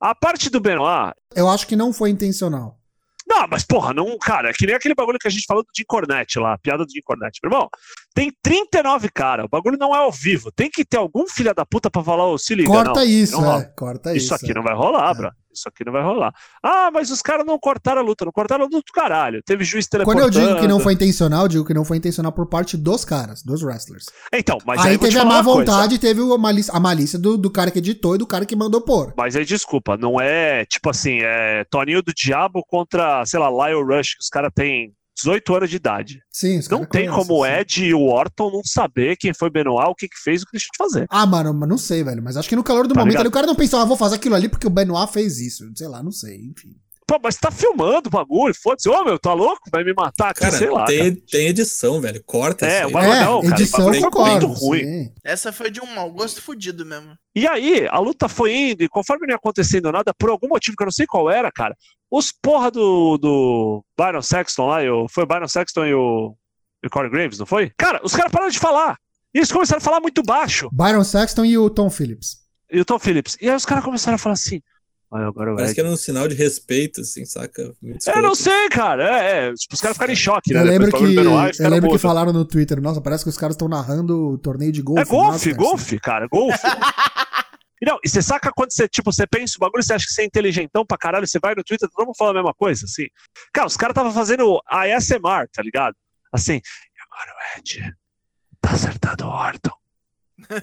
A 0.00 0.14
parte 0.14 0.50
do 0.50 0.60
Benoit, 0.60 1.14
Eu 1.34 1.48
acho 1.48 1.66
que 1.66 1.74
não 1.74 1.92
foi 1.92 2.10
intencional. 2.10 2.78
Não, 3.26 3.46
mas 3.48 3.64
porra, 3.64 3.92
não, 3.92 4.16
cara, 4.18 4.50
é 4.50 4.52
que 4.52 4.66
nem 4.66 4.74
aquele 4.74 4.94
bagulho 4.94 5.18
que 5.18 5.26
a 5.26 5.30
gente 5.30 5.46
falou 5.46 5.62
do 5.62 5.70
Jim 5.76 5.84
Cornette 5.86 6.38
lá, 6.38 6.56
piada 6.58 6.84
do 6.84 6.90
Jim 6.90 7.00
Cornette. 7.02 7.40
Meu 7.42 7.50
irmão, 7.50 7.68
tem 8.16 8.32
39 8.42 9.10
cara, 9.10 9.44
o 9.44 9.48
bagulho 9.48 9.76
não 9.78 9.94
é 9.94 9.98
ao 9.98 10.10
vivo. 10.10 10.50
Tem 10.50 10.70
que 10.70 10.86
ter 10.86 10.96
algum 10.96 11.28
filho 11.28 11.54
da 11.54 11.66
puta 11.66 11.90
pra 11.90 12.02
falar, 12.02 12.26
ô, 12.26 12.38
se 12.38 12.54
liga, 12.54 12.66
Corta 12.70 13.00
não, 13.00 13.04
isso, 13.04 13.38
não 13.38 13.58
é. 13.58 13.64
Corta 13.76 14.14
isso. 14.16 14.24
Isso 14.24 14.34
aqui 14.34 14.52
é. 14.52 14.54
não 14.54 14.62
vai 14.62 14.74
rolar, 14.74 15.10
É. 15.10 15.14
bro. 15.14 15.30
Isso 15.52 15.68
aqui 15.70 15.84
não 15.86 15.92
vai 15.92 16.02
rolar. 16.02 16.34
Ah, 16.62 16.90
mas 16.92 17.10
os 17.10 17.22
caras 17.22 17.46
não 17.46 17.58
cortaram 17.58 18.02
a 18.02 18.04
luta, 18.04 18.26
não 18.26 18.32
cortaram 18.32 18.64
a 18.64 18.66
luta 18.66 18.76
do 18.78 18.92
caralho. 18.92 19.40
Teve 19.42 19.64
juiz 19.64 19.86
Quando 19.86 20.04
teleportando. 20.04 20.38
eu 20.38 20.48
digo 20.48 20.60
que 20.60 20.68
não 20.68 20.78
foi 20.78 20.92
intencional, 20.92 21.44
eu 21.44 21.48
digo 21.48 21.64
que 21.64 21.72
não 21.72 21.82
foi 21.84 21.96
intencional 21.96 22.30
por 22.30 22.46
parte 22.46 22.76
dos 22.76 23.06
caras, 23.06 23.42
dos 23.42 23.62
wrestlers. 23.62 24.04
Então, 24.34 24.58
mas 24.66 24.82
aí, 24.84 24.90
aí 24.92 24.98
teve 24.98 25.18
a 25.18 25.24
má 25.24 25.40
uma 25.40 25.44
coisa. 25.44 25.72
vontade, 25.72 25.98
teve 25.98 26.20
a 26.20 26.36
malícia, 26.38 26.74
a 26.74 26.78
malícia 26.80 27.18
do, 27.18 27.38
do 27.38 27.50
cara 27.50 27.70
que 27.70 27.78
editou 27.78 28.14
e 28.14 28.18
do 28.18 28.26
cara 28.26 28.44
que 28.44 28.54
mandou 28.54 28.82
pôr. 28.82 29.14
Mas 29.16 29.34
aí, 29.34 29.46
desculpa, 29.46 29.96
não 29.96 30.20
é 30.20 30.66
tipo 30.66 30.90
assim, 30.90 31.20
é 31.22 31.64
Toninho 31.70 32.02
do 32.02 32.12
Diabo 32.12 32.62
contra, 32.68 33.24
sei 33.24 33.40
lá, 33.40 33.48
Lyle 33.48 33.82
Rush, 33.82 34.10
que 34.16 34.22
os 34.22 34.28
caras 34.28 34.50
têm 34.54 34.92
18 35.16 35.54
anos 35.54 35.70
de 35.70 35.76
idade. 35.76 36.20
Sim, 36.30 36.60
Não 36.70 36.84
tem 36.84 37.06
conhecem, 37.06 37.10
como 37.10 37.40
o. 37.40 37.46
Ed 37.46 37.84
e 37.86 37.94
o 37.94 38.02
Orton 38.06 38.50
não 38.50 38.60
saber 38.64 39.16
quem 39.16 39.32
foi 39.32 39.48
Benoit, 39.50 39.88
o 39.88 39.94
que 39.94 40.08
que 40.08 40.18
fez, 40.22 40.42
o 40.42 40.46
que 40.46 40.52
deixou 40.52 40.68
de 40.72 40.78
fazer. 40.78 41.06
Ah, 41.10 41.24
mano, 41.26 41.54
mas 41.54 41.68
não 41.68 41.78
sei, 41.78 42.04
velho. 42.04 42.22
Mas 42.22 42.36
acho 42.36 42.48
que 42.48 42.56
no 42.56 42.62
calor 42.62 42.86
do 42.86 42.94
Tá 42.94 43.00
momento 43.00 43.12
ligado? 43.12 43.20
ali, 43.22 43.28
o 43.28 43.32
cara 43.32 43.46
não 43.46 43.54
pensou, 43.54 43.80
ah, 43.80 43.84
vou 43.84 43.96
fazer 43.96 44.16
aquilo 44.16 44.34
ali 44.34 44.48
porque 44.48 44.66
o 44.66 44.70
Benoit 44.70 45.12
fez 45.12 45.38
isso. 45.40 45.64
Sei 45.74 45.88
lá, 45.88 46.02
não 46.02 46.12
sei, 46.12 46.36
enfim. 46.36 46.76
Pô, 47.08 47.20
mas 47.22 47.36
tá 47.36 47.52
filmando 47.52 48.08
o 48.08 48.10
bagulho, 48.10 48.52
foda-se. 48.60 48.88
Ô, 48.88 49.04
meu, 49.04 49.16
tá 49.16 49.32
louco? 49.32 49.60
Vai 49.70 49.84
me 49.84 49.94
matar 49.94 50.30
aqui, 50.30 50.40
Cara, 50.40 50.56
sei 50.58 50.68
lá. 50.68 50.84
tem, 50.86 51.14
cara. 51.14 51.26
tem 51.30 51.46
edição, 51.46 52.00
velho. 52.00 52.20
Corta 52.24 52.66
É, 52.66 52.68
isso 52.68 52.84
aí. 52.86 52.90
o 52.90 52.90
bagulho 52.92 53.12
é, 53.12 53.24
não, 53.24 53.42
cara, 53.42 53.54
edição 53.54 53.80
o 53.80 53.84
bagulho 53.84 54.00
foi 54.02 54.10
concordo. 54.10 54.48
muito 54.48 54.60
ruim. 54.60 54.80
sim. 54.80 55.12
Essa 55.24 55.52
foi 55.52 55.70
de 55.70 55.80
um 55.80 55.86
mau 55.94 56.10
gosto 56.10 56.42
fudido 56.42 56.84
mesmo. 56.84 57.16
E 57.34 57.46
aí, 57.46 57.86
a 57.88 57.98
luta 58.00 58.28
foi 58.28 58.52
indo, 58.70 58.82
e 58.82 58.88
conforme 58.88 59.24
não 59.26 59.32
ia 59.34 59.36
acontecendo 59.36 59.92
nada, 59.92 60.12
por 60.18 60.30
algum 60.30 60.48
motivo 60.48 60.76
que 60.76 60.82
eu 60.82 60.86
não 60.86 60.92
sei 60.92 61.06
qual 61.06 61.30
era, 61.30 61.52
cara, 61.52 61.76
os 62.10 62.32
porra 62.32 62.70
do, 62.72 63.16
do 63.18 63.84
Byron 63.96 64.22
Sexton 64.22 64.66
lá, 64.66 64.82
e 64.82 64.90
o- 64.90 65.06
foi 65.08 65.22
o 65.22 65.26
Byron 65.26 65.46
Sexton 65.48 65.84
e 65.86 65.94
o, 65.94 66.34
e 66.82 66.88
o 66.88 66.90
Corey 66.90 67.10
Graves, 67.10 67.38
não 67.38 67.46
foi? 67.46 67.70
Cara, 67.78 68.00
os 68.02 68.16
caras 68.16 68.32
pararam 68.32 68.50
de 68.50 68.58
falar. 68.58 68.96
E 69.32 69.38
eles 69.38 69.52
começaram 69.52 69.78
a 69.78 69.84
falar 69.84 70.00
muito 70.00 70.22
baixo. 70.24 70.68
Byron 70.72 71.04
Sexton 71.04 71.44
e 71.44 71.56
o 71.56 71.70
Tom 71.70 71.88
Phillips. 71.88 72.38
E 72.72 72.80
o 72.80 72.84
Tom 72.84 72.98
Phillips. 72.98 73.36
E 73.40 73.48
aí 73.48 73.54
os 73.54 73.64
caras 73.66 73.84
começaram 73.84 74.16
a 74.16 74.18
falar 74.18 74.32
assim. 74.32 74.60
"Ai, 75.12 75.24
agora 75.24 75.54
Parece 75.54 75.70
Ed." 75.70 75.74
que 75.74 75.80
era 75.80 75.90
um 75.90 75.96
sinal 75.96 76.28
de 76.28 76.34
respeito, 76.34 77.00
assim, 77.00 77.24
saca? 77.24 77.72
Muito 77.80 78.08
Eu 78.08 78.22
não 78.22 78.34
sei, 78.34 78.68
cara. 78.68 79.20
É, 79.20 79.48
é, 79.48 79.54
tipo, 79.54 79.74
os 79.74 79.80
caras 79.80 79.96
ficaram 79.96 80.12
em 80.12 80.16
choque, 80.16 80.52
né? 80.52 80.60
Eu 80.60 80.64
lembro 80.64 80.86
Depois 80.90 81.12
que, 81.12 81.62
eu 81.62 81.70
lembro 81.70 81.90
que 81.90 81.98
falaram 81.98 82.32
no 82.32 82.44
Twitter, 82.44 82.80
nossa, 82.80 83.00
parece 83.00 83.24
que 83.24 83.30
os 83.30 83.38
caras 83.38 83.54
estão 83.54 83.68
narrando 83.68 84.32
o 84.32 84.38
torneio 84.38 84.72
de 84.72 84.82
golfe. 84.82 85.02
É 85.02 85.04
golfe, 85.04 85.52
golfe, 85.52 85.98
cara, 86.00 86.26
golfe. 86.26 86.58
E 87.80 87.84
não, 87.84 87.98
e 88.02 88.08
você 88.08 88.22
saca 88.22 88.50
quando 88.56 88.72
você, 88.72 88.88
tipo, 88.88 89.12
você 89.12 89.26
pensa 89.26 89.56
o 89.58 89.60
bagulho, 89.60 89.82
você 89.82 89.92
acha 89.92 90.06
que 90.06 90.12
você 90.12 90.22
é 90.22 90.24
inteligentão 90.24 90.84
pra 90.86 90.96
caralho, 90.96 91.26
você 91.26 91.38
vai 91.38 91.54
no 91.54 91.62
Twitter, 91.62 91.88
todo 91.90 92.06
mundo 92.06 92.16
fala 92.16 92.30
a 92.30 92.34
mesma 92.34 92.54
coisa, 92.54 92.86
assim. 92.86 93.06
Cara, 93.52 93.66
os 93.66 93.76
caras 93.76 93.92
estavam 93.92 94.12
fazendo 94.12 94.58
a 94.66 94.84
ASMR, 94.84 95.46
tá 95.52 95.62
ligado? 95.62 95.94
Assim, 96.32 96.54
e 96.54 97.00
agora 97.02 97.32
o 97.34 97.58
Ed 97.58 97.94
tá 98.62 98.70
acertando 98.70 99.26
o 99.26 99.28
Orton. 99.28 99.76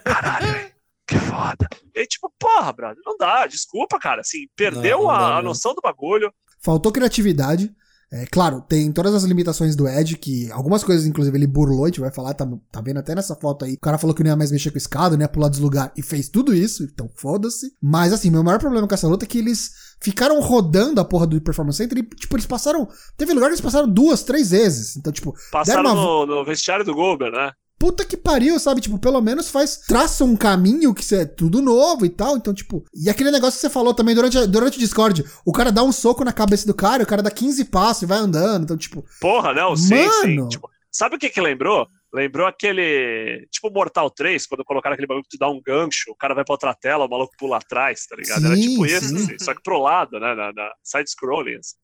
Caralho, 0.03 0.57
hein? 0.57 0.72
Que 1.07 1.17
foda. 1.17 1.67
E 1.93 2.05
tipo, 2.05 2.31
porra, 2.39 2.71
brother, 2.73 3.01
não 3.05 3.17
dá, 3.17 3.45
desculpa, 3.47 3.99
cara, 3.99 4.21
assim, 4.21 4.47
perdeu 4.55 4.99
Não, 4.99 5.03
não 5.05 5.11
a, 5.11 5.19
dá 5.19 5.37
a 5.37 5.41
noção 5.41 5.73
do 5.73 5.81
bagulho. 5.81 6.31
Faltou 6.61 6.91
criatividade. 6.91 7.73
É, 8.15 8.27
claro, 8.27 8.61
tem 8.61 8.91
todas 8.91 9.15
as 9.15 9.23
limitações 9.23 9.75
do 9.75 9.87
Ed, 9.87 10.17
que 10.19 10.51
algumas 10.51 10.83
coisas, 10.83 11.07
inclusive, 11.07 11.35
ele 11.35 11.47
burlou, 11.47 11.85
a 11.85 11.87
gente 11.87 11.99
vai 11.99 12.11
falar, 12.11 12.35
tá, 12.35 12.47
tá 12.71 12.79
vendo 12.79 12.99
até 12.99 13.15
nessa 13.15 13.35
foto 13.35 13.65
aí. 13.65 13.73
O 13.73 13.79
cara 13.79 13.97
falou 13.97 14.15
que 14.15 14.21
não 14.23 14.29
ia 14.29 14.35
mais 14.35 14.51
mexer 14.51 14.69
com 14.69 14.77
escada, 14.77 15.17
não 15.17 15.23
ia 15.23 15.27
pular 15.27 15.49
deslugar, 15.49 15.91
e 15.97 16.03
fez 16.03 16.29
tudo 16.29 16.53
isso, 16.53 16.83
então 16.83 17.09
foda-se. 17.15 17.71
Mas 17.81 18.13
assim, 18.13 18.29
meu 18.29 18.43
maior 18.43 18.59
problema 18.59 18.87
com 18.87 18.93
essa 18.93 19.07
luta 19.07 19.25
é 19.25 19.27
que 19.27 19.39
eles 19.39 19.71
ficaram 19.99 20.39
rodando 20.41 21.01
a 21.01 21.05
porra 21.05 21.25
do 21.25 21.41
Performance 21.41 21.77
Center 21.77 21.97
e, 21.97 22.03
tipo, 22.03 22.35
eles 22.35 22.45
passaram. 22.45 22.87
Teve 23.17 23.33
lugar 23.33 23.47
que 23.47 23.53
eles 23.53 23.61
passaram 23.61 23.89
duas, 23.89 24.21
três 24.21 24.51
vezes. 24.51 24.95
Então, 24.95 25.11
tipo, 25.11 25.33
Passaram 25.51 25.81
uma 25.81 25.95
no, 25.95 26.25
no 26.27 26.45
vestiário 26.45 26.85
do 26.85 26.93
Goldberg, 26.93 27.35
né? 27.35 27.51
Puta 27.83 28.05
que 28.05 28.15
pariu, 28.15 28.57
sabe? 28.59 28.79
Tipo, 28.79 28.97
pelo 28.97 29.19
menos 29.19 29.49
faz. 29.49 29.77
Traça 29.85 30.23
um 30.23 30.37
caminho 30.37 30.93
que 30.93 31.13
é 31.13 31.25
tudo 31.25 31.61
novo 31.61 32.05
e 32.05 32.09
tal. 32.09 32.37
Então, 32.37 32.53
tipo. 32.53 32.85
E 32.93 33.09
aquele 33.09 33.29
negócio 33.31 33.55
que 33.55 33.61
você 33.61 33.69
falou 33.69 33.93
também 33.93 34.15
durante, 34.15 34.37
a- 34.37 34.45
durante 34.45 34.77
o 34.77 34.79
Discord: 34.79 35.23
o 35.45 35.51
cara 35.51 35.69
dá 35.71 35.83
um 35.83 35.91
soco 35.91 36.23
na 36.23 36.31
cabeça 36.31 36.65
do 36.65 36.73
cara, 36.73 37.03
o 37.03 37.05
cara 37.05 37.21
dá 37.21 37.29
15 37.29 37.65
passos 37.65 38.03
e 38.03 38.05
vai 38.05 38.17
andando. 38.19 38.63
Então, 38.63 38.77
tipo. 38.77 39.03
Porra, 39.19 39.53
não, 39.53 39.75
sim, 39.75 40.09
sim. 40.21 40.35
Mano! 40.35 40.47
Tipo, 40.49 40.69
sabe 40.89 41.15
o 41.17 41.19
que 41.19 41.29
que 41.29 41.41
lembrou? 41.41 41.85
Lembrou 42.13 42.47
aquele. 42.47 43.47
Tipo 43.51 43.69
Mortal 43.71 44.09
3, 44.09 44.45
quando 44.45 44.63
colocaram 44.63 44.93
aquele 44.93 45.07
bagulho 45.07 45.23
que 45.23 45.35
tu 45.35 45.39
dá 45.39 45.49
um 45.49 45.61
gancho, 45.61 46.11
o 46.11 46.15
cara 46.15 46.33
vai 46.33 46.45
pra 46.45 46.53
outra 46.53 46.73
tela, 46.73 47.05
o 47.05 47.09
maluco 47.09 47.33
pula 47.37 47.57
atrás, 47.57 48.05
tá 48.05 48.15
ligado? 48.15 48.45
Era 48.45 48.55
Sim, 48.55 48.69
tipo 48.69 48.85
isso, 48.85 49.07
sim. 49.09 49.15
assim, 49.17 49.39
só 49.39 49.53
que 49.53 49.61
pro 49.63 49.79
lado, 49.81 50.19
né? 50.19 50.33
Na, 50.35 50.53
na 50.53 50.71
side-scrolling. 50.83 51.55
assim. 51.57 51.75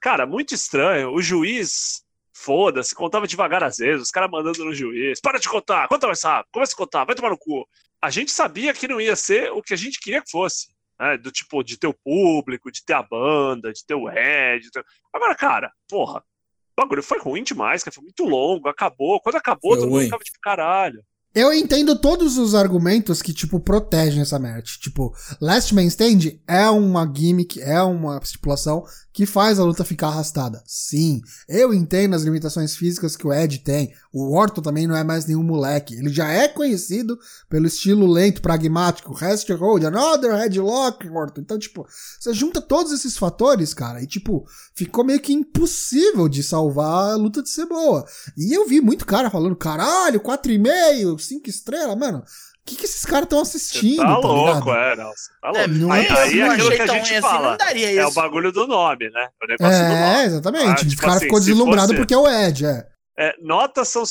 Cara, 0.00 0.26
muito 0.26 0.54
estranho. 0.54 1.12
O 1.14 1.22
juiz, 1.22 2.02
foda-se, 2.34 2.94
contava 2.94 3.26
devagar 3.26 3.62
às 3.62 3.76
vezes, 3.76 4.02
os 4.02 4.10
caras 4.10 4.30
mandando 4.30 4.64
no 4.64 4.74
juiz: 4.74 5.20
para 5.20 5.38
de 5.38 5.48
contar, 5.48 5.88
conta 5.88 6.06
mais 6.06 6.22
rápido, 6.22 6.50
começa 6.52 6.72
a 6.74 6.76
contar, 6.76 7.04
vai 7.04 7.14
tomar 7.14 7.30
no 7.30 7.38
cu. 7.38 7.66
A 8.02 8.10
gente 8.10 8.30
sabia 8.32 8.74
que 8.74 8.88
não 8.88 9.00
ia 9.00 9.16
ser 9.16 9.50
o 9.52 9.62
que 9.62 9.72
a 9.72 9.76
gente 9.76 9.98
queria 10.00 10.20
que 10.22 10.30
fosse. 10.30 10.68
Né? 11.00 11.16
Do 11.16 11.30
tipo, 11.32 11.62
de 11.62 11.78
ter 11.78 11.86
o 11.86 11.94
público, 11.94 12.70
de 12.70 12.84
ter 12.84 12.92
a 12.92 13.02
banda, 13.02 13.72
de 13.72 13.84
ter 13.86 13.94
o 13.94 14.08
Ed. 14.10 14.64
de 14.64 14.70
ter- 14.70 14.84
Agora, 15.12 15.34
cara, 15.34 15.72
porra, 15.88 16.18
o 16.76 16.82
bagulho 16.82 17.02
foi 17.02 17.18
ruim 17.18 17.42
demais, 17.42 17.82
cara. 17.82 17.94
Foi 17.94 18.02
muito 18.04 18.24
longo, 18.24 18.68
acabou. 18.68 19.20
Quando 19.20 19.36
acabou, 19.36 19.70
Foi 19.72 19.78
todo 19.80 19.86
mundo 19.88 19.94
ruim. 19.96 20.04
ficava 20.04 20.22
tipo, 20.22 20.38
caralho. 20.42 21.02
Eu 21.34 21.52
entendo 21.52 21.98
todos 21.98 22.38
os 22.38 22.54
argumentos 22.54 23.20
que, 23.20 23.32
tipo, 23.32 23.58
protegem 23.58 24.22
essa 24.22 24.38
match. 24.38 24.76
Tipo, 24.78 25.12
Last 25.40 25.74
Man 25.74 25.86
Stand 25.86 26.38
é 26.46 26.70
uma 26.70 27.10
gimmick, 27.12 27.60
é 27.60 27.82
uma 27.82 28.20
estipulação 28.22 28.84
que 29.14 29.26
faz 29.26 29.60
a 29.60 29.64
luta 29.64 29.84
ficar 29.84 30.08
arrastada. 30.08 30.62
Sim, 30.66 31.22
eu 31.48 31.72
entendo 31.72 32.14
as 32.14 32.22
limitações 32.22 32.74
físicas 32.76 33.16
que 33.16 33.24
o 33.24 33.32
Ed 33.32 33.58
tem. 33.58 33.92
O 34.12 34.36
Orton 34.36 34.60
também 34.60 34.88
não 34.88 34.96
é 34.96 35.04
mais 35.04 35.24
nenhum 35.24 35.42
moleque. 35.44 35.94
Ele 35.94 36.08
já 36.08 36.28
é 36.28 36.48
conhecido 36.48 37.16
pelo 37.48 37.66
estilo 37.66 38.06
lento, 38.08 38.42
pragmático, 38.42 39.14
rest 39.14 39.48
hold, 39.50 39.84
another 39.84 40.34
headlock, 40.34 41.08
Orton. 41.08 41.40
Então, 41.40 41.58
tipo, 41.58 41.86
você 42.18 42.34
junta 42.34 42.60
todos 42.60 42.92
esses 42.92 43.16
fatores, 43.16 43.72
cara, 43.72 44.02
e, 44.02 44.06
tipo, 44.06 44.44
ficou 44.74 45.04
meio 45.04 45.20
que 45.20 45.32
impossível 45.32 46.28
de 46.28 46.42
salvar 46.42 47.12
a 47.12 47.16
luta 47.16 47.40
de 47.40 47.50
ser 47.50 47.66
boa. 47.66 48.04
E 48.36 48.52
eu 48.52 48.66
vi 48.66 48.80
muito 48.80 49.06
cara 49.06 49.30
falando, 49.30 49.54
caralho, 49.54 50.20
4,5, 50.20 51.23
5 51.26 51.48
estrelas, 51.48 51.96
mano. 51.96 52.18
O 52.18 52.66
que, 52.66 52.76
que 52.76 52.84
esses 52.86 53.04
caras 53.04 53.24
estão 53.24 53.44
Você 53.44 53.58
assistindo? 53.58 53.98
tá 53.98 54.04
tá 54.06 54.18
louco, 54.26 54.70
ligado? 54.70 54.76
é, 54.78 54.96
não. 54.96 55.10
Tá 55.42 55.48
É, 55.60 55.66
louco. 55.66 55.68
não 55.74 55.92
aí, 55.92 56.06
é 56.06 56.10
aí 56.10 56.16
possível. 56.16 56.44
é 56.44 56.46
não 56.46 56.52
aquilo 56.54 56.70
que 56.70 56.80
a 56.82 56.86
gente 56.86 57.12
assim, 57.12 57.20
fala. 57.20 57.50
não 57.50 57.56
daria 57.58 58.00
É 58.00 58.06
o 58.06 58.10
bagulho 58.12 58.50
do 58.52 58.66
nome, 58.66 59.10
né? 59.10 59.28
O 59.42 59.46
negócio 59.46 59.78
do 59.86 59.92
É, 59.92 60.12
nome. 60.14 60.24
exatamente. 60.24 60.66
Ah, 60.68 60.72
o 60.86 60.88
tipo 60.88 61.02
cara 61.02 61.12
assim, 61.14 61.24
ficou 61.26 61.40
deslumbrado 61.40 61.88
fosse- 61.88 61.96
porque 61.98 62.14
é 62.14 62.16
o 62.18 62.26
Ed, 62.28 62.64
é. 62.64 62.86
É, 63.16 63.34
notas 63.42 63.88
são 63.88 64.04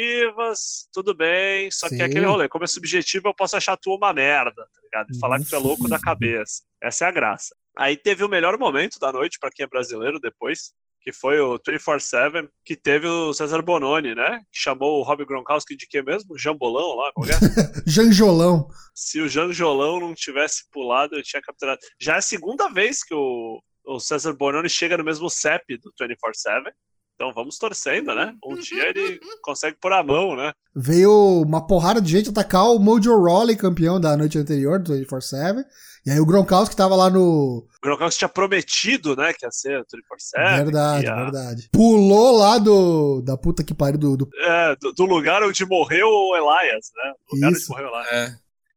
subjetivas, 0.00 0.88
tudo 0.92 1.14
bem, 1.14 1.70
só 1.70 1.88
que 1.88 1.96
Sim. 1.96 2.02
é 2.02 2.04
aquele 2.04 2.26
rolê. 2.26 2.48
Como 2.48 2.64
é 2.64 2.66
subjetivo, 2.66 3.28
eu 3.28 3.34
posso 3.34 3.56
achar 3.56 3.76
tu 3.76 3.94
uma 3.94 4.12
merda, 4.12 4.62
tá 4.62 4.80
ligado? 4.82 5.06
E 5.12 5.18
falar 5.18 5.38
que 5.38 5.46
tu 5.46 5.56
é 5.56 5.58
louco 5.58 5.88
da 5.88 5.98
cabeça. 5.98 6.62
Essa 6.82 7.06
é 7.06 7.08
a 7.08 7.12
graça. 7.12 7.54
Aí 7.76 7.96
teve 7.96 8.22
o 8.24 8.28
melhor 8.28 8.56
momento 8.58 8.98
da 8.98 9.12
noite, 9.12 9.38
pra 9.40 9.50
quem 9.50 9.64
é 9.64 9.68
brasileiro 9.68 10.20
depois, 10.20 10.72
que 11.06 11.12
foi 11.12 11.38
o 11.38 11.56
24-7, 11.60 12.48
que 12.64 12.74
teve 12.74 13.06
o 13.06 13.32
César 13.32 13.62
Bononi, 13.62 14.12
né? 14.12 14.40
Que 14.50 14.58
chamou 14.58 14.98
o 14.98 15.04
Rob 15.04 15.24
Gronkowski 15.24 15.76
de 15.76 15.86
quê 15.86 16.02
mesmo? 16.02 16.36
Jambolão 16.36 16.96
lá, 16.96 17.12
como 17.14 17.30
é? 17.30 17.34
Janjolão. 17.86 18.68
Se 18.92 19.20
o 19.20 19.28
Janjolão 19.28 20.00
não 20.00 20.16
tivesse 20.16 20.68
pulado, 20.72 21.14
eu 21.14 21.22
tinha 21.22 21.40
capturado. 21.40 21.78
Já 22.00 22.14
é 22.14 22.18
a 22.18 22.20
segunda 22.20 22.68
vez 22.68 23.04
que 23.04 23.14
o, 23.14 23.62
o 23.86 24.00
César 24.00 24.32
Bononi 24.32 24.68
chega 24.68 24.96
no 24.96 25.04
mesmo 25.04 25.30
CEP 25.30 25.78
do 25.78 25.92
24-7. 25.92 26.72
Então 27.16 27.32
vamos 27.32 27.56
torcendo, 27.56 28.14
né? 28.14 28.34
Um 28.44 28.54
dia 28.56 28.90
ele 28.90 29.18
consegue 29.42 29.78
pôr 29.80 29.90
a 29.92 30.02
mão, 30.02 30.36
né? 30.36 30.52
Veio 30.74 31.10
uma 31.42 31.66
porrada 31.66 31.98
de 32.00 32.12
gente 32.12 32.28
atacar 32.28 32.64
o 32.66 32.78
Mojo 32.78 33.18
Rawley, 33.18 33.56
campeão 33.56 33.98
da 33.98 34.14
noite 34.16 34.36
anterior 34.36 34.78
do 34.78 34.92
24-7. 34.94 35.64
E 36.04 36.10
aí 36.10 36.20
o 36.20 36.26
Gronkowski 36.26 36.76
tava 36.76 36.94
lá 36.94 37.08
no. 37.08 37.66
O 37.66 37.66
Gronkowski 37.82 38.18
tinha 38.18 38.28
prometido, 38.28 39.16
né, 39.16 39.32
que 39.32 39.46
ia 39.46 39.50
ser 39.50 39.80
o 39.80 39.84
24-7. 39.84 40.56
verdade, 40.64 41.04
que 41.04 41.08
ia- 41.10 41.16
verdade. 41.16 41.68
Pulou 41.72 42.36
lá 42.36 42.58
do. 42.58 43.22
Da 43.22 43.36
puta 43.38 43.64
que 43.64 43.72
pariu 43.74 43.98
do. 43.98 44.16
do- 44.18 44.28
É, 44.38 44.76
do, 44.76 44.92
do 44.92 45.04
lugar 45.06 45.42
onde 45.42 45.64
morreu 45.64 46.06
o 46.08 46.36
Elias, 46.36 46.90
né? 46.94 47.12
O 47.32 47.34
lugar 47.36 47.52
Isso. 47.52 47.72
onde 47.72 47.82
morreu 47.82 47.96
o 47.96 48.00
Elias. 48.02 48.32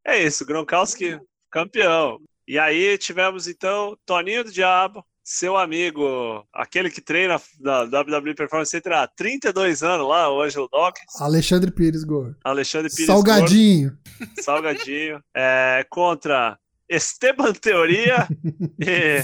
É. 0.06 0.14
É 0.16 0.24
isso, 0.24 0.46
Gronkowski 0.46 1.20
campeão. 1.52 2.18
E 2.48 2.58
aí 2.58 2.98
tivemos 2.98 3.48
então 3.48 3.96
Toninho 4.06 4.46
do 4.46 4.52
Diabo, 4.52 5.04
seu 5.30 5.56
amigo, 5.56 6.44
aquele 6.52 6.90
que 6.90 7.00
treina 7.00 7.40
da 7.60 7.84
WWE 7.84 8.34
Performance 8.34 8.72
Center 8.72 8.94
há 8.94 9.08
32 9.08 9.84
anos 9.84 10.08
lá, 10.08 10.28
o 10.28 10.42
Ângelo 10.42 10.68
Dawkins, 10.72 11.22
Alexandre 11.22 11.70
Pires 11.70 12.04
Gol. 12.04 12.34
Alexandre 12.44 12.90
Pires 12.90 13.06
Salgadinho. 13.06 13.96
Gordo, 14.18 14.42
Salgadinho, 14.42 15.24
é, 15.38 15.86
contra 15.88 16.58
Esteban 16.90 17.54
Teoria 17.54 18.28
e 18.82 19.22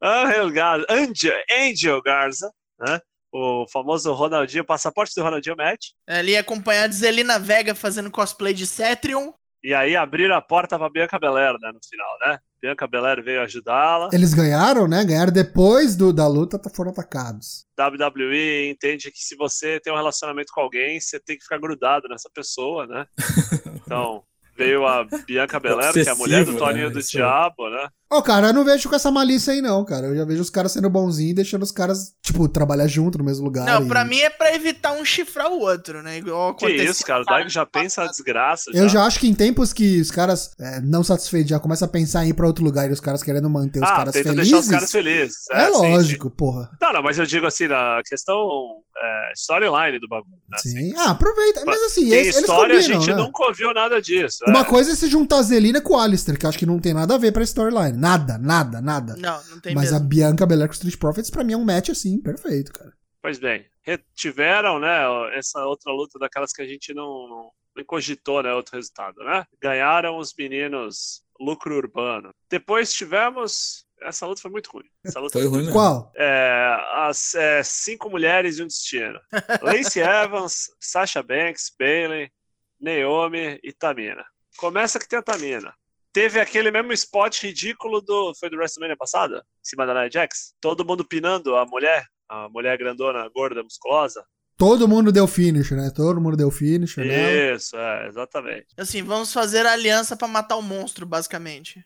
Angel 0.00 0.50
Garza, 0.52 0.86
Angel, 0.88 1.42
Angel 1.50 2.02
Garza, 2.02 2.52
né? 2.78 3.00
O 3.32 3.66
famoso 3.72 4.12
Ronaldinho, 4.12 4.64
passaporte 4.64 5.12
do 5.16 5.24
Ronaldinho 5.24 5.56
Match. 5.56 5.88
Ali 6.06 6.36
acompanhado 6.36 6.90
de 6.90 7.00
Zelina 7.00 7.40
Vega 7.40 7.74
fazendo 7.74 8.12
cosplay 8.12 8.54
de 8.54 8.64
Cetrion. 8.64 9.32
E 9.64 9.74
aí 9.74 9.96
abriram 9.96 10.36
a 10.36 10.42
porta 10.42 10.78
pra 10.78 10.90
Bianca 10.90 11.18
Belair, 11.18 11.54
né, 11.60 11.72
no 11.72 11.80
final, 11.88 12.18
né? 12.26 12.38
Bianca 12.62 12.86
Belair 12.86 13.20
veio 13.24 13.42
ajudá-la. 13.42 14.08
Eles 14.12 14.32
ganharam, 14.32 14.86
né? 14.86 15.04
Ganharam 15.04 15.32
depois 15.32 15.96
do, 15.96 16.12
da 16.12 16.28
luta, 16.28 16.60
foram 16.72 16.92
atacados. 16.92 17.66
WWE 17.76 18.70
entende 18.70 19.10
que 19.10 19.18
se 19.18 19.34
você 19.34 19.80
tem 19.80 19.92
um 19.92 19.96
relacionamento 19.96 20.52
com 20.54 20.60
alguém, 20.60 21.00
você 21.00 21.18
tem 21.18 21.36
que 21.36 21.42
ficar 21.42 21.58
grudado 21.58 22.06
nessa 22.08 22.30
pessoa, 22.32 22.86
né? 22.86 23.06
Então, 23.84 24.22
veio 24.56 24.86
a 24.86 25.04
Bianca 25.26 25.60
Belair, 25.60 25.92
que 25.92 26.00
é 26.00 26.08
a 26.08 26.14
mulher 26.14 26.44
do 26.44 26.52
Obsessivo, 26.52 26.58
Toninho 26.58 26.86
né? 26.86 26.92
do 26.92 26.98
Isso. 27.00 27.10
Diabo, 27.10 27.68
né? 27.68 27.88
Ó, 28.12 28.20
cara, 28.20 28.48
eu 28.48 28.52
não 28.52 28.62
vejo 28.62 28.90
com 28.90 28.94
essa 28.94 29.10
malícia 29.10 29.54
aí, 29.54 29.62
não, 29.62 29.82
cara. 29.86 30.08
Eu 30.08 30.16
já 30.16 30.24
vejo 30.26 30.42
os 30.42 30.50
caras 30.50 30.72
sendo 30.72 30.90
bonzinhos 30.90 31.30
e 31.30 31.34
deixando 31.34 31.62
os 31.62 31.72
caras, 31.72 32.14
tipo, 32.22 32.46
trabalhar 32.46 32.86
junto 32.86 33.16
no 33.16 33.24
mesmo 33.24 33.42
lugar. 33.42 33.64
Não, 33.64 33.86
e- 33.86 33.88
pra 33.88 34.04
mim 34.04 34.18
é 34.18 34.28
pra 34.28 34.54
evitar 34.54 34.92
um 34.92 35.02
chifrar 35.02 35.50
o 35.50 35.60
outro, 35.60 36.02
né? 36.02 36.18
Igual 36.18 36.54
Que 36.54 36.68
isso, 36.68 37.02
cara, 37.06 37.24
o 37.24 37.48
já 37.48 37.64
pensa 37.64 38.02
a 38.02 38.06
desgraça. 38.06 38.70
Eu 38.74 38.86
já 38.86 39.06
acho 39.06 39.18
que 39.18 39.26
em 39.26 39.34
tempos 39.34 39.72
que 39.72 39.98
os 39.98 40.10
caras 40.10 40.50
é, 40.60 40.78
não 40.82 41.02
satisfeitos 41.02 41.48
já 41.48 41.58
começam 41.58 41.86
a 41.86 41.90
pensar 41.90 42.26
em 42.26 42.28
ir 42.28 42.34
pra 42.34 42.46
outro 42.46 42.62
lugar 42.62 42.90
e 42.90 42.92
os 42.92 43.00
caras 43.00 43.22
querendo 43.22 43.48
manter 43.48 43.78
os 43.82 43.88
ah, 43.88 43.96
caras 43.96 44.12
felizes. 44.12 44.36
deixar 44.36 44.58
os 44.58 44.68
caras 44.68 44.90
felizes. 44.90 45.36
É, 45.50 45.66
sim, 45.66 45.72
sim. 45.72 45.78
lógico, 45.80 46.30
porra. 46.30 46.70
Não, 46.82 46.92
não, 46.92 47.02
mas 47.02 47.18
eu 47.18 47.24
digo 47.24 47.46
assim, 47.46 47.66
na 47.66 48.02
questão 48.04 48.82
é, 49.02 49.32
storyline 49.34 49.98
do 49.98 50.08
bagulho. 50.08 50.36
Né? 50.48 50.58
Sim. 50.58 50.94
Ah, 50.96 51.10
aproveita. 51.10 51.64
Mas 51.64 51.82
assim, 51.82 52.08
Tem 52.08 52.20
eles, 52.20 52.36
eles 52.36 52.36
história, 52.36 52.78
a 52.78 52.80
combinam, 52.80 53.00
gente 53.00 53.10
né? 53.10 53.22
nunca 53.22 53.44
ouviu 53.46 53.74
nada 53.74 54.00
disso. 54.00 54.44
Uma 54.46 54.60
é. 54.60 54.64
coisa 54.64 54.92
é 54.92 54.94
se 54.94 55.08
juntar 55.08 55.38
a 55.38 55.42
Zelina 55.42 55.80
com 55.80 55.94
o 55.94 55.98
Alistair, 55.98 56.38
que 56.38 56.46
eu 56.46 56.48
acho 56.48 56.58
que 56.58 56.66
não 56.66 56.78
tem 56.78 56.94
nada 56.94 57.14
a 57.14 57.18
ver 57.18 57.32
pra 57.32 57.42
storyline. 57.42 57.96
Nada, 58.02 58.36
nada, 58.36 58.80
nada. 58.80 59.14
Não, 59.16 59.40
não 59.44 59.60
tem 59.60 59.76
Mas 59.76 59.92
mesmo. 59.92 59.98
a 59.98 60.00
Bianca 60.00 60.44
Belair 60.44 60.68
com 60.68 60.74
Street 60.74 60.98
Profits, 60.98 61.30
pra 61.30 61.44
mim, 61.44 61.52
é 61.52 61.56
um 61.56 61.64
match 61.64 61.90
assim, 61.90 62.20
perfeito, 62.20 62.72
cara. 62.72 62.92
Pois 63.22 63.38
bem, 63.38 63.64
tiveram, 64.12 64.80
né, 64.80 64.98
essa 65.38 65.64
outra 65.64 65.92
luta 65.92 66.18
daquelas 66.18 66.52
que 66.52 66.60
a 66.60 66.66
gente 66.66 66.92
não, 66.92 67.28
não, 67.28 67.50
não 67.76 67.84
cogitou, 67.84 68.42
né, 68.42 68.52
outro 68.52 68.74
resultado, 68.74 69.22
né? 69.22 69.44
Ganharam 69.60 70.18
os 70.18 70.34
meninos 70.36 71.22
Lucro 71.38 71.76
Urbano. 71.76 72.34
Depois 72.50 72.92
tivemos... 72.92 73.86
Essa 74.02 74.26
luta 74.26 74.42
foi 74.42 74.50
muito 74.50 74.68
ruim. 74.72 74.90
Essa 75.04 75.20
luta 75.20 75.38
Foi 75.38 75.46
ruim 75.46 75.58
mesmo. 75.58 75.72
Qual? 75.72 76.10
É, 76.16 76.76
as 77.06 77.36
é, 77.36 77.62
cinco 77.62 78.10
mulheres 78.10 78.58
e 78.58 78.64
um 78.64 78.66
destino. 78.66 79.20
Lacey 79.62 80.02
Evans, 80.02 80.72
Sasha 80.80 81.22
Banks, 81.22 81.72
Bailey, 81.78 82.32
Naomi 82.80 83.60
e 83.62 83.72
Tamina. 83.72 84.24
Começa 84.56 84.98
que 84.98 85.08
tem 85.08 85.20
a 85.20 85.22
Tamina. 85.22 85.72
Teve 86.12 86.38
aquele 86.38 86.70
mesmo 86.70 86.92
spot 86.92 87.42
ridículo 87.42 88.00
do. 88.00 88.34
Foi 88.38 88.50
do 88.50 88.56
WrestleMania 88.56 88.96
passada? 88.96 89.38
Em 89.38 89.64
cima 89.64 89.86
da 89.86 89.94
Nia 89.94 90.10
Jax? 90.10 90.54
Todo 90.60 90.84
mundo 90.84 91.04
pinando 91.04 91.56
a 91.56 91.64
mulher, 91.64 92.04
a 92.28 92.48
mulher 92.48 92.76
grandona, 92.76 93.28
gorda, 93.34 93.62
musculosa. 93.62 94.24
Todo 94.56 94.86
mundo 94.86 95.10
deu 95.10 95.26
finish, 95.26 95.70
né? 95.72 95.90
Todo 95.94 96.20
mundo 96.20 96.36
deu 96.36 96.50
finish, 96.50 96.96
né? 96.98 97.54
Isso, 97.54 97.76
é, 97.76 98.06
exatamente. 98.06 98.66
Assim, 98.76 99.02
vamos 99.02 99.32
fazer 99.32 99.66
a 99.66 99.72
aliança 99.72 100.16
pra 100.16 100.28
matar 100.28 100.56
o 100.56 100.62
monstro, 100.62 101.06
basicamente. 101.06 101.84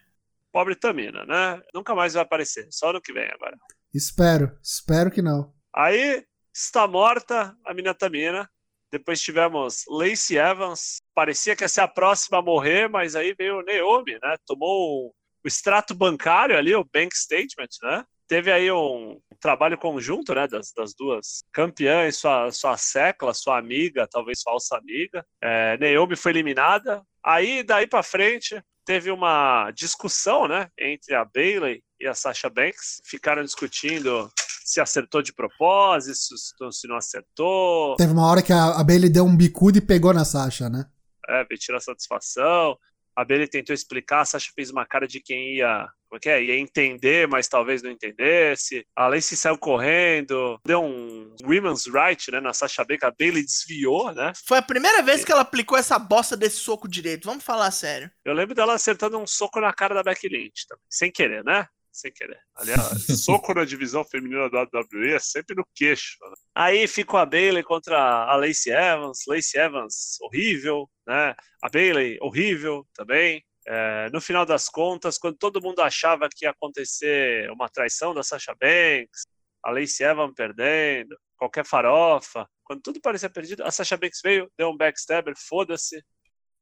Pobre 0.52 0.74
Tamina, 0.74 1.24
né? 1.24 1.62
Nunca 1.72 1.94
mais 1.94 2.14
vai 2.14 2.22
aparecer, 2.22 2.66
só 2.70 2.92
no 2.92 3.00
que 3.00 3.12
vem 3.12 3.28
agora. 3.30 3.56
Espero, 3.94 4.58
espero 4.62 5.10
que 5.10 5.22
não. 5.22 5.54
Aí 5.74 6.24
está 6.52 6.86
morta 6.86 7.56
a 7.64 7.72
mina 7.72 7.94
Tamina. 7.94 8.50
Depois 8.90 9.20
tivemos 9.20 9.84
Lacey 9.88 10.38
Evans. 10.38 11.00
Parecia 11.14 11.56
que 11.56 11.64
ia 11.64 11.68
ser 11.68 11.82
a 11.82 11.88
próxima 11.88 12.38
a 12.38 12.42
morrer, 12.42 12.88
mas 12.88 13.16
aí 13.16 13.34
veio 13.36 13.62
Naomi, 13.62 14.18
né? 14.22 14.36
Tomou 14.46 15.06
o, 15.06 15.14
o 15.44 15.48
extrato 15.48 15.94
bancário 15.94 16.56
ali, 16.56 16.74
o 16.74 16.84
bank 16.84 17.16
statement, 17.16 17.68
né? 17.82 18.04
Teve 18.28 18.50
aí 18.50 18.70
um 18.72 19.20
trabalho 19.40 19.78
conjunto, 19.78 20.34
né, 20.34 20.48
das, 20.48 20.72
das 20.72 20.92
duas 20.94 21.44
campeãs, 21.52 22.16
sua, 22.16 22.50
sua 22.50 22.76
secla, 22.76 23.32
sua 23.32 23.56
amiga, 23.56 24.08
talvez 24.10 24.42
falsa 24.42 24.76
amiga. 24.76 25.24
É, 25.40 25.78
Naomi 25.78 26.16
foi 26.16 26.32
eliminada. 26.32 27.02
Aí, 27.24 27.62
daí 27.62 27.86
pra 27.86 28.02
frente, 28.02 28.60
teve 28.84 29.12
uma 29.12 29.70
discussão, 29.70 30.48
né, 30.48 30.68
entre 30.78 31.14
a 31.14 31.24
Bailey 31.24 31.82
e 32.00 32.06
a 32.06 32.14
Sasha 32.14 32.50
Banks. 32.50 33.00
Ficaram 33.04 33.44
discutindo 33.44 34.28
se 34.66 34.80
acertou 34.80 35.22
de 35.22 35.32
propósito, 35.32 36.36
se- 36.36 36.54
se 36.72 36.88
não 36.88 36.96
acertou, 36.96 37.94
Teve 37.96 38.12
uma 38.12 38.26
hora 38.26 38.42
que 38.42 38.52
a, 38.52 38.66
a 38.78 38.82
Bailey 38.84 39.08
deu 39.08 39.24
um 39.24 39.36
bicudo 39.36 39.78
e 39.78 39.80
pegou 39.80 40.12
na 40.12 40.24
Sasha, 40.24 40.68
né? 40.68 40.86
é, 41.28 41.44
veio 41.44 41.58
tirar 41.58 41.80
satisfação. 41.80 42.76
A 43.16 43.24
Bailey 43.24 43.48
tentou 43.48 43.72
explicar, 43.74 44.20
a 44.20 44.24
Sasha 44.24 44.50
fez 44.54 44.70
uma 44.70 44.84
cara 44.84 45.08
de 45.08 45.20
quem 45.20 45.54
ia, 45.56 45.88
como 46.08 46.18
é 46.18 46.20
que 46.20 46.28
é? 46.28 46.44
Ia 46.44 46.58
entender, 46.58 47.26
mas 47.26 47.48
talvez 47.48 47.82
não 47.82 47.90
entendesse. 47.90 48.84
A 48.94 49.08
Lacey 49.08 49.36
saiu 49.36 49.56
correndo, 49.56 50.60
deu 50.66 50.82
um 50.84 51.34
women's 51.42 51.86
right, 51.86 52.30
né, 52.30 52.40
na 52.40 52.52
Sasha 52.52 52.84
Banks, 52.84 53.02
a 53.02 53.10
Bailey 53.18 53.42
desviou, 53.44 54.12
né? 54.12 54.32
Foi 54.46 54.58
a 54.58 54.62
primeira 54.62 55.02
vez 55.02 55.24
que 55.24 55.32
ela 55.32 55.40
aplicou 55.40 55.78
essa 55.78 55.98
bosta 55.98 56.36
desse 56.36 56.56
soco 56.58 56.86
direito. 56.86 57.24
Vamos 57.24 57.42
falar 57.42 57.70
sério. 57.70 58.10
Eu 58.24 58.34
lembro 58.34 58.54
dela 58.54 58.74
acertando 58.74 59.18
um 59.18 59.26
soco 59.26 59.60
na 59.60 59.72
cara 59.72 59.94
da 59.94 60.02
Becky 60.02 60.28
Lynch 60.28 60.66
também, 60.68 60.84
sem 60.90 61.10
querer, 61.10 61.42
né? 61.42 61.66
Sem 61.96 62.12
querer. 62.12 62.38
Aliás, 62.54 63.06
soco 63.24 63.54
na 63.54 63.64
divisão 63.64 64.04
feminina 64.04 64.50
da 64.50 64.64
WWE 64.64 65.14
é 65.14 65.18
sempre 65.18 65.56
no 65.56 65.66
queixo. 65.74 66.18
né? 66.20 66.34
Aí 66.54 66.86
ficou 66.86 67.18
a 67.18 67.24
Bailey 67.24 67.62
contra 67.62 67.96
a 67.98 68.36
Lacey 68.36 68.70
Evans. 68.70 69.20
Lacey 69.26 69.58
Evans, 69.58 70.18
horrível, 70.20 70.90
né? 71.06 71.34
A 71.62 71.70
Bailey, 71.70 72.18
horrível 72.20 72.86
também. 72.92 73.42
É, 73.66 74.10
no 74.12 74.20
final 74.20 74.44
das 74.44 74.68
contas, 74.68 75.16
quando 75.16 75.38
todo 75.38 75.62
mundo 75.62 75.80
achava 75.80 76.28
que 76.28 76.44
ia 76.44 76.50
acontecer 76.50 77.50
uma 77.50 77.66
traição 77.66 78.12
da 78.12 78.22
Sasha 78.22 78.54
Banks, 78.54 79.22
a 79.64 79.70
Lacey 79.70 80.06
Evans 80.06 80.34
perdendo, 80.36 81.16
qualquer 81.34 81.64
farofa, 81.64 82.46
quando 82.62 82.82
tudo 82.82 83.00
parecia 83.00 83.30
perdido, 83.30 83.64
a 83.64 83.70
Sasha 83.70 83.96
Banks 83.96 84.20
veio, 84.22 84.52
deu 84.58 84.68
um 84.68 84.76
backstabber, 84.76 85.32
foda-se, 85.34 86.04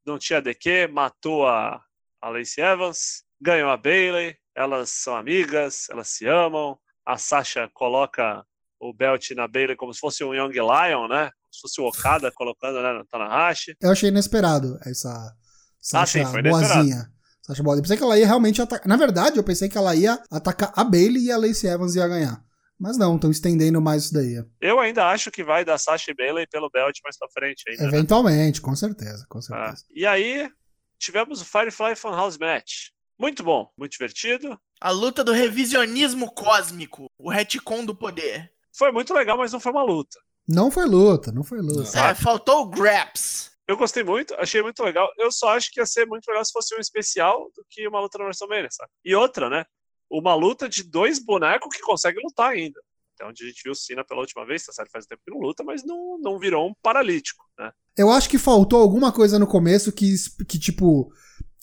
não 0.07 0.16
tinha 0.16 0.40
DQ, 0.40 0.87
matou 0.92 1.44
a, 1.44 1.85
a 2.23 2.29
Lacey 2.29 2.62
Evans, 2.62 3.25
ganhou 3.40 3.68
a 3.68 3.77
Bailey, 3.77 4.38
elas 4.55 4.90
são 4.90 5.17
amigas, 5.17 5.87
elas 5.90 6.09
se 6.09 6.27
amam. 6.27 6.79
A 7.05 7.19
Sasha 7.19 7.69
coloca 7.75 8.45
o 8.81 8.93
belt 8.93 9.31
na 9.33 9.47
Bailey 9.49 9.77
como 9.77 9.93
se 9.93 10.01
fosse 10.01 10.23
um 10.25 10.35
Young 10.35 10.53
Lion, 10.53 11.09
né? 11.09 11.31
Como 11.40 11.53
se 11.53 11.61
fosse 11.61 11.81
o 11.81 11.85
Okada 11.87 12.31
colocando 12.33 12.83
né, 12.83 12.93
no 12.93 13.05
Tanahashi. 13.07 13.77
Eu 13.81 13.90
achei 13.90 14.09
inesperado 14.09 14.79
essa 14.85 15.35
Sasha 15.81 16.23
Ah, 16.23 16.25
sim, 16.25 16.31
foi 16.31 16.40
inesperado. 16.40 16.75
boazinha. 16.75 17.11
Sasha 17.43 17.62
boazinha. 17.62 17.79
Eu 17.81 17.83
pensei 17.83 17.97
que 17.97 18.03
ela 18.03 18.19
ia 18.19 18.27
realmente 18.27 18.62
atacar. 18.62 18.87
Na 18.88 18.97
verdade, 18.97 19.37
eu 19.38 19.45
pensei 19.45 19.69
que 19.69 19.77
ela 19.77 19.95
ia 19.95 20.23
atacar 20.31 20.73
a 20.75 20.83
Bailey 20.85 21.25
e 21.25 21.33
a 21.33 21.37
Lacey 21.37 21.69
Evans 21.69 21.95
ia 21.95 22.09
ganhar. 22.09 22.43
Mas 22.79 22.97
não, 22.99 23.14
estão 23.17 23.31
estendendo 23.31 23.81
mais 23.81 24.05
isso 24.05 24.14
daí. 24.14 24.43
Eu 24.61 24.81
ainda 24.81 25.07
acho 25.09 25.31
que 25.31 25.44
vai 25.44 25.65
dar 25.65 25.79
Sasha 25.79 26.11
e 26.11 26.15
Bailey 26.15 26.46
pelo 26.48 26.69
belt 26.71 26.98
mais 27.05 27.17
pra 27.17 27.29
frente 27.29 27.63
ainda. 27.69 27.83
né? 27.83 27.88
Eventualmente, 27.88 28.61
com 28.61 28.75
certeza, 28.75 29.25
com 29.29 29.38
Ah, 29.38 29.42
certeza. 29.42 29.85
E 29.94 30.05
aí, 30.07 30.50
tivemos 30.98 31.40
o 31.40 31.44
Firefly 31.44 31.94
Funhouse 31.94 32.38
Match. 32.38 32.88
Muito 33.19 33.42
bom, 33.42 33.71
muito 33.79 33.92
divertido. 33.92 34.58
A 34.81 34.90
luta 34.90 35.23
do 35.23 35.33
revisionismo 35.33 36.33
cósmico. 36.33 37.06
O 37.19 37.31
retcon 37.31 37.85
do 37.85 37.94
poder. 37.94 38.52
Foi 38.77 38.90
muito 38.90 39.15
legal, 39.15 39.38
mas 39.38 39.52
não 39.52 39.60
foi 39.60 39.73
uma 39.73 39.83
luta. 39.83 40.19
Não 40.46 40.71
foi 40.71 40.85
luta, 40.85 41.33
não 41.33 41.42
foi 41.42 41.60
luta. 41.60 41.98
É, 41.98 42.15
faltou 42.15 42.62
o 42.62 42.71
Graps. 42.71 43.52
Eu 43.67 43.79
gostei 43.79 44.04
muito, 44.04 44.35
achei 44.35 44.60
muito 44.62 44.83
legal. 44.83 45.08
Eu 45.19 45.33
só 45.33 45.50
acho 45.50 45.71
que 45.71 45.81
ia 45.81 45.87
ser 45.87 46.06
muito 46.06 46.27
legal 46.27 46.44
se 46.44 46.52
fosse 46.52 46.75
um 46.75 46.81
especial 46.81 47.50
do 47.56 47.65
que 47.71 47.88
uma 47.88 48.00
luta 48.00 48.19
no 48.19 48.25
WrestleMania, 48.25 48.69
sabe? 48.71 48.90
E 49.02 49.15
outra, 49.15 49.48
né? 49.48 49.65
Uma 50.10 50.35
luta 50.35 50.69
de 50.69 50.83
dois 50.83 51.19
bonecos 51.19 51.75
que 51.75 51.83
conseguem 51.83 52.23
lutar 52.23 52.50
ainda. 52.50 52.79
Até 53.15 53.27
onde 53.27 53.44
a 53.44 53.46
gente 53.46 53.62
viu 53.62 53.73
o 53.73 53.77
Cena 53.77 54.04
pela 54.04 54.21
última 54.21 54.44
vez, 54.44 54.67
tá 54.67 54.73
certo? 54.73 54.90
Faz 54.90 55.06
tempo 55.06 55.23
que 55.25 55.31
não 55.31 55.40
luta, 55.40 55.65
mas 55.65 55.83
não, 55.83 56.19
não 56.19 56.38
virou 56.38 56.69
um 56.69 56.75
paralítico, 56.83 57.44
né? 57.58 57.73
Eu 57.96 58.10
acho 58.10 58.29
que 58.29 58.38
faltou 58.38 58.83
alguma 58.83 59.12
coisa 59.12 59.38
no 59.38 59.46
começo 59.46 59.92
que, 59.92 60.15
que 60.46 60.58
tipo, 60.58 61.10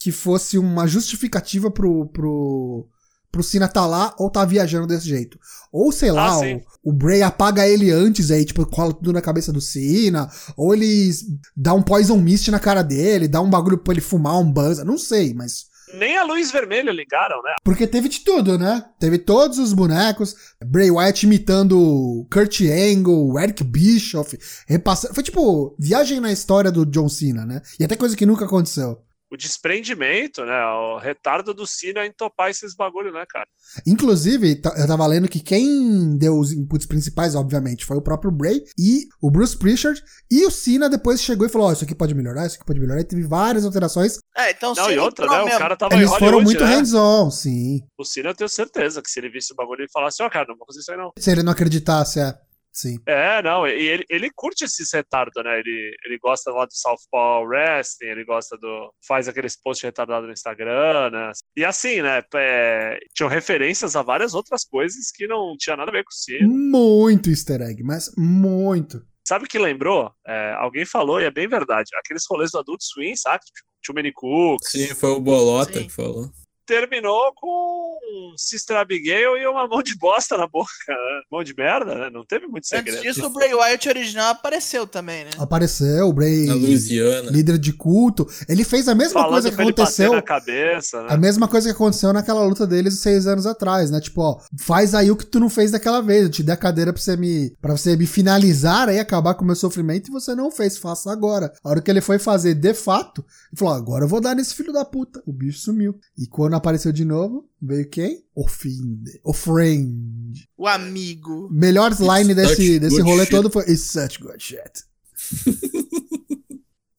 que 0.01 0.11
fosse 0.11 0.57
uma 0.57 0.87
justificativa 0.87 1.69
pro, 1.71 2.05
pro, 2.07 2.87
pro 3.31 3.43
Cena 3.43 3.67
tá 3.67 3.85
lá 3.85 4.13
ou 4.17 4.29
tá 4.29 4.43
viajando 4.45 4.87
desse 4.87 5.07
jeito. 5.07 5.37
Ou 5.71 5.91
sei 5.91 6.11
lá, 6.11 6.33
Ah, 6.33 6.39
o, 6.83 6.89
o 6.89 6.93
Bray 6.93 7.21
apaga 7.21 7.67
ele 7.67 7.91
antes 7.91 8.31
aí, 8.31 8.43
tipo, 8.43 8.65
cola 8.65 8.93
tudo 8.93 9.13
na 9.13 9.21
cabeça 9.21 9.51
do 9.53 9.61
Cena, 9.61 10.29
ou 10.57 10.73
ele 10.73 11.11
dá 11.55 11.73
um 11.73 11.81
Poison 11.81 12.17
Mist 12.17 12.49
na 12.49 12.59
cara 12.59 12.81
dele, 12.81 13.27
dá 13.27 13.39
um 13.41 13.49
bagulho 13.49 13.77
pra 13.77 13.93
ele 13.93 14.01
fumar 14.01 14.37
um 14.39 14.51
buzz, 14.51 14.79
não 14.83 14.97
sei, 14.97 15.33
mas 15.33 15.69
Nem 15.93 16.17
a 16.17 16.23
luz 16.23 16.51
vermelha 16.51 16.91
ligaram, 16.91 17.41
né? 17.43 17.51
porque 17.63 17.85
teve 17.85 18.07
de 18.09 18.21
tudo, 18.21 18.57
né? 18.57 18.83
Teve 18.99 19.17
todos 19.17 19.59
os 19.59 19.71
bonecos, 19.73 20.35
Bray 20.65 20.89
Wyatt 20.89 21.25
imitando 21.25 22.25
Kurt 22.31 22.61
Angle, 22.61 23.37
Eric 23.39 23.63
Bischoff, 23.63 24.37
repassando. 24.67 25.13
Foi 25.13 25.23
tipo, 25.23 25.75
viagem 25.79 26.19
na 26.19 26.31
história 26.31 26.71
do 26.71 26.85
John 26.85 27.07
Cena, 27.09 27.45
né? 27.45 27.61
E 27.79 27.83
até 27.83 27.95
coisa 27.95 28.15
que 28.15 28.25
nunca 28.25 28.45
aconteceu. 28.45 28.99
O 29.31 29.37
desprendimento, 29.37 30.43
né? 30.43 30.65
O 30.65 30.97
retardo 30.97 31.53
do 31.53 31.65
Cena 31.65 32.05
em 32.05 32.11
topar 32.11 32.49
esses 32.49 32.75
bagulho, 32.75 33.13
né, 33.13 33.23
cara? 33.29 33.47
Inclusive, 33.87 34.55
tá- 34.61 34.73
eu 34.77 34.85
tava 34.85 35.07
lendo 35.07 35.27
que 35.29 35.39
quem 35.39 36.17
deu 36.17 36.37
os 36.37 36.51
inputs 36.51 36.85
principais, 36.85 37.33
obviamente, 37.33 37.85
foi 37.85 37.95
o 37.97 38.01
próprio 38.01 38.31
Bray 38.31 38.61
e 38.77 39.07
o 39.21 39.31
Bruce 39.31 39.57
Prichard. 39.57 40.01
E 40.29 40.45
o 40.45 40.51
Cena 40.51 40.89
depois 40.89 41.21
chegou 41.21 41.45
e 41.47 41.49
falou: 41.49 41.67
Ó, 41.67 41.71
isso 41.71 41.83
aqui 41.85 41.95
pode 41.95 42.13
melhorar, 42.13 42.45
isso 42.45 42.57
aqui 42.57 42.65
pode 42.65 42.79
melhorar. 42.79 42.99
E 43.01 43.05
teve 43.05 43.23
várias 43.23 43.63
alterações. 43.65 44.17
É, 44.35 44.51
então 44.51 44.73
Não, 44.75 44.91
e 44.91 44.97
outra, 44.97 45.25
né? 45.25 45.55
O 45.55 45.57
cara 45.57 45.77
tava 45.77 45.95
Eles 45.95 46.09
Hollywood, 46.09 46.25
foram 46.31 46.43
muito 46.43 46.63
né? 46.63 46.75
hands-on, 46.75 47.31
sim. 47.31 47.81
O 47.97 48.03
Cena 48.03 48.29
eu 48.31 48.35
tenho 48.35 48.49
certeza 48.49 49.01
que 49.01 49.09
se 49.09 49.19
ele 49.19 49.29
visse 49.29 49.53
o 49.53 49.55
bagulho, 49.55 49.81
ele 49.81 49.91
falasse, 49.93 50.21
ó, 50.21 50.29
cara, 50.29 50.47
não 50.49 50.57
vou 50.57 50.67
fazer 50.67 50.79
isso 50.81 50.91
aí 50.91 50.97
não. 50.97 51.11
Se 51.17 51.31
ele 51.31 51.43
não 51.43 51.53
acreditasse, 51.53 52.19
é. 52.19 52.33
Sim. 52.71 52.97
É, 53.05 53.41
não, 53.41 53.67
e 53.67 53.87
ele, 53.87 54.05
ele 54.09 54.31
curte 54.33 54.63
esses 54.63 54.91
retardos, 54.93 55.43
né? 55.43 55.59
Ele, 55.59 55.95
ele 56.05 56.17
gosta 56.17 56.51
lá 56.51 56.65
do 56.65 56.73
Southpaw 56.73 57.43
Wrestling, 57.43 58.07
ele 58.07 58.23
gosta 58.23 58.57
do. 58.57 58.93
faz 59.05 59.27
aqueles 59.27 59.55
posts 59.61 59.83
retardados 59.83 60.25
no 60.25 60.33
Instagram, 60.33 61.09
né? 61.09 61.31
E 61.55 61.65
assim, 61.65 62.01
né? 62.01 62.21
é, 62.35 62.99
tinham 63.13 63.29
referências 63.29 63.95
a 63.95 64.01
várias 64.01 64.33
outras 64.33 64.63
coisas 64.63 65.11
que 65.13 65.27
não 65.27 65.55
tinha 65.57 65.75
nada 65.75 65.91
a 65.91 65.93
ver 65.93 66.03
com 66.03 66.11
o 66.11 66.13
Cena. 66.13 66.47
Muito 66.47 67.29
easter 67.29 67.61
egg, 67.61 67.83
mas 67.83 68.11
muito. 68.17 69.05
Sabe 69.27 69.45
o 69.45 69.47
que 69.47 69.59
lembrou? 69.59 70.11
É, 70.27 70.53
alguém 70.57 70.85
falou, 70.85 71.19
e 71.21 71.25
é 71.25 71.31
bem 71.31 71.47
verdade, 71.47 71.89
aqueles 71.97 72.23
rolês 72.29 72.51
do 72.51 72.59
Adult 72.59 72.81
Swim, 72.81 73.15
sabe? 73.15 73.43
Tipo, 73.45 73.71
Too 73.83 73.95
Many 73.95 74.11
Cooks. 74.13 74.71
Sim, 74.71 74.87
foi 74.95 75.09
o 75.09 75.19
Bolota 75.19 75.73
Sim. 75.73 75.87
que 75.87 75.93
falou. 75.93 76.31
Terminou 76.71 77.33
com 77.35 77.97
Sister 78.37 78.77
Abigail 78.77 79.35
e 79.35 79.45
uma 79.45 79.67
mão 79.67 79.83
de 79.83 79.93
bosta 79.97 80.37
na 80.37 80.47
boca, 80.47 80.69
né? 80.87 80.95
Mão 81.29 81.43
de 81.43 81.53
merda, 81.53 81.95
né? 81.95 82.09
Não 82.09 82.23
teve 82.25 82.47
muito 82.47 82.63
Antes 82.63 82.69
segredo. 82.69 83.01
disso, 83.01 83.25
o 83.25 83.29
Bray 83.29 83.53
Wyatt 83.53 83.89
original 83.89 84.29
apareceu 84.31 84.87
também, 84.87 85.25
né? 85.25 85.31
Apareceu 85.37 86.07
o 86.07 86.13
Bray, 86.13 86.45
Na 86.45 86.53
Louisiana. 86.53 87.29
líder 87.29 87.57
de 87.57 87.73
culto. 87.73 88.25
Ele 88.47 88.63
fez 88.63 88.87
a 88.87 88.95
mesma 88.95 89.19
Falando 89.19 89.31
coisa 89.33 89.51
que 89.51 89.61
aconteceu. 89.61 90.13
na 90.13 90.21
cabeça, 90.21 91.01
né? 91.03 91.07
A 91.09 91.17
mesma 91.17 91.45
coisa 91.45 91.67
que 91.67 91.75
aconteceu 91.75 92.13
naquela 92.13 92.41
luta 92.45 92.65
deles 92.65 92.99
seis 92.99 93.27
anos 93.27 93.45
atrás, 93.45 93.91
né? 93.91 93.99
Tipo, 93.99 94.21
ó, 94.21 94.39
faz 94.57 94.95
aí 94.95 95.11
o 95.11 95.17
que 95.17 95.25
tu 95.25 95.41
não 95.41 95.49
fez 95.49 95.71
daquela 95.71 95.99
vez. 96.01 96.23
Eu 96.23 96.29
te 96.29 96.41
dei 96.41 96.53
a 96.53 96.57
cadeira 96.57 96.93
pra 96.93 97.01
você 97.01 97.17
me, 97.17 97.49
pra 97.61 97.75
você 97.75 97.97
me 97.97 98.07
finalizar 98.07 98.87
aí, 98.87 98.97
acabar 98.97 99.33
com 99.33 99.43
o 99.43 99.45
meu 99.45 99.57
sofrimento 99.57 100.07
e 100.07 100.11
você 100.11 100.33
não 100.33 100.49
fez. 100.49 100.77
Faça 100.77 101.11
agora. 101.11 101.51
A 101.65 101.69
hora 101.69 101.81
que 101.81 101.91
ele 101.91 101.99
foi 101.99 102.17
fazer 102.17 102.53
de 102.55 102.73
fato, 102.73 103.25
ele 103.51 103.59
falou: 103.59 103.73
agora 103.73 104.05
eu 104.05 104.07
vou 104.07 104.21
dar 104.21 104.33
nesse 104.35 104.55
filho 104.55 104.71
da 104.71 104.85
puta. 104.85 105.21
O 105.27 105.33
bicho 105.33 105.59
sumiu. 105.59 105.99
E 106.17 106.25
quando 106.27 106.60
apareceu 106.61 106.91
de 106.91 107.03
novo, 107.03 107.49
veio 107.61 107.89
quem? 107.89 108.23
O 108.35 108.47
Fiend. 108.47 109.19
O 109.23 109.33
Friend. 109.33 110.47
O 110.57 110.67
amigo. 110.67 111.49
Melhor 111.51 111.91
line 111.99 112.33
desse, 112.33 112.79
desse 112.79 113.01
rolê 113.01 113.23
shit. 113.25 113.31
todo 113.31 113.49
foi 113.49 113.63
It's 113.63 113.81
such 113.91 114.19
good 114.19 114.41
shit. 114.41 114.71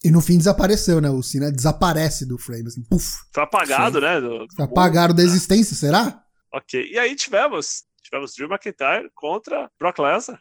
e 0.04 0.10
no 0.10 0.20
fim 0.20 0.36
desapareceu, 0.36 1.00
né? 1.00 1.08
O 1.10 1.22
Cena 1.22 1.50
desaparece 1.52 2.26
do 2.26 2.36
frame, 2.36 2.66
assim, 2.66 2.82
puf. 2.82 3.18
Foi 3.32 3.42
apagado, 3.44 4.00
né? 4.00 4.20
do- 4.20 4.46
do 4.46 4.62
Apagaram 4.62 5.14
da 5.14 5.22
existência, 5.22 5.76
será? 5.76 6.22
Ok. 6.52 6.90
E 6.90 6.98
aí 6.98 7.14
tivemos, 7.14 7.84
tivemos 8.02 8.34
Drew 8.34 8.48
McIntyre 8.48 9.08
contra 9.14 9.70
Brock 9.78 9.98
Lesnar. 10.00 10.40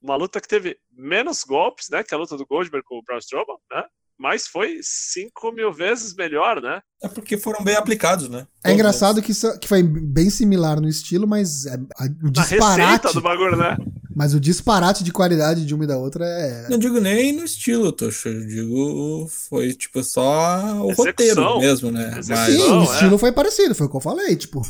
Uma 0.00 0.16
luta 0.16 0.40
que 0.40 0.48
teve 0.48 0.78
menos 0.96 1.44
golpes, 1.44 1.88
né? 1.90 2.02
Que 2.02 2.14
a 2.14 2.18
luta 2.18 2.36
do 2.36 2.46
Goldberg 2.46 2.84
com 2.86 2.98
o 2.98 3.02
Braun 3.02 3.18
Strowman, 3.18 3.58
né? 3.70 3.82
Mas 4.16 4.46
foi 4.46 4.78
5 4.82 5.52
mil 5.52 5.72
vezes 5.72 6.14
melhor, 6.14 6.62
né? 6.62 6.80
É 7.02 7.08
porque 7.08 7.38
foram 7.38 7.64
bem 7.64 7.76
aplicados, 7.76 8.28
né? 8.28 8.46
É 8.62 8.72
engraçado 8.72 9.22
que, 9.22 9.32
isso- 9.32 9.58
que 9.58 9.66
foi 9.66 9.82
bem 9.82 10.28
similar 10.28 10.80
no 10.80 10.88
estilo, 10.88 11.26
mas 11.26 11.64
é- 11.64 11.80
a- 11.98 12.04
o 12.22 12.30
disparate. 12.30 12.80
receita 12.82 13.12
do 13.14 13.22
bagulho, 13.22 13.56
né? 13.56 13.76
Mas 14.14 14.34
o 14.34 14.40
disparate 14.40 15.02
de 15.02 15.10
qualidade 15.12 15.64
de 15.64 15.74
uma 15.74 15.84
e 15.84 15.86
da 15.86 15.96
outra 15.96 16.26
é. 16.26 16.68
Não 16.68 16.76
digo 16.76 17.00
nem 17.00 17.32
no 17.32 17.42
estilo, 17.44 17.90
Tocho. 17.90 18.28
Eu 18.28 18.46
digo, 18.46 19.26
foi 19.48 19.72
tipo 19.72 20.02
só 20.04 20.82
o 20.82 20.90
Execução. 20.90 21.04
roteiro 21.06 21.58
mesmo, 21.58 21.90
né? 21.90 22.18
Execução. 22.18 22.36
Mas, 22.36 22.52
Sim, 22.54 22.68
não, 22.68 22.80
o 22.80 22.84
estilo 22.84 23.18
foi 23.18 23.32
parecido, 23.32 23.74
foi 23.74 23.86
o 23.86 23.88
que 23.90 23.96
eu 23.96 24.00
falei. 24.00 24.36
Tipo, 24.36 24.60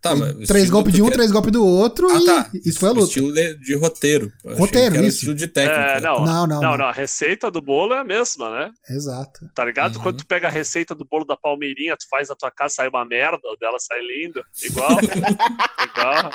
tá, 0.00 0.10
três 0.46 0.70
golpes 0.70 0.92
de 0.92 1.02
um, 1.02 1.06
quer- 1.06 1.14
três 1.14 1.32
golpes 1.32 1.50
do 1.50 1.64
outro 1.66 2.08
Ah, 2.08 2.18
e 2.20 2.24
tá. 2.24 2.50
isso 2.64 2.78
foi 2.78 2.90
a 2.90 2.92
O 2.92 2.94
luta. 2.96 3.06
estilo 3.08 3.32
de, 3.32 3.54
de 3.58 3.74
roteiro. 3.74 4.30
Eu 4.44 4.50
achei 4.52 4.60
Roteiro, 4.64 4.92
que 4.92 4.98
era 4.98 5.06
isso. 5.08 5.16
estilo 5.16 5.34
de 5.34 5.46
técnica. 5.48 5.80
É, 5.80 6.00
não, 6.00 6.24
Não, 6.24 6.24
não, 6.24 6.46
não, 6.46 6.60
não. 6.62 6.76
não, 6.78 6.84
A 6.84 6.92
receita 6.92 7.50
do 7.50 7.60
bolo 7.60 7.94
é 7.94 7.98
a 8.00 8.04
mesma, 8.04 8.48
né? 8.50 8.70
Exato. 8.88 9.40
Tá 9.56 9.64
ligado? 9.64 9.96
Uhum. 9.96 10.02
Quando 10.02 10.18
tu 10.18 10.26
pega 10.26 10.46
a 10.46 10.50
receita 10.50 10.94
do 10.94 11.04
bolo 11.04 11.24
da 11.24 11.36
Palmeirinha, 11.36 11.79
tu 11.88 12.08
faz 12.08 12.28
na 12.28 12.34
tua 12.34 12.50
casa, 12.50 12.74
sai 12.76 12.88
uma 12.88 13.04
merda, 13.04 13.40
o 13.44 13.56
dela 13.56 13.78
sai 13.78 14.00
lindo. 14.00 14.42
Igual. 14.62 14.98
igual. 15.00 16.30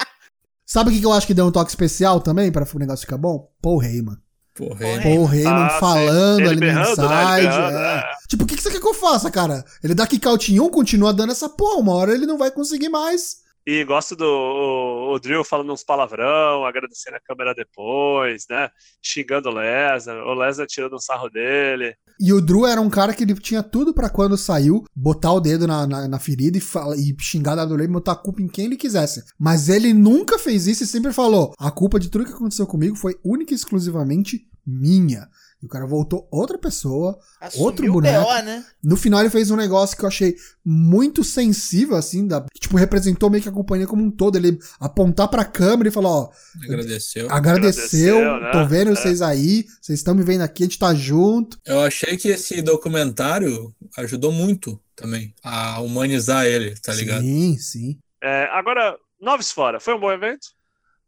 Sabe 0.65 0.89
o 0.89 0.93
que 0.93 1.05
eu 1.05 1.13
acho 1.13 1.27
que 1.27 1.33
deu 1.33 1.45
um 1.45 1.51
toque 1.51 1.69
especial 1.69 2.19
também 2.19 2.51
pra 2.51 2.65
o 2.73 2.79
negócio 2.79 3.05
ficar 3.05 3.17
bom? 3.17 3.51
Paul 3.61 3.83
Heyman. 3.83 4.17
Paul 4.55 5.31
Heyman 5.31 5.65
Ah, 5.65 5.77
falando 5.79 6.49
ali 6.49 6.59
no 6.59 6.81
inside. 6.81 7.01
né? 7.01 7.41
Berrando, 7.41 7.77
é. 7.77 7.97
é. 7.97 8.03
Tipo, 8.27 8.43
o 8.45 8.47
que, 8.47 8.55
que 8.55 8.61
você 8.63 8.71
quer 8.71 8.79
que 8.79 8.87
eu 8.87 8.93
faça, 8.93 9.29
cara? 9.29 9.63
Ele 9.83 9.93
dá 9.93 10.07
kick 10.07 10.25
out 10.27 10.53
em 10.53 10.59
um, 10.59 10.69
continua 10.69 11.13
dando 11.13 11.33
essa 11.33 11.49
porra. 11.49 11.79
Uma 11.79 11.93
hora 11.93 12.13
ele 12.13 12.25
não 12.25 12.37
vai 12.37 12.49
conseguir 12.49 12.89
mais. 12.89 13.43
E 13.67 13.83
gosto 13.83 14.15
do 14.15 14.25
o, 14.25 15.13
o 15.13 15.19
Drill 15.19 15.43
falando 15.43 15.73
uns 15.73 15.83
palavrão, 15.83 16.63
agradecendo 16.65 17.17
a 17.17 17.19
câmera 17.19 17.53
depois, 17.53 18.45
né? 18.49 18.69
Xingando 19.03 19.49
o 19.49 19.53
Lesnar, 19.53 20.17
o 20.17 20.33
Lesnar 20.33 20.67
tirando 20.67 20.95
um 20.95 20.99
sarro 20.99 21.29
dele. 21.29 21.95
E 22.19 22.31
o 22.31 22.41
Drew 22.41 22.65
era 22.65 22.79
um 22.79 22.89
cara 22.89 23.13
que 23.13 23.23
ele 23.23 23.33
tinha 23.35 23.61
tudo 23.61 23.93
pra 23.93 24.09
quando 24.09 24.37
saiu, 24.37 24.85
botar 24.95 25.33
o 25.33 25.39
dedo 25.39 25.67
na, 25.67 25.85
na, 25.85 26.07
na 26.07 26.19
ferida 26.19 26.57
e, 26.57 26.61
fala, 26.61 26.95
e 26.95 27.15
xingar 27.19 27.57
a 27.57 27.63
WWE 27.63 27.83
e 27.83 27.87
botar 27.87 28.13
a 28.13 28.15
culpa 28.15 28.41
em 28.41 28.47
quem 28.47 28.65
ele 28.65 28.77
quisesse. 28.77 29.23
Mas 29.37 29.69
ele 29.69 29.93
nunca 29.93 30.39
fez 30.39 30.67
isso 30.67 30.83
e 30.83 30.87
sempre 30.87 31.11
falou: 31.11 31.53
a 31.57 31.69
culpa 31.71 31.99
de 31.99 32.09
tudo 32.09 32.25
que 32.25 32.33
aconteceu 32.33 32.65
comigo 32.65 32.95
foi 32.95 33.17
única 33.23 33.53
e 33.53 33.55
exclusivamente 33.55 34.47
minha. 34.65 35.27
E 35.65 35.67
o 35.67 35.69
cara 35.69 35.87
voltou 35.87 36.27
outra 36.31 36.59
pessoa. 36.59 37.17
Assumiu 37.41 37.65
Outro 37.65 37.89
o 37.89 37.93
boneco. 37.93 38.23
BO, 38.23 38.41
né? 38.43 38.63
No 38.83 38.95
final 38.95 39.19
ele 39.21 39.31
fez 39.31 39.49
um 39.49 39.55
negócio 39.55 39.97
que 39.97 40.03
eu 40.03 40.07
achei 40.07 40.35
muito 40.63 41.23
sensível, 41.23 41.95
assim, 41.95 42.27
da, 42.27 42.41
que, 42.41 42.59
tipo, 42.59 42.77
representou 42.77 43.29
meio 43.31 43.41
que 43.41 43.49
a 43.49 43.51
companhia 43.51 43.87
como 43.87 44.03
um 44.03 44.11
todo. 44.11 44.37
Ele 44.37 44.59
apontar 44.79 45.27
pra 45.27 45.43
câmera 45.43 45.89
e 45.89 45.91
falar, 45.91 46.09
ó, 46.09 46.29
Agradeceu. 46.63 47.27
agradeceu, 47.31 48.19
Agradeceu, 48.19 48.41
né? 48.41 48.51
tô 48.51 48.65
vendo 48.67 48.91
É. 48.91 48.95
vocês 48.95 49.21
aí, 49.23 49.65
vocês 49.81 49.97
estão 49.99 50.13
me 50.13 50.21
vendo 50.23 50.41
aqui, 50.41 50.63
a 50.63 50.65
gente 50.67 50.77
tá 50.77 50.93
junto. 50.93 51.57
Eu 51.65 51.81
achei 51.81 52.15
que 52.15 52.27
esse 52.29 52.61
documentário 52.61 53.73
ajudou 53.97 54.31
muito 54.31 54.79
também 54.95 55.33
a 55.43 55.81
humanizar 55.81 56.45
ele, 56.45 56.75
tá 56.79 56.93
ligado? 56.93 57.21
Sim, 57.21 57.57
sim. 57.57 57.97
É, 58.23 58.43
agora, 58.51 58.95
Noves 59.19 59.51
fora, 59.51 59.79
foi 59.79 59.95
um 59.95 59.99
bom 59.99 60.11
evento? 60.11 60.47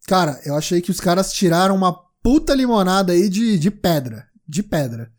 Cara, 0.08 0.39
eu 0.45 0.55
achei 0.55 0.82
que 0.82 0.89
os 0.91 0.99
caras 0.99 1.32
tiraram 1.32 1.76
uma 1.76 2.08
puta 2.24 2.53
limonada 2.53 3.14
aí 3.14 3.30
de, 3.30 3.58
de 3.58 3.72
pedra. 3.72 4.26
De 4.48 4.64
pedra. 4.64 5.12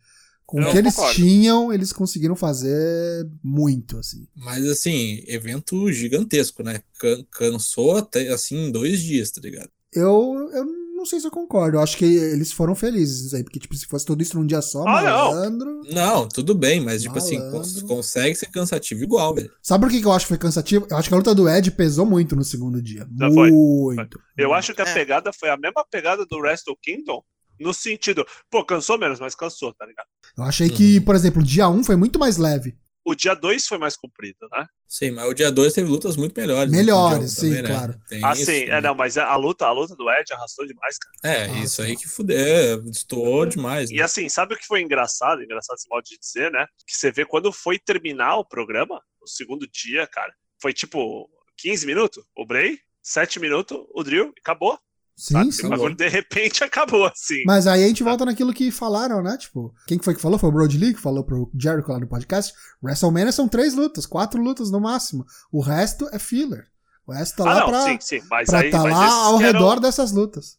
Com 0.45 0.61
o 0.63 0.71
que 0.71 0.77
eles 0.79 0.95
concordo. 0.95 1.15
tinham, 1.15 1.71
eles 1.71 1.93
conseguiram 1.93 2.35
fazer 2.35 3.27
muito, 3.43 3.97
assim. 3.99 4.27
Mas 4.35 4.65
assim, 4.67 5.23
evento 5.27 5.91
gigantesco, 5.91 6.63
né? 6.63 6.81
Can- 6.99 7.23
cansou 7.31 7.97
até 7.97 8.29
assim 8.29 8.65
em 8.67 8.71
dois 8.71 8.99
dias, 8.99 9.29
tá 9.29 9.39
ligado? 9.41 9.69
Eu, 9.93 10.49
eu 10.53 10.65
não 10.95 11.05
sei 11.05 11.19
se 11.19 11.27
eu 11.27 11.31
concordo. 11.31 11.77
Eu 11.77 11.81
acho 11.81 11.95
que 11.97 12.03
eles 12.05 12.51
foram 12.51 12.73
felizes 12.73 13.31
aí. 13.35 13.43
Porque, 13.43 13.59
tipo, 13.59 13.75
se 13.75 13.85
fosse 13.85 14.05
tudo 14.05 14.23
isso 14.23 14.37
num 14.39 14.45
dia 14.45 14.59
só, 14.61 14.81
Ah, 14.87 15.03
não. 15.03 15.33
malandro. 15.35 15.81
Não, 15.93 16.27
tudo 16.27 16.55
bem, 16.55 16.81
mas 16.81 17.03
tipo 17.03 17.17
assim, 17.19 17.37
Malandro. 17.37 17.59
cons- 17.59 17.81
consegue 17.83 18.35
ser 18.35 18.47
cansativo 18.47 19.03
igual, 19.03 19.35
velho. 19.35 19.51
Sabe 19.61 19.85
por 19.85 19.91
que 19.91 19.99
que 20.01 20.05
eu 20.07 20.11
acho 20.11 20.25
que 20.25 20.29
foi 20.29 20.37
cansativo? 20.39 20.87
Eu 20.89 20.97
acho 20.97 21.07
que 21.09 21.13
a 21.13 21.17
luta 21.17 21.35
do 21.35 21.47
Ed 21.47 21.69
pesou 21.71 22.07
muito 22.07 22.35
no 22.35 22.43
segundo 22.43 22.81
dia. 22.81 23.07
Não, 23.11 23.31
foi. 23.31 23.51
Muito. 23.51 24.19
Eu 24.35 24.51
acho 24.53 24.73
que 24.73 24.81
a 24.81 24.85
É. 24.85 24.93
pegada 24.95 25.31
foi 25.31 25.49
a 25.49 25.57
mesma 25.57 25.85
pegada 25.91 26.25
do 26.25 26.37
Wrestle 26.39 26.75
Kingdom, 26.81 27.21
no 27.59 27.73
sentido, 27.73 28.25
pô, 28.49 28.63
cansou 28.65 28.97
menos, 28.97 29.19
mas 29.19 29.35
cansou, 29.35 29.73
tá 29.73 29.85
ligado? 29.85 30.07
Eu 30.37 30.43
achei 30.43 30.69
que, 30.69 30.99
por 31.01 31.15
exemplo, 31.15 31.41
o 31.41 31.45
dia 31.45 31.67
1 31.67 31.83
foi 31.83 31.95
muito 31.95 32.17
mais 32.19 32.37
leve. 32.37 32.77
O 33.05 33.15
dia 33.15 33.33
2 33.33 33.65
foi 33.65 33.77
mais 33.79 33.95
comprido, 33.95 34.37
né? 34.51 34.67
Sim, 34.87 35.11
mas 35.11 35.27
o 35.27 35.33
dia 35.33 35.51
2 35.51 35.73
teve 35.73 35.89
lutas 35.89 36.15
muito 36.15 36.39
melhores. 36.39 36.71
Melhores, 36.71 37.33
que 37.35 37.39
o 37.39 37.43
sim, 37.45 37.51
dia 37.51 37.63
um 37.63 37.65
claro. 37.65 38.01
Tem 38.07 38.23
Ah, 38.23 38.33
isso 38.33 38.45
sim, 38.45 38.51
é, 38.51 38.65
também. 38.67 38.81
não, 38.83 38.93
mas 38.95 39.17
a 39.17 39.35
luta, 39.35 39.65
a 39.65 39.71
luta 39.71 39.95
do 39.95 40.07
Ed 40.11 40.31
arrastou 40.33 40.67
demais, 40.67 40.97
cara. 40.99 41.33
É, 41.35 41.47
Nossa. 41.47 41.59
isso 41.63 41.81
aí 41.81 41.95
que 41.97 42.07
fudeu, 42.07 42.81
destoou 42.83 43.45
demais. 43.47 43.89
E 43.89 43.95
Né? 43.95 44.03
assim, 44.03 44.29
sabe 44.29 44.53
o 44.53 44.57
que 44.57 44.65
foi 44.67 44.81
engraçado? 44.81 45.41
Engraçado 45.41 45.77
esse 45.77 45.89
modo 45.89 46.03
de 46.03 46.19
dizer, 46.19 46.51
né? 46.51 46.65
Que 46.85 46.95
você 46.95 47.11
vê 47.11 47.25
quando 47.25 47.51
foi 47.51 47.79
terminar 47.79 48.35
o 48.35 48.45
programa, 48.45 49.01
o 49.21 49.27
segundo 49.27 49.67
dia, 49.67 50.05
cara, 50.05 50.31
foi 50.61 50.71
tipo 50.73 51.27
15 51.57 51.85
minutos, 51.87 52.23
o 52.37 52.45
Bray, 52.45 52.77
7 53.01 53.39
minutos, 53.39 53.77
o 53.93 54.03
Drill, 54.03 54.27
e 54.35 54.39
acabou. 54.39 54.77
Sim, 55.19 55.33
sabe? 55.33 55.51
sim. 55.51 55.67
O 55.67 55.69
bagulho 55.69 55.95
de 55.95 56.07
repente 56.07 56.63
acabou, 56.63 57.05
assim. 57.05 57.43
Mas 57.45 57.67
aí 57.67 57.83
a 57.83 57.87
gente 57.87 58.03
volta 58.03 58.23
naquilo 58.23 58.53
que 58.53 58.71
falaram, 58.71 59.21
né? 59.21 59.35
Tipo, 59.37 59.75
quem 59.85 59.97
que 59.99 60.05
foi 60.05 60.15
que 60.15 60.21
falou? 60.21 60.39
Foi 60.39 60.47
o 60.47 60.51
Brody 60.53 60.77
Lee 60.77 60.93
que 60.93 61.01
falou 61.01 61.25
pro 61.25 61.51
Jericho 61.59 61.91
lá 61.91 61.99
no 61.99 62.07
podcast. 62.07 62.53
WrestleMania 62.81 63.33
são 63.33 63.45
três 63.49 63.73
lutas, 63.73 64.05
quatro 64.05 64.41
lutas 64.41 64.71
no 64.71 64.79
máximo. 64.79 65.25
O 65.51 65.59
resto 65.59 66.07
é 66.13 66.17
filler. 66.17 66.67
O 67.05 67.11
resto 67.11 67.35
tá 67.35 67.43
ah, 67.43 67.53
lá 67.53 67.59
não, 67.59 67.67
pra, 67.67 67.83
sim, 67.83 67.97
sim. 67.99 68.21
Mas 68.29 68.49
pra 68.49 68.59
aí 68.59 68.69
tá 68.69 68.81
mas 68.81 68.93
lá 68.93 69.11
ao 69.25 69.35
redor 69.37 69.73
eram- 69.73 69.81
dessas 69.81 70.13
lutas. 70.13 70.57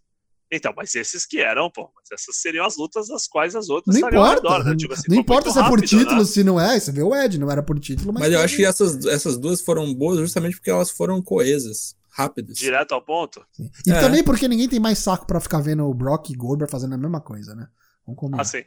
Então, 0.53 0.75
mas 0.77 0.95
esses 0.95 1.25
que 1.25 1.41
eram, 1.41 1.71
pô, 1.71 1.89
mas 1.95 2.11
essas 2.13 2.37
seriam 2.37 2.67
as 2.67 2.77
lutas 2.77 3.07
das 3.07 3.29
quais 3.29 3.55
as 3.55 3.71
outras 3.71 3.95
Não 3.95 4.01
estariam 4.01 4.23
ao 4.25 4.33
importa. 4.33 4.49
redor, 4.59 4.69
né? 4.69 4.75
Digo 4.75 4.93
assim, 4.93 5.05
não 5.09 5.17
importa 5.17 5.51
se 5.51 5.59
é 5.59 5.63
por 5.63 5.79
rápido, 5.79 5.89
título, 5.89 6.19
né? 6.19 6.25
se 6.25 6.45
não 6.45 6.61
é. 6.61 6.79
Você 6.79 6.91
vê 6.93 7.03
o 7.03 7.15
Ed, 7.15 7.39
não 7.39 7.51
era 7.51 7.63
por 7.63 7.79
título, 7.79 8.13
mas. 8.13 8.25
Mas 8.25 8.33
eu 8.33 8.41
acho 8.41 8.57
que 8.57 8.65
essas, 8.65 9.07
essas 9.07 9.39
duas 9.39 9.61
foram 9.61 9.95
boas 9.95 10.19
justamente 10.19 10.57
porque 10.57 10.71
elas 10.71 10.91
foram 10.91 11.23
coesas, 11.23 11.95
rápidas. 12.13 12.57
Direto 12.57 12.93
ao 12.93 13.03
ponto? 13.03 13.45
E 13.87 13.91
É. 13.93 14.01
também 14.01 14.23
porque 14.25 14.49
ninguém 14.49 14.69
tem 14.69 14.81
mais 14.81 14.99
saco 14.99 15.27
pra 15.27 15.41
ficar 15.41 15.61
vendo 15.61 15.85
o 15.87 15.95
Brock 15.95 16.31
e 16.31 16.35
Goldberg 16.37 16.71
fazendo 16.71 16.95
a 16.95 16.99
mesma 16.99 17.21
coisa, 17.21 17.55
né? 17.55 17.69
Vamos 18.07 18.19
combinar. 18.21 18.43
Assim. 18.43 18.59
É, 18.59 18.67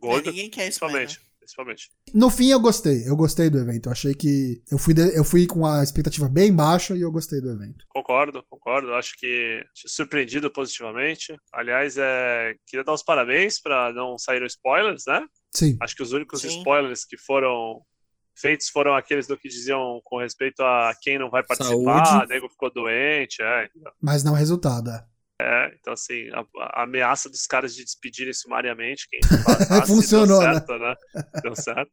Gordo, 0.00 0.30
ninguém 0.30 0.50
quer 0.50 0.68
isso 0.68 0.80
mais, 0.84 0.92
principalmente. 0.94 1.18
né? 1.20 1.26
Principalmente. 1.42 1.90
No 2.14 2.30
fim, 2.30 2.50
eu 2.50 2.60
gostei. 2.60 3.06
Eu 3.08 3.16
gostei 3.16 3.50
do 3.50 3.58
evento. 3.58 3.86
Eu 3.86 3.92
achei 3.92 4.14
que. 4.14 4.62
Eu 4.70 4.78
fui, 4.78 4.94
de- 4.94 5.16
eu 5.16 5.24
fui 5.24 5.44
com 5.44 5.66
a 5.66 5.82
expectativa 5.82 6.28
bem 6.28 6.54
baixa 6.54 6.96
e 6.96 7.00
eu 7.00 7.10
gostei 7.10 7.40
do 7.40 7.50
evento. 7.50 7.84
Concordo, 7.88 8.44
concordo. 8.48 8.88
Eu 8.88 8.94
Acho 8.94 9.16
que 9.18 9.60
surpreendido 9.74 10.48
positivamente. 10.52 11.36
Aliás, 11.52 11.96
é, 11.98 12.54
queria 12.66 12.84
dar 12.84 12.92
os 12.92 13.02
parabéns 13.02 13.60
para 13.60 13.92
não 13.92 14.16
saíram 14.18 14.46
spoilers, 14.46 15.02
né? 15.06 15.26
Sim. 15.52 15.76
Acho 15.80 15.96
que 15.96 16.02
os 16.04 16.12
únicos 16.12 16.42
Sim. 16.42 16.58
spoilers 16.58 17.04
que 17.04 17.16
foram 17.18 17.80
feitos 18.34 18.68
foram 18.68 18.94
aqueles 18.94 19.26
do 19.26 19.36
que 19.36 19.48
diziam 19.48 20.00
com 20.04 20.18
respeito 20.18 20.60
a 20.62 20.92
quem 21.00 21.18
não 21.18 21.30
vai 21.30 21.42
participar, 21.44 22.04
Saúde. 22.04 22.28
nego 22.28 22.48
ficou 22.48 22.72
doente, 22.72 23.42
é. 23.42 23.68
Mas 24.00 24.22
não 24.24 24.34
resultado, 24.34 24.90
é. 24.90 25.04
É, 25.40 25.74
então, 25.80 25.92
assim, 25.94 26.28
a, 26.32 26.44
a 26.78 26.82
ameaça 26.84 27.28
dos 27.28 27.46
caras 27.46 27.74
de 27.74 27.82
despedirem 27.84 28.32
sumariamente 28.32 29.08
quem 29.10 29.18
passasse, 29.44 29.86
Funcionou, 29.88 30.38
deu 30.40 30.52
certo, 30.52 30.78
né? 30.78 30.94
Deu 31.42 31.56
certo. 31.56 31.90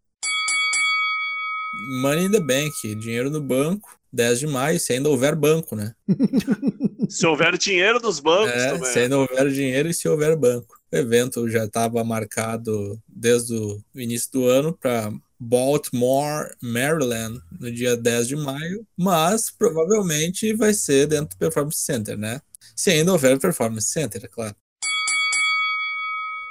Money 2.02 2.26
in 2.26 2.32
the 2.32 2.40
Bank, 2.40 2.96
dinheiro 2.96 3.30
no 3.30 3.42
banco, 3.42 3.98
10 4.12 4.40
de 4.40 4.48
maio, 4.48 4.80
se 4.80 4.94
ainda 4.94 5.10
houver 5.10 5.36
banco, 5.36 5.76
né? 5.76 5.94
Se 7.10 7.26
houver 7.26 7.58
dinheiro 7.58 8.00
nos 8.00 8.20
bancos 8.20 8.52
É, 8.54 8.72
também. 8.74 8.92
se 8.94 9.00
ainda 9.00 9.18
houver 9.18 9.50
dinheiro 9.50 9.90
e 9.90 9.94
se 9.96 10.08
houver 10.08 10.36
banco. 10.36 10.80
O 10.92 10.96
evento 10.96 11.50
já 11.50 11.66
estava 11.66 12.04
marcado 12.04 13.02
desde 13.08 13.56
o 13.56 13.82
início 13.96 14.30
do 14.32 14.46
ano 14.48 14.78
para 14.78 15.12
Baltimore, 15.40 16.54
Maryland, 16.62 17.42
no 17.60 17.72
dia 17.72 17.96
10 17.96 18.28
de 18.28 18.36
maio, 18.36 18.86
mas 18.98 19.50
provavelmente 19.52 20.54
vai 20.54 20.74
ser 20.74 21.08
dentro 21.08 21.30
do 21.30 21.38
Performance 21.38 21.80
Center, 21.80 22.18
né? 22.18 22.42
Se 22.76 22.92
ainda 22.92 23.12
houver 23.12 23.40
Performance 23.40 23.88
Center, 23.90 24.24
é 24.24 24.28
claro. 24.28 24.56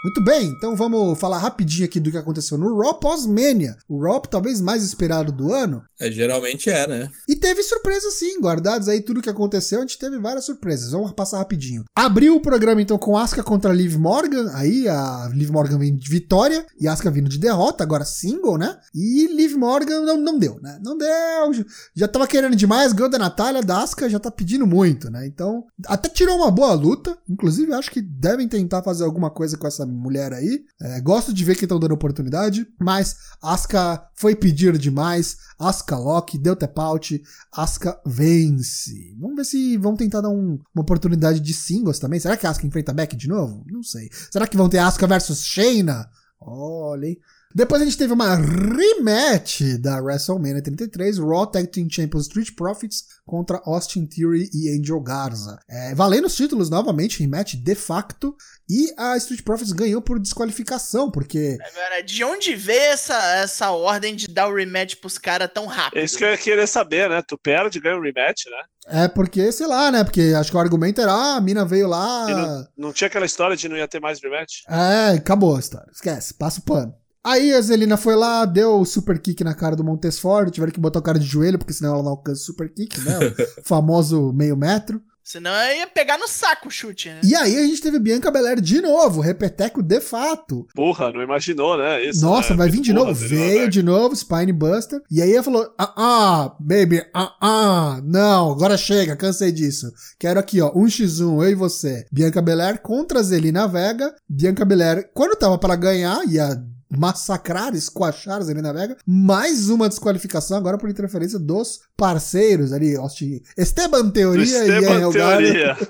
Muito 0.05 0.23
bem, 0.23 0.51
então 0.51 0.77
vamos 0.77 1.19
falar 1.19 1.39
rapidinho 1.39 1.85
aqui 1.85 1.99
do 1.99 2.13
que 2.13 2.17
aconteceu 2.17 2.57
no 2.57 2.81
Raw 2.81 2.95
pós-Mania. 3.01 3.77
O 3.89 4.01
Raw 4.01 4.21
talvez 4.21 4.61
mais 4.61 4.85
esperado 4.85 5.33
do 5.33 5.53
ano. 5.53 5.83
É, 5.99 6.09
geralmente 6.09 6.71
é, 6.71 6.87
né? 6.87 7.11
E 7.29 7.35
teve 7.35 7.65
surpresas 7.65 8.15
sim, 8.15 8.41
guardados 8.41 8.89
aí 8.89 9.01
tudo 9.01 9.21
que 9.21 9.29
aconteceu, 9.29 9.79
a 9.79 9.81
gente 9.81 9.99
teve 9.99 10.17
várias 10.21 10.45
surpresas. 10.45 10.93
Vamos 10.93 11.11
passar 11.13 11.39
rapidinho. 11.39 11.85
Abriu 11.97 12.37
o 12.37 12.41
programa 12.41 12.81
então 12.81 12.97
com 12.97 13.17
Asuka 13.17 13.43
contra 13.43 13.73
Liv 13.73 13.97
Morgan, 13.97 14.49
aí 14.55 14.89
a 14.89 15.29
Liv 15.33 15.51
Morgan 15.51 15.79
vem 15.79 15.97
de 15.97 16.09
vitória 16.09 16.65
e 16.81 16.87
Asuka 16.87 17.11
vindo 17.11 17.29
de 17.29 17.39
derrota, 17.39 17.83
agora 17.83 18.05
single, 18.05 18.57
né? 18.57 18.79
E 18.95 19.27
Liv 19.35 19.57
Morgan 19.57 20.03
não, 20.03 20.17
não 20.17 20.39
deu, 20.39 20.61
né? 20.63 20.79
Não 20.81 20.97
deu, 20.97 21.65
já 21.97 22.07
tava 22.07 22.29
querendo 22.29 22.55
demais, 22.55 22.93
ganhou 22.93 23.11
da 23.11 23.19
Natália, 23.19 23.63
da 23.63 23.83
Asuka 23.83 24.09
já 24.09 24.21
tá 24.21 24.31
pedindo 24.31 24.65
muito, 24.65 25.11
né? 25.11 25.27
Então, 25.27 25.65
até 25.87 26.09
tirou 26.09 26.37
uma 26.37 26.53
boa 26.53 26.73
luta, 26.73 27.19
inclusive 27.29 27.73
acho 27.73 27.91
que 27.91 28.01
devem 28.01 28.47
tentar 28.47 28.85
fazer 28.85 29.03
alguma 29.03 29.29
coisa 29.29 29.59
com 29.59 29.67
essa 29.67 29.88
mulher 29.89 30.33
aí. 30.33 30.65
É, 30.81 31.01
gosto 31.01 31.33
de 31.33 31.45
ver 31.45 31.57
que 31.57 31.65
estão 31.65 31.79
dando 31.81 31.93
oportunidade, 31.95 32.67
mas 32.81 33.17
Asuka 33.43 34.03
foi 34.15 34.37
pedir 34.37 34.77
demais, 34.79 35.37
Asuka 35.59 35.97
Lock, 35.97 36.39
deu 36.39 36.55
tap 36.55 36.79
out, 36.79 37.21
Asuka 37.53 38.01
vence. 38.07 39.17
Vamos 39.19 39.37
ver 39.37 39.45
se 39.45 39.77
vão 39.77 39.97
tentar 39.97 40.21
dar 40.21 40.29
um- 40.31 40.59
uma 40.75 40.83
oportunidade 40.83 41.41
de 41.41 41.53
singles 41.55 41.99
também. 41.99 42.21
Será 42.21 42.37
que 42.37 42.47
Asuka 42.47 42.67
enfrenta 42.67 42.93
Beck 42.93 43.17
de 43.17 43.29
novo? 43.29 43.65
Não 43.71 43.83
sei. 43.83 44.09
Será 44.31 44.47
que 44.47 44.57
vão 44.57 44.69
ter 44.69 44.79
Asuka 44.79 45.07
versus 45.07 45.45
Shayna? 45.45 46.09
Olha, 46.41 47.07
hein? 47.07 47.19
Depois 47.55 47.81
a 47.81 47.85
gente 47.87 47.97
teve 47.97 48.13
uma 48.13 48.37
rematch 48.37 49.63
da 49.81 49.99
WrestleMania 50.01 50.63
33, 50.63 51.19
Raw 51.19 51.47
Tag 51.47 51.67
Team 51.69 51.89
Champions 51.91 52.25
Street 52.27 52.55
Profits 52.55 53.05
contra 53.25 53.61
Austin 53.65 54.05
Theory 54.07 54.51
e 54.53 54.69
Angel 54.79 55.01
Garza. 55.01 55.59
É, 55.67 55.95
valendo 55.95 56.27
os 56.27 56.37
títulos 56.37 56.69
novamente, 56.69 57.21
rematch 57.21 57.55
de 57.55 57.75
facto, 57.75 58.37
e 58.69 58.93
a 58.97 59.17
Street 59.17 59.43
Profits 59.43 59.73
ganhou 59.73 60.01
por 60.03 60.19
desqualificação, 60.19 61.11
porque 61.11 61.57
Agora, 61.73 62.03
de 62.03 62.23
onde 62.25 62.55
veio 62.55 62.93
essa, 62.93 63.15
essa 63.37 63.71
ordem 63.71 64.15
de 64.15 64.29
dar 64.29 64.49
o 64.49 64.55
rematch 64.55 64.97
pros 64.97 65.19
caras 65.19 65.51
tão 65.53 65.67
rápido? 65.67 66.01
É 66.01 66.05
isso 66.05 66.19
que 66.19 66.25
eu 66.25 66.31
ia 66.31 66.37
querer 66.39 66.67
saber, 66.67 67.09
né? 67.09 67.23
Tu 67.27 67.39
perde, 67.39 67.81
ganha 67.81 67.97
um 67.97 68.03
rematch, 68.03 68.47
né? 68.47 69.03
é 69.05 69.09
porque, 69.09 69.51
sei 69.53 69.67
lá, 69.67 69.91
né? 69.91 70.03
Porque 70.05 70.33
acho 70.37 70.51
que 70.51 70.57
o 70.57 70.61
argumento 70.61 71.01
era, 71.01 71.13
ah, 71.13 71.37
a 71.37 71.41
mina 71.41 71.65
veio 71.65 71.87
E 71.87 71.91
lá. 71.91 72.27
não, 72.29 72.87
não 72.87 72.93
tinha 72.93 73.09
aquela 73.09 73.27
história 73.27 73.57
de 73.57 73.69
não 73.69 73.77
ia 73.77 73.89
ter 73.89 74.01
mais 74.01 74.21
rematch? 74.23 74.63
É, 74.69 75.17
acabou 75.17 75.57
a 75.57 75.61
história. 75.61 75.91
Esquece, 75.93 76.35
passa 76.35 76.61
o 76.61 76.63
pano. 76.63 76.95
Aí 77.25 77.53
a 77.53 77.61
Zelina 77.61 77.97
foi 77.99 78.15
lá, 78.17 78.45
deu 78.47 78.81
o 78.81 78.87
super 78.87 79.19
kick 79.19 79.43
na 79.45 79.53
cara 79.55 79.77
do 79.77 79.85
Montesford, 79.85 80.51
tiveram 80.51 80.73
que 80.73 80.81
botar 80.81 81.01
o 81.01 81.03
cara 81.03 81.19
de 81.19 81.27
joelho, 81.27 81.59
porque 81.59 81.75
senão 81.75 81.95
ela 81.95 82.03
não 82.03 82.13
alcança 82.13 82.41
o 82.41 82.45
super 82.45 82.73
kick, 82.73 82.99
né? 83.01 83.19
O 83.61 83.63
famoso 83.69 84.33
meio 84.33 84.57
metro. 84.57 85.03
Senão 85.29 85.51
ia 85.53 85.87
pegar 85.87 86.17
no 86.17 86.27
saco 86.27 86.69
o 86.69 86.71
chute, 86.71 87.11
né? 87.11 87.21
E 87.23 87.35
aí 87.37 87.59
a 87.59 87.63
gente 87.67 87.83
teve 87.83 87.99
Bianca 87.99 88.31
Belair 88.31 88.63
de 88.63 88.81
novo, 88.81 89.21
repeteco 89.21 89.83
de 89.83 90.01
fato. 90.01 90.67
Porra, 90.75 91.13
não 91.13 91.21
imaginou, 91.23 91.77
né? 91.77 92.03
Isso, 92.03 92.23
Nossa, 92.23 92.55
né? 92.55 92.57
vai 92.57 92.71
vir 92.71 92.81
de 92.81 92.95
Porra, 92.95 93.09
novo. 93.09 93.21
seria, 93.21 93.37
Veio 93.37 93.61
né? 93.65 93.69
de 93.69 93.83
novo, 93.83 94.17
Spine 94.17 94.55
Buster. 94.55 95.03
E 95.11 95.21
aí 95.21 95.35
ela 95.35 95.43
falou: 95.43 95.71
ah, 95.79 95.93
ah, 95.99 96.57
baby, 96.59 97.05
ah, 97.13 97.37
ah, 97.43 98.01
não, 98.03 98.53
agora 98.53 98.79
chega, 98.79 99.17
cansei 99.17 99.53
disso. 99.53 99.93
Quero 100.19 100.41
aqui, 100.41 100.63
ó, 100.63 100.73
1x1, 100.73 101.45
eu 101.45 101.51
e 101.51 101.55
você. 101.55 102.07
Bianca 102.11 102.41
Belair 102.41 102.81
contra 102.81 103.23
Zelina 103.23 103.69
Vega. 103.69 104.15
Bianca 104.27 104.65
Belair, 104.65 105.11
quando 105.13 105.37
tava 105.37 105.59
pra 105.59 105.77
ganhar, 105.77 106.25
ia 106.27 106.59
massacrar, 106.91 107.75
esquachar 107.75 108.43
Zelina 108.43 108.73
Vega. 108.73 108.97
Mais 109.07 109.69
uma 109.69 109.89
desqualificação 109.89 110.57
agora 110.57 110.79
por 110.79 110.89
interferência 110.89 111.39
dos 111.39 111.81
parceiros 111.97 112.73
ali, 112.73 112.97
Austin, 112.97 113.43
Esteban 113.57 114.11
Teoria 114.11 114.65
e 114.65 114.69
Esteban 114.71 115.11
Garza. 115.11 115.13
Teoria. 115.13 115.77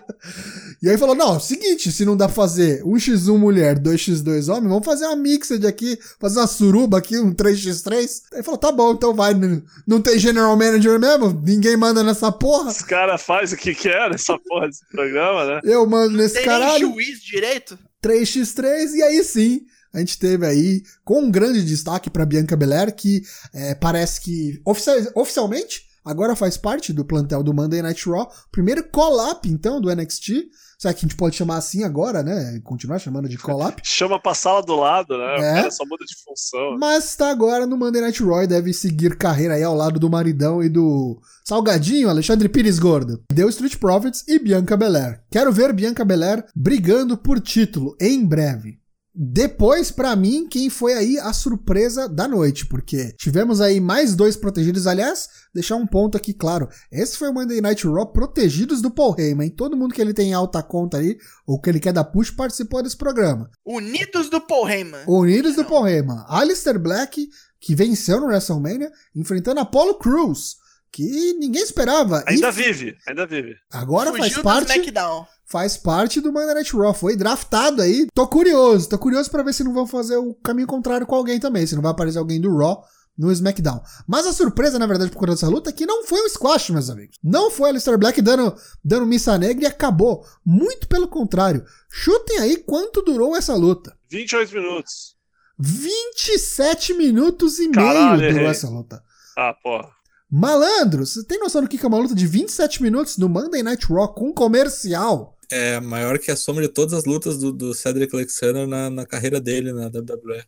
E 0.80 0.88
aí 0.88 0.96
falou: 0.96 1.14
não, 1.16 1.34
é 1.34 1.36
o 1.38 1.40
seguinte, 1.40 1.90
se 1.90 2.04
não 2.04 2.16
dá 2.16 2.26
pra 2.26 2.34
fazer 2.36 2.84
1x1 2.84 3.36
mulher, 3.36 3.80
2x2 3.80 4.48
homem, 4.48 4.68
vamos 4.68 4.84
fazer 4.84 5.06
uma 5.06 5.16
mixed 5.16 5.66
aqui, 5.66 5.98
fazer 6.20 6.38
uma 6.38 6.46
suruba 6.46 6.98
aqui, 6.98 7.18
um 7.18 7.34
3x3. 7.34 8.22
Aí 8.34 8.44
falou: 8.44 8.58
tá 8.58 8.70
bom, 8.70 8.92
então 8.92 9.12
vai. 9.12 9.34
Não, 9.34 9.60
não 9.84 10.00
tem 10.00 10.18
general 10.20 10.56
manager 10.56 10.98
mesmo? 11.00 11.32
Ninguém 11.44 11.76
manda 11.76 12.04
nessa 12.04 12.30
porra. 12.30 12.70
Os 12.70 12.82
caras 12.82 13.20
fazem 13.22 13.58
o 13.58 13.60
que 13.60 13.74
quer 13.74 14.08
nessa 14.08 14.38
porra 14.38 14.68
desse 14.68 14.86
programa, 14.88 15.44
né? 15.46 15.60
Eu 15.64 15.84
mando 15.84 16.16
nesse 16.16 16.34
Tem 16.36 16.44
caralho. 16.44 16.86
nem 16.86 16.94
juiz 16.94 17.20
direito? 17.22 17.76
3x3, 18.00 18.94
e 18.94 19.02
aí 19.02 19.24
sim. 19.24 19.62
A 19.92 19.98
gente 20.00 20.18
teve 20.18 20.46
aí, 20.46 20.82
com 21.04 21.22
um 21.22 21.30
grande 21.30 21.64
destaque 21.64 22.10
pra 22.10 22.26
Bianca 22.26 22.56
Belair, 22.56 22.94
que 22.94 23.22
é, 23.54 23.74
parece 23.74 24.20
que 24.20 24.60
oficial- 24.64 24.98
oficialmente 25.14 25.82
agora 26.04 26.34
faz 26.36 26.56
parte 26.56 26.92
do 26.92 27.04
plantel 27.04 27.42
do 27.42 27.52
Monday 27.54 27.82
Night 27.82 28.08
Raw. 28.08 28.30
Primeiro 28.50 28.84
call-up, 28.90 29.48
então, 29.48 29.80
do 29.80 29.90
NXT. 29.94 30.48
Será 30.78 30.94
que 30.94 30.98
a 31.04 31.08
gente 31.08 31.16
pode 31.16 31.34
chamar 31.34 31.56
assim 31.56 31.82
agora, 31.82 32.22
né? 32.22 32.60
Continuar 32.62 33.00
chamando 33.00 33.28
de 33.28 33.36
call-up. 33.36 33.82
Chama 33.84 34.20
pra 34.22 34.32
sala 34.32 34.62
do 34.62 34.76
lado, 34.76 35.18
né? 35.18 35.34
É. 35.34 35.38
O 35.38 35.54
cara 35.56 35.70
só 35.72 35.84
muda 35.84 36.04
de 36.04 36.14
função. 36.24 36.78
Mas 36.78 37.16
tá 37.16 37.30
agora 37.30 37.66
no 37.66 37.76
Monday 37.76 38.00
Night 38.00 38.22
Raw 38.22 38.44
e 38.44 38.46
deve 38.46 38.72
seguir 38.72 39.16
carreira 39.16 39.54
aí 39.54 39.62
ao 39.64 39.74
lado 39.74 39.98
do 39.98 40.08
maridão 40.08 40.62
e 40.62 40.68
do 40.68 41.20
Salgadinho, 41.44 42.08
Alexandre 42.08 42.48
Pires 42.48 42.78
Gordo. 42.78 43.20
Deu 43.32 43.48
Street 43.48 43.76
Profits 43.76 44.22
e 44.28 44.38
Bianca 44.38 44.76
Belair. 44.76 45.20
Quero 45.32 45.50
ver 45.52 45.72
Bianca 45.72 46.04
Belair 46.04 46.44
brigando 46.54 47.18
por 47.18 47.40
título 47.40 47.96
em 48.00 48.24
breve. 48.24 48.78
Depois, 49.20 49.90
pra 49.90 50.14
mim, 50.14 50.46
quem 50.48 50.70
foi 50.70 50.94
aí 50.94 51.18
a 51.18 51.32
surpresa 51.32 52.08
da 52.08 52.28
noite, 52.28 52.64
porque 52.64 53.12
tivemos 53.18 53.60
aí 53.60 53.80
mais 53.80 54.14
dois 54.14 54.36
protegidos. 54.36 54.86
Aliás, 54.86 55.28
deixar 55.52 55.74
um 55.74 55.88
ponto 55.88 56.16
aqui 56.16 56.32
claro: 56.32 56.68
esse 56.92 57.16
foi 57.16 57.28
o 57.28 57.34
Monday 57.34 57.60
Night 57.60 57.84
Raw 57.84 58.12
protegidos 58.12 58.80
do 58.80 58.92
Paul 58.92 59.16
Heyman. 59.18 59.50
Todo 59.50 59.76
mundo 59.76 59.92
que 59.92 60.00
ele 60.00 60.14
tem 60.14 60.32
alta 60.32 60.62
conta 60.62 60.98
aí, 60.98 61.16
ou 61.44 61.60
que 61.60 61.68
ele 61.68 61.80
quer 61.80 61.92
dar 61.92 62.04
push, 62.04 62.30
participou 62.30 62.80
desse 62.80 62.96
programa. 62.96 63.50
Unidos 63.66 64.30
do 64.30 64.40
Paul 64.40 64.70
Heyman. 64.70 65.02
Unidos 65.08 65.56
do 65.56 65.64
Paul 65.64 65.88
Heyman. 65.88 66.24
Alistair 66.28 66.78
Black, 66.78 67.28
que 67.60 67.74
venceu 67.74 68.20
no 68.20 68.26
WrestleMania, 68.26 68.88
enfrentando 69.16 69.58
Apollo 69.58 69.98
Crews, 69.98 70.58
que 71.02 71.34
ninguém 71.34 71.62
esperava. 71.62 72.24
Ainda 72.26 72.48
E 72.48 72.52
vive, 72.52 72.96
ainda 73.06 73.24
vive. 73.24 73.54
agora 73.72 74.10
faz 74.10 74.22
Fugiu 74.24 74.38
do 74.38 74.42
parte, 74.42 74.72
SmackDown. 74.72 75.26
faz 75.46 75.76
parte 75.76 76.20
do 76.20 76.32
Monday 76.32 76.54
Night 76.54 76.76
Raw. 76.76 76.92
Foi 76.92 77.14
draftado 77.16 77.82
aí. 77.82 78.08
Tô 78.12 78.26
curioso, 78.26 78.88
tô 78.88 78.98
curioso 78.98 79.30
pra 79.30 79.44
ver 79.44 79.52
se 79.52 79.62
não 79.62 79.72
vão 79.72 79.86
fazer 79.86 80.16
o 80.16 80.34
caminho 80.34 80.66
contrário 80.66 81.06
com 81.06 81.14
alguém 81.14 81.38
também. 81.38 81.64
Se 81.66 81.76
não 81.76 81.82
vai 81.82 81.92
aparecer 81.92 82.18
alguém 82.18 82.40
do 82.40 82.56
Raw 82.56 82.82
no 83.16 83.30
SmackDown. 83.30 83.80
Mas 84.08 84.26
a 84.26 84.32
surpresa, 84.32 84.76
na 84.78 84.86
verdade, 84.86 85.10
por 85.12 85.18
conta 85.18 85.32
dessa 85.32 85.48
luta 85.48 85.70
é 85.70 85.72
que 85.72 85.86
não 85.86 86.04
foi 86.04 86.20
um 86.20 86.28
squash, 86.28 86.70
meus 86.70 86.90
amigos. 86.90 87.16
Não 87.22 87.48
foi 87.50 87.70
Alistair 87.70 87.96
Black 87.98 88.20
dando, 88.20 88.54
dando 88.84 89.06
missa 89.06 89.38
negra 89.38 89.64
e 89.64 89.66
acabou. 89.68 90.24
Muito 90.44 90.88
pelo 90.88 91.06
contrário. 91.06 91.64
Chutem 91.90 92.38
aí 92.38 92.56
quanto 92.56 93.02
durou 93.02 93.36
essa 93.36 93.54
luta. 93.54 93.96
28 94.10 94.52
minutos. 94.54 95.16
27 95.60 96.94
minutos 96.94 97.58
e 97.58 97.68
Caralho, 97.70 98.18
meio 98.18 98.30
durou 98.30 98.30
errei. 98.46 98.46
essa 98.50 98.68
luta. 98.68 99.02
Ah, 99.36 99.54
porra. 99.62 99.88
Malandro, 100.30 101.06
você 101.06 101.24
tem 101.24 101.38
noção 101.38 101.62
do 101.62 101.68
que 101.68 101.82
é 101.82 101.88
uma 101.88 101.96
luta 101.96 102.14
de 102.14 102.26
27 102.26 102.82
minutos 102.82 103.16
no 103.16 103.30
Monday 103.30 103.62
Night 103.62 103.86
Raw 103.86 104.08
com 104.08 104.30
comercial? 104.30 105.38
É 105.50 105.80
maior 105.80 106.18
que 106.18 106.30
a 106.30 106.36
soma 106.36 106.60
de 106.60 106.68
todas 106.68 106.92
as 106.92 107.06
lutas 107.06 107.38
do, 107.38 107.50
do 107.50 107.72
Cedric 107.72 108.14
Alexander 108.14 108.66
na, 108.66 108.90
na 108.90 109.06
carreira 109.06 109.40
dele 109.40 109.72
na 109.72 109.86
WWE. 109.86 110.44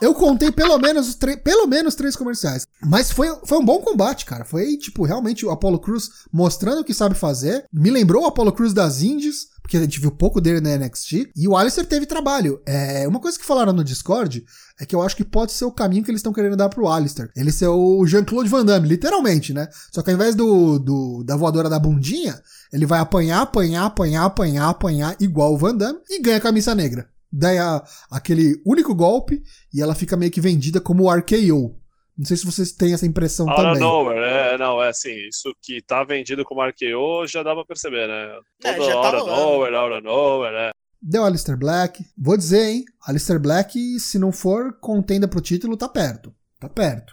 Eu 0.00 0.14
contei 0.14 0.50
pelo 0.50 0.78
menos, 0.78 1.14
pelo 1.44 1.66
menos 1.66 1.94
três 1.94 2.16
comerciais. 2.16 2.66
Mas 2.82 3.10
foi, 3.10 3.28
foi 3.44 3.58
um 3.58 3.64
bom 3.64 3.80
combate, 3.80 4.24
cara. 4.24 4.46
Foi, 4.46 4.78
tipo, 4.78 5.04
realmente 5.04 5.44
o 5.44 5.50
Apollo 5.50 5.78
Cruz 5.78 6.08
mostrando 6.32 6.80
o 6.80 6.84
que 6.84 6.94
sabe 6.94 7.14
fazer. 7.14 7.66
Me 7.70 7.90
lembrou 7.90 8.24
o 8.24 8.26
Apollo 8.26 8.52
Cruz 8.52 8.72
das 8.72 9.02
Indies, 9.02 9.48
porque 9.64 9.78
a 9.78 9.80
gente 9.80 9.98
viu 9.98 10.10
pouco 10.10 10.42
dele 10.42 10.60
na 10.60 10.76
NXT. 10.76 11.30
E 11.34 11.48
o 11.48 11.56
Alistair 11.56 11.86
teve 11.86 12.04
trabalho. 12.04 12.60
É, 12.66 13.08
uma 13.08 13.18
coisa 13.18 13.38
que 13.38 13.44
falaram 13.46 13.72
no 13.72 13.82
Discord 13.82 14.44
é 14.78 14.84
que 14.84 14.94
eu 14.94 15.00
acho 15.00 15.16
que 15.16 15.24
pode 15.24 15.52
ser 15.52 15.64
o 15.64 15.72
caminho 15.72 16.04
que 16.04 16.10
eles 16.10 16.18
estão 16.18 16.34
querendo 16.34 16.54
dar 16.54 16.68
pro 16.68 16.86
Alistair. 16.86 17.30
Ele 17.34 17.50
ser 17.50 17.68
o 17.68 18.04
Jean-Claude 18.06 18.50
Van 18.50 18.62
Damme, 18.62 18.86
literalmente, 18.86 19.54
né? 19.54 19.66
Só 19.90 20.02
que 20.02 20.10
ao 20.10 20.16
invés 20.16 20.34
do, 20.34 20.78
do- 20.78 21.24
da 21.24 21.34
voadora 21.34 21.70
da 21.70 21.78
bundinha, 21.78 22.38
ele 22.70 22.84
vai 22.84 23.00
apanhar, 23.00 23.40
apanhar, 23.40 23.86
apanhar, 23.86 24.24
apanhar, 24.26 24.68
apanhar, 24.68 25.16
igual 25.18 25.54
o 25.54 25.58
Van 25.58 25.74
Damme, 25.74 25.98
e 26.10 26.20
ganha 26.20 26.36
a 26.36 26.40
camisa 26.42 26.74
negra. 26.74 27.08
Daí 27.32 27.56
a- 27.56 27.82
aquele 28.10 28.60
único 28.66 28.94
golpe 28.94 29.42
e 29.72 29.80
ela 29.80 29.94
fica 29.94 30.14
meio 30.14 30.30
que 30.30 30.42
vendida 30.42 30.78
como 30.78 31.10
RKO. 31.10 31.74
Não 32.16 32.24
sei 32.24 32.36
se 32.36 32.46
vocês 32.46 32.72
têm 32.72 32.94
essa 32.94 33.06
impressão 33.06 33.48
Out 33.48 33.60
of 33.60 33.66
também. 33.66 33.80
nowhere, 33.82 34.20
é, 34.24 34.58
não, 34.58 34.80
é 34.82 34.88
assim, 34.88 35.12
isso 35.28 35.52
que 35.60 35.82
tá 35.82 36.04
vendido 36.04 36.44
como 36.44 36.62
RKO 36.64 37.26
já 37.26 37.42
dá 37.42 37.54
pra 37.54 37.64
perceber, 37.64 38.06
né? 38.06 38.38
É, 38.64 38.72
Todo 38.74 38.86
já 38.86 38.92
tá 38.92 39.22
of 39.22 39.30
nowhere, 39.30 39.74
out 39.74 39.92
of 39.94 40.02
nowhere, 40.04 40.56
é. 40.56 40.70
Deu 41.02 41.24
Alistair 41.24 41.58
Black. 41.58 42.02
Vou 42.16 42.36
dizer, 42.36 42.64
hein? 42.66 42.84
Alistair 43.06 43.38
Black, 43.38 43.98
se 43.98 44.18
não 44.18 44.32
for 44.32 44.78
contenda 44.80 45.28
pro 45.28 45.40
título, 45.40 45.76
tá 45.76 45.88
perto. 45.88 46.32
Tá 46.58 46.68
perto. 46.68 47.12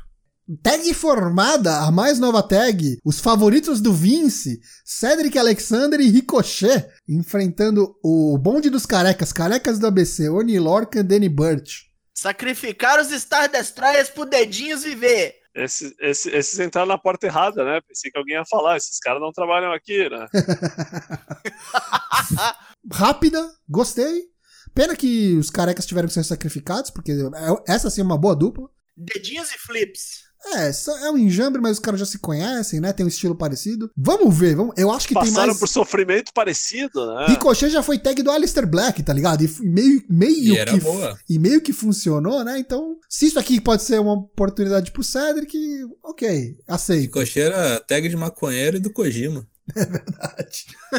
Tag 0.61 0.93
formada, 0.93 1.79
a 1.79 1.91
mais 1.91 2.19
nova 2.19 2.43
tag, 2.43 2.97
os 3.05 3.19
favoritos 3.19 3.79
do 3.79 3.93
Vince, 3.93 4.59
Cedric 4.83 5.37
Alexander 5.37 5.99
e 5.99 6.09
Ricochet, 6.09 6.87
enfrentando 7.07 7.95
o 8.03 8.37
bonde 8.37 8.69
dos 8.69 8.85
carecas, 8.85 9.31
carecas 9.31 9.79
do 9.79 9.87
ABC, 9.87 10.29
Oni 10.29 10.59
Lorcan 10.59 10.99
e 10.99 11.03
Danny 11.03 11.29
Burch. 11.29 11.90
Sacrificar 12.21 12.99
os 12.99 13.09
Star 13.09 13.49
Destroyers 13.49 14.11
pro 14.11 14.25
dedinhos 14.25 14.83
viver. 14.83 15.37
Esses, 15.55 15.91
esses, 15.99 16.31
esses 16.31 16.59
entraram 16.59 16.87
na 16.87 16.97
porta 16.97 17.25
errada, 17.25 17.65
né? 17.65 17.81
Pensei 17.81 18.11
que 18.11 18.17
alguém 18.19 18.35
ia 18.35 18.45
falar, 18.45 18.77
esses 18.77 18.99
caras 18.99 19.19
não 19.19 19.31
trabalham 19.31 19.73
aqui, 19.73 20.07
né? 20.07 20.27
rápida, 22.93 23.51
gostei. 23.67 24.25
Pena 24.71 24.95
que 24.95 25.35
os 25.37 25.49
carecas 25.49 25.87
tiveram 25.87 26.07
que 26.07 26.13
ser 26.13 26.23
sacrificados, 26.23 26.91
porque 26.91 27.11
é- 27.11 27.73
essa 27.73 27.89
sim 27.89 28.01
é 28.01 28.03
uma 28.03 28.19
boa 28.19 28.35
dupla. 28.35 28.69
Dedinhos 28.95 29.51
e 29.51 29.57
flips. 29.57 30.21
É, 30.43 30.71
é 31.05 31.11
um 31.11 31.17
enjambre, 31.17 31.61
mas 31.61 31.73
os 31.73 31.79
caras 31.79 31.99
já 31.99 32.05
se 32.05 32.17
conhecem, 32.19 32.79
né? 32.79 32.91
Tem 32.91 33.05
um 33.05 33.09
estilo 33.09 33.35
parecido. 33.35 33.91
Vamos 33.95 34.35
ver, 34.37 34.55
vamos, 34.55 34.73
eu 34.77 34.91
acho 34.91 35.07
que 35.07 35.13
tem 35.13 35.23
Passaram 35.23 35.47
mais. 35.47 35.59
por 35.59 35.67
sofrimento 35.67 36.31
parecido, 36.33 37.13
né? 37.13 37.27
Ricochet 37.27 37.69
já 37.69 37.83
foi 37.83 37.99
tag 37.99 38.21
do 38.23 38.31
Alistair 38.31 38.67
Black, 38.67 39.03
tá 39.03 39.13
ligado? 39.13 39.43
E 39.43 39.49
meio, 39.61 40.03
meio 40.09 40.53
E 40.55 40.57
era 40.57 40.71
que 40.71 40.79
boa. 40.79 41.17
e 41.29 41.37
meio 41.37 41.61
que 41.61 41.71
funcionou, 41.71 42.43
né? 42.43 42.57
Então, 42.57 42.97
se 43.07 43.27
isso 43.27 43.37
aqui 43.39 43.61
pode 43.61 43.83
ser 43.83 43.99
uma 43.99 44.13
oportunidade 44.13 44.91
pro 44.91 45.03
Cedric, 45.03 45.55
ok, 46.03 46.57
aceito. 46.67 47.01
Ricochet 47.19 47.41
era 47.41 47.79
tag 47.79 48.09
de 48.09 48.17
maconheiro 48.17 48.77
e 48.77 48.79
do 48.79 48.91
Kojima. 48.91 49.47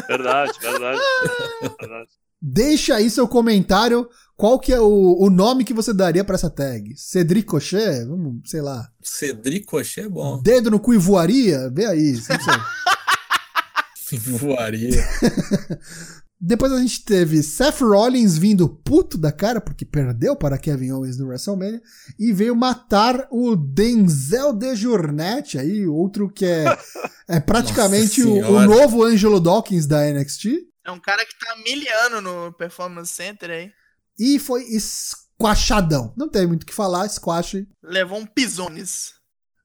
Verdade, 0.07 0.53
verdade. 0.61 0.99
verdade. 1.79 2.09
Deixa 2.41 2.95
aí 2.95 3.09
seu 3.09 3.27
comentário. 3.27 4.09
Qual 4.35 4.59
que 4.59 4.73
é 4.73 4.79
o, 4.79 5.17
o 5.19 5.29
nome 5.29 5.63
que 5.63 5.73
você 5.73 5.93
daria 5.93 6.23
pra 6.23 6.35
essa 6.35 6.49
tag? 6.49 6.93
Cedric 6.97 7.45
Cochet? 7.47 8.05
Vamos, 8.05 8.41
sei 8.45 8.61
lá. 8.61 8.89
Cedric 9.01 9.59
Ricochet 9.59 10.05
é 10.05 10.09
bom. 10.09 10.41
Dedo 10.41 10.71
no 10.71 10.79
cu 10.79 10.93
e 10.93 10.97
voaria? 10.97 11.69
Vê 11.69 11.85
aí. 11.85 12.13
Voaria. 14.37 15.03
Depois 16.45 16.73
a 16.73 16.79
gente 16.79 17.05
teve 17.05 17.41
Seth 17.41 17.79
Rollins 17.79 18.37
vindo 18.37 18.67
puto 18.67 19.17
da 19.17 19.31
cara, 19.31 19.61
porque 19.61 19.85
perdeu 19.85 20.35
para 20.35 20.57
Kevin 20.57 20.91
Owens 20.91 21.17
no 21.17 21.27
WrestleMania, 21.27 21.81
e 22.19 22.33
veio 22.33 22.53
matar 22.53 23.27
o 23.31 23.55
Denzel 23.55 24.51
de 24.51 24.75
Journette, 24.75 25.57
aí, 25.57 25.87
outro 25.87 26.29
que 26.29 26.45
é, 26.45 26.65
é 27.29 27.39
praticamente 27.39 28.21
o, 28.23 28.33
o 28.33 28.61
novo 28.65 29.05
Angelo 29.05 29.39
Dawkins 29.39 29.87
da 29.87 30.01
NXT. 30.11 30.67
É 30.85 30.91
um 30.91 30.99
cara 30.99 31.25
que 31.25 31.39
tá 31.39 31.55
miliano 31.63 32.19
no 32.19 32.51
Performance 32.51 33.13
Center 33.13 33.49
aí. 33.49 33.71
E 34.17 34.37
foi 34.39 34.63
squashadão. 34.79 36.13
Não 36.15 36.29
tem 36.29 36.45
muito 36.47 36.63
o 36.63 36.65
que 36.65 36.73
falar, 36.73 37.07
squash. 37.09 37.65
Levou 37.83 38.19
um 38.19 38.25
pisones. 38.25 39.13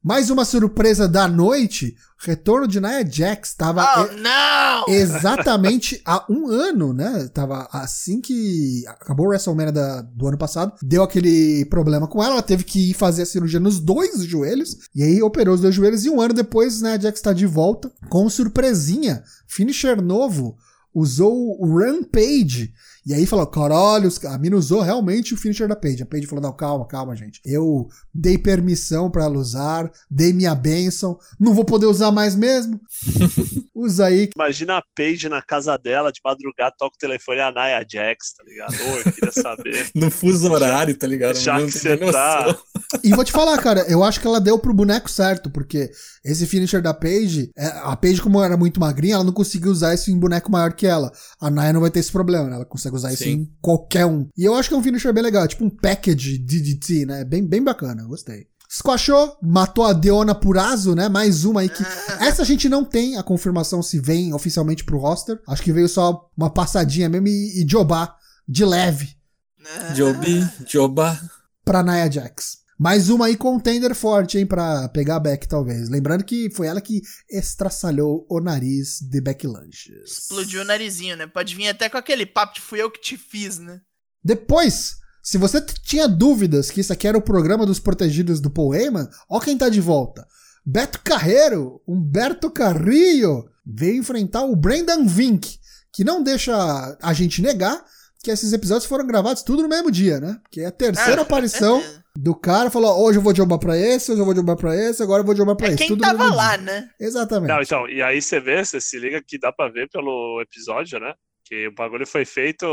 Mais 0.02 0.30
uma 0.30 0.44
surpresa 0.44 1.08
da 1.08 1.26
noite, 1.26 1.96
retorno 2.20 2.68
de 2.68 2.80
Nia 2.80 3.04
Jax. 3.04 3.52
Tava 3.54 3.84
Oh, 4.00 4.12
não! 4.16 4.84
exatamente 4.94 6.00
há 6.06 6.24
um 6.30 6.46
ano, 6.46 6.92
né? 6.92 7.28
Tava 7.34 7.68
assim 7.72 8.20
que 8.20 8.84
acabou 8.86 9.26
o 9.26 9.28
WrestleMania 9.30 9.72
da- 9.72 10.00
do 10.02 10.28
ano 10.28 10.38
passado, 10.38 10.72
deu 10.80 11.02
aquele 11.02 11.64
problema 11.66 12.06
com 12.06 12.22
ela, 12.22 12.34
ela 12.34 12.42
teve 12.42 12.62
que 12.62 12.90
ir 12.90 12.94
fazer 12.94 13.22
a 13.22 13.26
cirurgia 13.26 13.58
nos 13.58 13.80
dois 13.80 14.22
joelhos, 14.22 14.76
e 14.94 15.02
aí 15.02 15.20
operou 15.20 15.54
os 15.54 15.60
dois 15.60 15.74
joelhos, 15.74 16.04
e 16.04 16.10
um 16.10 16.20
ano 16.20 16.32
depois, 16.32 16.80
né, 16.80 16.94
a 16.94 16.98
Jax 17.00 17.20
tá 17.20 17.32
de 17.32 17.44
volta 17.44 17.92
com 18.08 18.30
surpresinha, 18.30 19.22
finisher 19.48 20.00
novo, 20.00 20.56
usou 20.94 21.56
o 21.60 21.78
Rampage, 21.78 22.72
e 23.08 23.14
aí 23.14 23.24
falou, 23.24 23.46
caralho, 23.46 24.10
a 24.26 24.36
mina 24.36 24.54
usou 24.54 24.82
realmente 24.82 25.32
o 25.32 25.36
finisher 25.38 25.66
da 25.66 25.74
Paige. 25.74 26.02
A 26.02 26.06
Paige 26.06 26.26
falou, 26.26 26.42
não, 26.42 26.52
calma, 26.52 26.86
calma, 26.86 27.16
gente. 27.16 27.40
Eu 27.42 27.88
dei 28.12 28.36
permissão 28.36 29.10
pra 29.10 29.24
ela 29.24 29.38
usar, 29.38 29.90
dei 30.10 30.30
minha 30.30 30.54
bênção, 30.54 31.18
não 31.40 31.54
vou 31.54 31.64
poder 31.64 31.86
usar 31.86 32.12
mais 32.12 32.36
mesmo? 32.36 32.78
Usa 33.74 34.06
aí, 34.06 34.28
Imagina 34.34 34.78
a 34.78 34.82
Paige 34.94 35.28
na 35.28 35.40
casa 35.40 35.76
dela, 35.78 36.12
de 36.12 36.20
madrugada, 36.22 36.74
toca 36.76 36.96
o 36.96 36.98
telefone, 36.98 37.40
a 37.40 37.50
Nia 37.50 37.86
Jax, 37.88 38.34
tá 38.34 38.44
ligado? 38.44 38.74
Ô, 38.74 38.96
eu 38.98 39.12
queria 39.12 39.32
saber. 39.32 39.88
No 39.94 40.10
fuso 40.10 40.52
horário, 40.52 40.96
tá 40.96 41.06
ligado? 41.06 41.36
Já 41.36 41.58
Não 41.58 41.66
que 41.66 41.78
você 41.78 41.96
tá. 41.96 42.56
E 43.02 43.10
vou 43.10 43.24
te 43.24 43.32
falar, 43.32 43.56
cara, 43.58 43.86
eu 43.88 44.02
acho 44.04 44.20
que 44.20 44.26
ela 44.26 44.40
deu 44.40 44.58
pro 44.58 44.74
boneco 44.74 45.10
certo, 45.10 45.50
porque 45.50 45.90
esse 46.24 46.46
finisher 46.46 46.82
da 46.82 46.92
Paige, 46.92 47.50
é, 47.56 47.66
a 47.66 47.96
Paige, 47.96 48.20
como 48.20 48.42
era 48.42 48.56
muito 48.56 48.80
magrinha, 48.80 49.14
ela 49.14 49.24
não 49.24 49.32
conseguiu 49.32 49.70
usar 49.70 49.94
isso 49.94 50.10
em 50.10 50.18
boneco 50.18 50.50
maior 50.50 50.72
que 50.78 50.86
ela. 50.86 51.12
A 51.40 51.50
Naya 51.50 51.72
não 51.72 51.80
vai 51.80 51.90
ter 51.90 52.00
esse 52.00 52.12
problema, 52.12 52.48
né? 52.48 52.56
Ela 52.56 52.64
consegue 52.64 52.96
usar 52.96 53.12
isso 53.12 53.24
Sim. 53.24 53.30
em 53.30 53.52
qualquer 53.60 54.06
um. 54.06 54.28
E 54.36 54.44
eu 54.44 54.54
acho 54.54 54.68
que 54.68 54.74
é 54.74 54.78
um 54.78 54.82
finisher 54.82 55.12
bem 55.12 55.22
legal, 55.22 55.44
é 55.44 55.48
tipo 55.48 55.64
um 55.64 55.70
package 55.70 56.38
DDT, 56.38 57.06
né? 57.06 57.24
Bem, 57.24 57.44
bem 57.46 57.62
bacana, 57.62 58.04
gostei. 58.04 58.46
Squashou, 58.70 59.36
matou 59.42 59.84
a 59.84 59.94
Deona 59.94 60.34
Purazo, 60.34 60.94
né? 60.94 61.08
Mais 61.08 61.44
uma 61.44 61.62
aí 61.62 61.68
que. 61.68 61.82
Essa 62.20 62.42
a 62.42 62.44
gente 62.44 62.68
não 62.68 62.84
tem 62.84 63.16
a 63.16 63.22
confirmação 63.22 63.82
se 63.82 63.98
vem 63.98 64.32
oficialmente 64.34 64.84
pro 64.84 64.98
roster. 64.98 65.40
Acho 65.48 65.62
que 65.62 65.72
veio 65.72 65.88
só 65.88 66.28
uma 66.36 66.50
passadinha 66.50 67.08
mesmo 67.08 67.28
e, 67.28 67.62
e 67.62 67.66
jobar 67.68 68.14
de 68.46 68.64
leve 68.64 69.16
Jobi, 69.94 70.46
Joba. 70.66 71.18
pra 71.64 71.82
Nia 71.82 72.10
Jax. 72.10 72.58
Mais 72.78 73.08
uma 73.08 73.26
aí 73.26 73.36
contender 73.36 73.92
forte, 73.94 74.38
hein, 74.38 74.46
pra 74.46 74.88
pegar 74.90 75.16
a 75.16 75.20
Beck, 75.20 75.48
talvez. 75.48 75.88
Lembrando 75.88 76.22
que 76.22 76.48
foi 76.50 76.68
ela 76.68 76.80
que 76.80 77.02
estraçalhou 77.28 78.24
o 78.30 78.40
nariz 78.40 79.00
de 79.00 79.20
Beck 79.20 79.46
Lunches. 79.46 80.18
Explodiu 80.18 80.62
o 80.62 80.64
narizinho, 80.64 81.16
né? 81.16 81.26
Pode 81.26 81.56
vir 81.56 81.68
até 81.68 81.88
com 81.88 81.98
aquele 81.98 82.24
papo 82.24 82.54
de 82.54 82.60
fui 82.60 82.80
eu 82.80 82.90
que 82.90 83.00
te 83.00 83.16
fiz, 83.16 83.58
né? 83.58 83.80
Depois, 84.22 84.96
se 85.22 85.36
você 85.36 85.60
tinha 85.60 86.06
dúvidas 86.06 86.70
que 86.70 86.80
isso 86.80 86.92
aqui 86.92 87.08
era 87.08 87.18
o 87.18 87.22
programa 87.22 87.66
dos 87.66 87.80
protegidos 87.80 88.40
do 88.40 88.48
Paul 88.50 88.72
Heyman, 88.74 89.08
ó 89.28 89.40
quem 89.40 89.58
tá 89.58 89.68
de 89.68 89.80
volta. 89.80 90.24
Beto 90.64 91.00
Carreiro, 91.02 91.82
Humberto 91.88 92.50
Carrillo, 92.50 93.48
veio 93.66 93.98
enfrentar 93.98 94.42
o 94.42 94.54
Brendan 94.54 95.04
Vink, 95.04 95.58
que 95.92 96.04
não 96.04 96.22
deixa 96.22 96.96
a 97.02 97.12
gente 97.12 97.42
negar 97.42 97.84
que 98.22 98.30
esses 98.30 98.52
episódios 98.52 98.86
foram 98.86 99.06
gravados 99.06 99.42
tudo 99.42 99.62
no 99.62 99.68
mesmo 99.68 99.90
dia, 99.90 100.20
né? 100.20 100.38
Porque 100.42 100.60
é 100.60 100.66
a 100.66 100.72
terceira 100.72 101.20
Ah, 101.20 101.24
aparição. 101.24 101.82
Do 102.20 102.34
cara, 102.34 102.68
falou, 102.70 103.00
hoje 103.04 103.18
eu 103.18 103.22
vou 103.22 103.34
jogar 103.34 103.58
pra 103.58 103.76
esse, 103.76 104.10
hoje 104.10 104.20
eu 104.20 104.24
vou 104.24 104.34
jogar 104.34 104.56
pra 104.56 104.74
esse, 104.74 105.00
agora 105.02 105.20
eu 105.22 105.26
vou 105.26 105.36
jogar 105.36 105.54
pra 105.54 105.66
É 105.68 105.70
esse. 105.70 105.78
quem 105.78 105.88
tudo 105.88 106.00
tava 106.00 106.34
lá, 106.34 106.56
dia. 106.56 106.64
né? 106.66 106.88
Exatamente. 106.98 107.48
Não, 107.48 107.62
então, 107.62 107.88
e 107.88 108.02
aí 108.02 108.20
você 108.20 108.40
vê, 108.40 108.64
você 108.64 108.80
se 108.80 108.98
liga 108.98 109.22
que 109.24 109.38
dá 109.38 109.52
pra 109.52 109.68
ver 109.68 109.88
pelo 109.88 110.40
episódio, 110.42 110.98
né? 110.98 111.14
Que 111.44 111.68
o 111.68 111.72
bagulho 111.74 112.06
foi 112.06 112.24
feito 112.24 112.66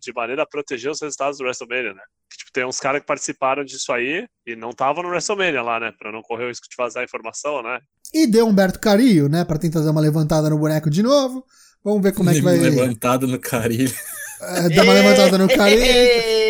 de 0.00 0.12
maneira 0.14 0.42
a 0.44 0.46
proteger 0.46 0.90
os 0.90 1.00
resultados 1.02 1.38
do 1.38 1.44
WrestleMania, 1.44 1.92
né? 1.94 2.00
Que, 2.30 2.38
tipo, 2.38 2.52
tem 2.52 2.64
uns 2.64 2.78
caras 2.80 3.00
que 3.00 3.06
participaram 3.06 3.64
disso 3.64 3.92
aí 3.92 4.24
e 4.46 4.54
não 4.56 4.70
estavam 4.70 5.02
no 5.02 5.08
WrestleMania 5.10 5.62
lá, 5.62 5.78
né? 5.80 5.92
Pra 5.98 6.12
não 6.12 6.22
correr 6.22 6.44
o 6.44 6.48
risco 6.48 6.66
de 6.70 6.76
vazar 6.78 7.02
a 7.02 7.04
informação, 7.04 7.62
né? 7.62 7.78
E 8.14 8.26
deu 8.26 8.46
Humberto 8.46 8.78
Carrillo, 8.78 9.28
né, 9.28 9.44
pra 9.44 9.58
tentar 9.58 9.80
dar 9.80 9.90
uma 9.90 10.00
levantada 10.00 10.48
no 10.48 10.58
boneco 10.58 10.88
de 10.88 11.02
novo. 11.02 11.44
Vamos 11.84 12.02
ver 12.02 12.12
como 12.14 12.30
é 12.30 12.34
que 12.34 12.40
vai 12.40 12.56
Levantado 12.56 13.26
no 13.26 13.38
carilho. 13.38 13.92
é, 14.40 14.68
dar 14.70 14.84
uma 14.84 14.92
levantada 14.94 15.36
no 15.38 15.48
Carrillo. 15.54 16.45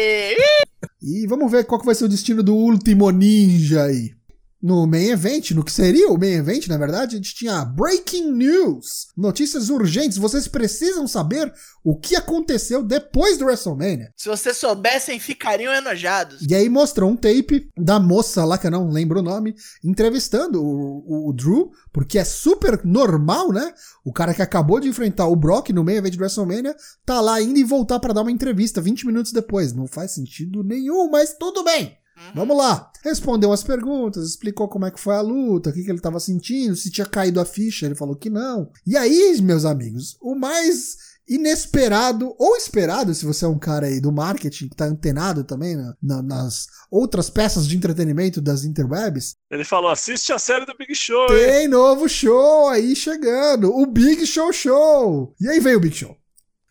E 1.02 1.26
vamos 1.26 1.50
ver 1.50 1.64
qual 1.64 1.80
que 1.80 1.86
vai 1.86 1.94
ser 1.94 2.04
o 2.04 2.08
destino 2.08 2.42
do 2.42 2.54
último 2.54 3.10
ninja 3.10 3.84
aí. 3.84 4.14
No 4.62 4.86
main 4.86 5.10
event, 5.10 5.50
no 5.50 5.64
que 5.64 5.70
seria 5.70 6.08
o 6.08 6.18
main 6.18 6.32
event, 6.32 6.66
na 6.66 6.78
verdade, 6.78 7.14
a 7.14 7.18
gente 7.18 7.34
tinha 7.34 7.64
breaking 7.64 8.32
news, 8.32 9.08
notícias 9.16 9.68
urgentes. 9.68 10.18
Vocês 10.18 10.48
precisam 10.48 11.06
saber 11.06 11.52
o 11.84 11.96
que 11.96 12.16
aconteceu 12.16 12.82
depois 12.82 13.38
do 13.38 13.44
WrestleMania. 13.44 14.12
Se 14.16 14.28
vocês 14.28 14.56
soubessem, 14.56 15.20
ficariam 15.20 15.72
enojados. 15.72 16.42
E 16.48 16.54
aí 16.54 16.68
mostrou 16.68 17.10
um 17.10 17.16
tape 17.16 17.70
da 17.76 18.00
moça 18.00 18.44
lá, 18.44 18.58
que 18.58 18.66
eu 18.66 18.70
não 18.70 18.90
lembro 18.90 19.20
o 19.20 19.22
nome, 19.22 19.54
entrevistando 19.84 20.62
o, 20.62 21.28
o 21.28 21.32
Drew, 21.32 21.70
porque 21.92 22.18
é 22.18 22.24
super 22.24 22.80
normal, 22.84 23.52
né? 23.52 23.72
O 24.04 24.12
cara 24.12 24.34
que 24.34 24.42
acabou 24.42 24.80
de 24.80 24.88
enfrentar 24.88 25.26
o 25.26 25.36
Brock 25.36 25.70
no 25.70 25.84
meio 25.84 25.98
evento 25.98 26.16
do 26.16 26.20
WrestleMania, 26.20 26.74
tá 27.04 27.20
lá 27.20 27.40
indo 27.40 27.58
e 27.58 27.64
voltar 27.64 28.00
para 28.00 28.14
dar 28.14 28.22
uma 28.22 28.32
entrevista 28.32 28.80
20 28.80 29.06
minutos 29.06 29.32
depois. 29.32 29.72
Não 29.72 29.86
faz 29.86 30.12
sentido 30.12 30.64
nenhum, 30.64 31.10
mas 31.10 31.36
tudo 31.38 31.62
bem. 31.62 31.96
Vamos 32.34 32.56
lá. 32.56 32.90
Respondeu 33.04 33.52
as 33.52 33.62
perguntas, 33.62 34.26
explicou 34.28 34.68
como 34.68 34.86
é 34.86 34.90
que 34.90 35.00
foi 35.00 35.14
a 35.14 35.20
luta, 35.20 35.70
o 35.70 35.72
que, 35.72 35.82
que 35.84 35.90
ele 35.90 36.00
tava 36.00 36.18
sentindo, 36.20 36.74
se 36.74 36.90
tinha 36.90 37.06
caído 37.06 37.40
a 37.40 37.44
ficha, 37.44 37.86
ele 37.86 37.94
falou 37.94 38.16
que 38.16 38.28
não. 38.30 38.70
E 38.86 38.96
aí, 38.96 39.40
meus 39.42 39.64
amigos, 39.64 40.16
o 40.20 40.34
mais 40.34 40.96
inesperado 41.28 42.34
ou 42.38 42.56
esperado, 42.56 43.14
se 43.14 43.24
você 43.24 43.44
é 43.44 43.48
um 43.48 43.58
cara 43.58 43.86
aí 43.86 44.00
do 44.00 44.12
marketing 44.12 44.68
que 44.68 44.76
tá 44.76 44.84
antenado 44.86 45.44
também 45.44 45.76
na- 45.76 45.94
na- 46.02 46.22
nas 46.22 46.66
outras 46.90 47.28
peças 47.30 47.66
de 47.66 47.76
entretenimento 47.76 48.40
das 48.40 48.64
interwebs, 48.64 49.34
Ele 49.50 49.64
falou: 49.64 49.90
assiste 49.90 50.32
a 50.32 50.38
série 50.38 50.64
do 50.66 50.76
Big 50.78 50.94
Show, 50.94 51.22
hein? 51.30 51.36
tem 51.46 51.68
novo 51.68 52.08
show 52.08 52.68
aí 52.68 52.94
chegando, 52.96 53.72
o 53.74 53.86
Big 53.86 54.26
Show 54.26 54.52
Show. 54.52 55.34
E 55.40 55.48
aí 55.48 55.60
veio 55.60 55.78
o 55.78 55.80
Big 55.80 55.94
Show. 55.96 56.16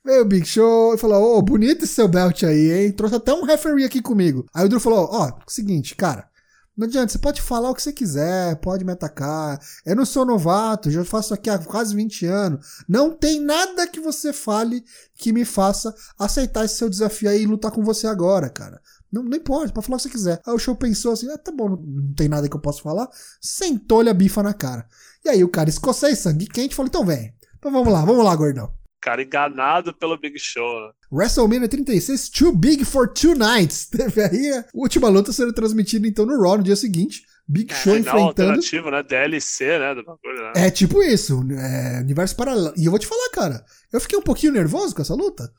Veio 0.06 0.22
o 0.22 0.26
Big 0.26 0.46
Show 0.46 0.94
e 0.94 0.98
falou: 1.00 1.36
Ô, 1.36 1.42
bonito 1.42 1.84
esse 1.84 1.96
seu 1.96 2.08
belt 2.08 2.44
aí, 2.44 2.72
hein? 2.72 2.92
Trouxe 2.92 3.16
até 3.16 3.34
um 3.34 3.44
referee 3.44 3.86
aqui 3.86 4.04
comigo. 4.04 4.46
Aí 4.54 4.64
o 4.64 4.70
Drew 4.70 4.80
falou: 4.80 5.10
Ó, 5.12 5.32
seguinte, 5.48 5.96
cara. 5.96 6.30
Não 6.78 6.86
adianta, 6.86 7.12
você 7.12 7.18
pode 7.18 7.42
falar 7.42 7.72
o 7.72 7.74
que 7.74 7.82
você 7.82 7.94
quiser, 7.94 8.58
pode 8.58 8.84
me 8.84 8.92
atacar. 8.92 9.58
Eu 9.86 9.96
não 9.96 10.06
sou 10.06 10.26
novato, 10.26 10.92
já 10.92 11.06
faço 11.06 11.34
aqui 11.34 11.50
há 11.50 11.58
quase 11.58 11.96
20 11.96 12.26
anos. 12.26 12.84
Não 12.88 13.12
tem 13.12 13.40
nada 13.40 13.88
que 13.88 14.00
você 14.00 14.34
fale 14.34 14.84
que 15.16 15.32
me 15.32 15.46
faça 15.46 15.96
aceitar 16.20 16.66
esse 16.66 16.76
seu 16.76 16.90
desafio 16.90 17.30
aí 17.30 17.44
e 17.44 17.46
lutar 17.48 17.72
com 17.72 17.82
você 17.82 18.06
agora, 18.06 18.50
cara. 18.50 18.82
Não, 19.12 19.24
não 19.24 19.38
importa, 19.38 19.74
pode 19.74 19.88
falar 19.88 19.96
o 19.96 20.00
que 20.00 20.04
você 20.04 20.10
quiser. 20.10 20.42
Aí 20.46 20.54
o 20.54 20.60
show 20.60 20.76
pensou 20.76 21.14
assim: 21.14 21.32
ah, 21.32 21.38
tá 21.38 21.52
bom, 21.52 21.70
não, 21.70 21.78
não 21.78 22.14
tem 22.14 22.28
nada 22.28 22.48
que 22.48 22.56
eu 22.56 22.62
possa 22.62 22.82
falar. 22.82 23.10
Sentou-lhe 23.42 24.10
a 24.10 24.14
bifa 24.14 24.44
na 24.44 24.54
cara. 24.54 24.86
E 25.24 25.30
aí 25.30 25.44
o 25.44 25.50
cara 25.50 25.70
escocês, 25.70 26.20
sangue 26.20 26.46
quente, 26.46 26.76
falou: 26.76 26.90
então 26.90 27.06
vem. 27.06 27.34
Então 27.58 27.72
vamos 27.72 27.92
lá, 27.92 28.06
vamos 28.06 28.24
lá, 28.24 28.36
gordão. 28.36 28.85
Cara 29.06 29.22
enganado 29.22 29.94
pelo 29.94 30.18
Big 30.18 30.40
Show. 30.40 30.82
né? 30.82 30.92
WrestleMania 31.12 31.70
36, 31.70 32.28
Too 32.30 32.52
Big 32.52 32.84
for 32.84 33.08
Two 33.08 33.36
Nights. 33.36 33.86
Teve 33.96 34.20
aí 34.20 34.52
a 34.52 34.66
última 34.74 35.10
luta 35.10 35.32
sendo 35.32 35.54
transmitida 35.54 36.08
então 36.08 36.26
no 36.26 36.42
Raw 36.42 36.58
no 36.58 36.64
dia 36.64 36.76
seguinte. 36.76 37.22
Big 37.48 37.72
Show 37.72 37.94
Final 37.94 38.00
enfrentando. 38.00 38.28
alternativo, 38.30 38.90
né? 38.90 39.04
DLC, 39.04 39.78
né? 39.78 39.94
Do 39.94 40.04
bagulho, 40.04 40.42
né? 40.42 40.54
É 40.56 40.72
tipo 40.72 41.04
isso, 41.04 41.40
é, 41.52 42.00
universo 42.00 42.36
paralelo. 42.36 42.74
E 42.76 42.86
eu 42.86 42.90
vou 42.90 43.00
te 43.00 43.06
falar, 43.06 43.30
cara, 43.30 43.64
eu 43.94 44.02
fiquei 44.02 44.18
um 44.18 44.24
pouquinho 44.24 44.54
nervoso 44.54 44.96
com 44.96 45.04
essa 45.04 45.14
luta. 45.14 45.54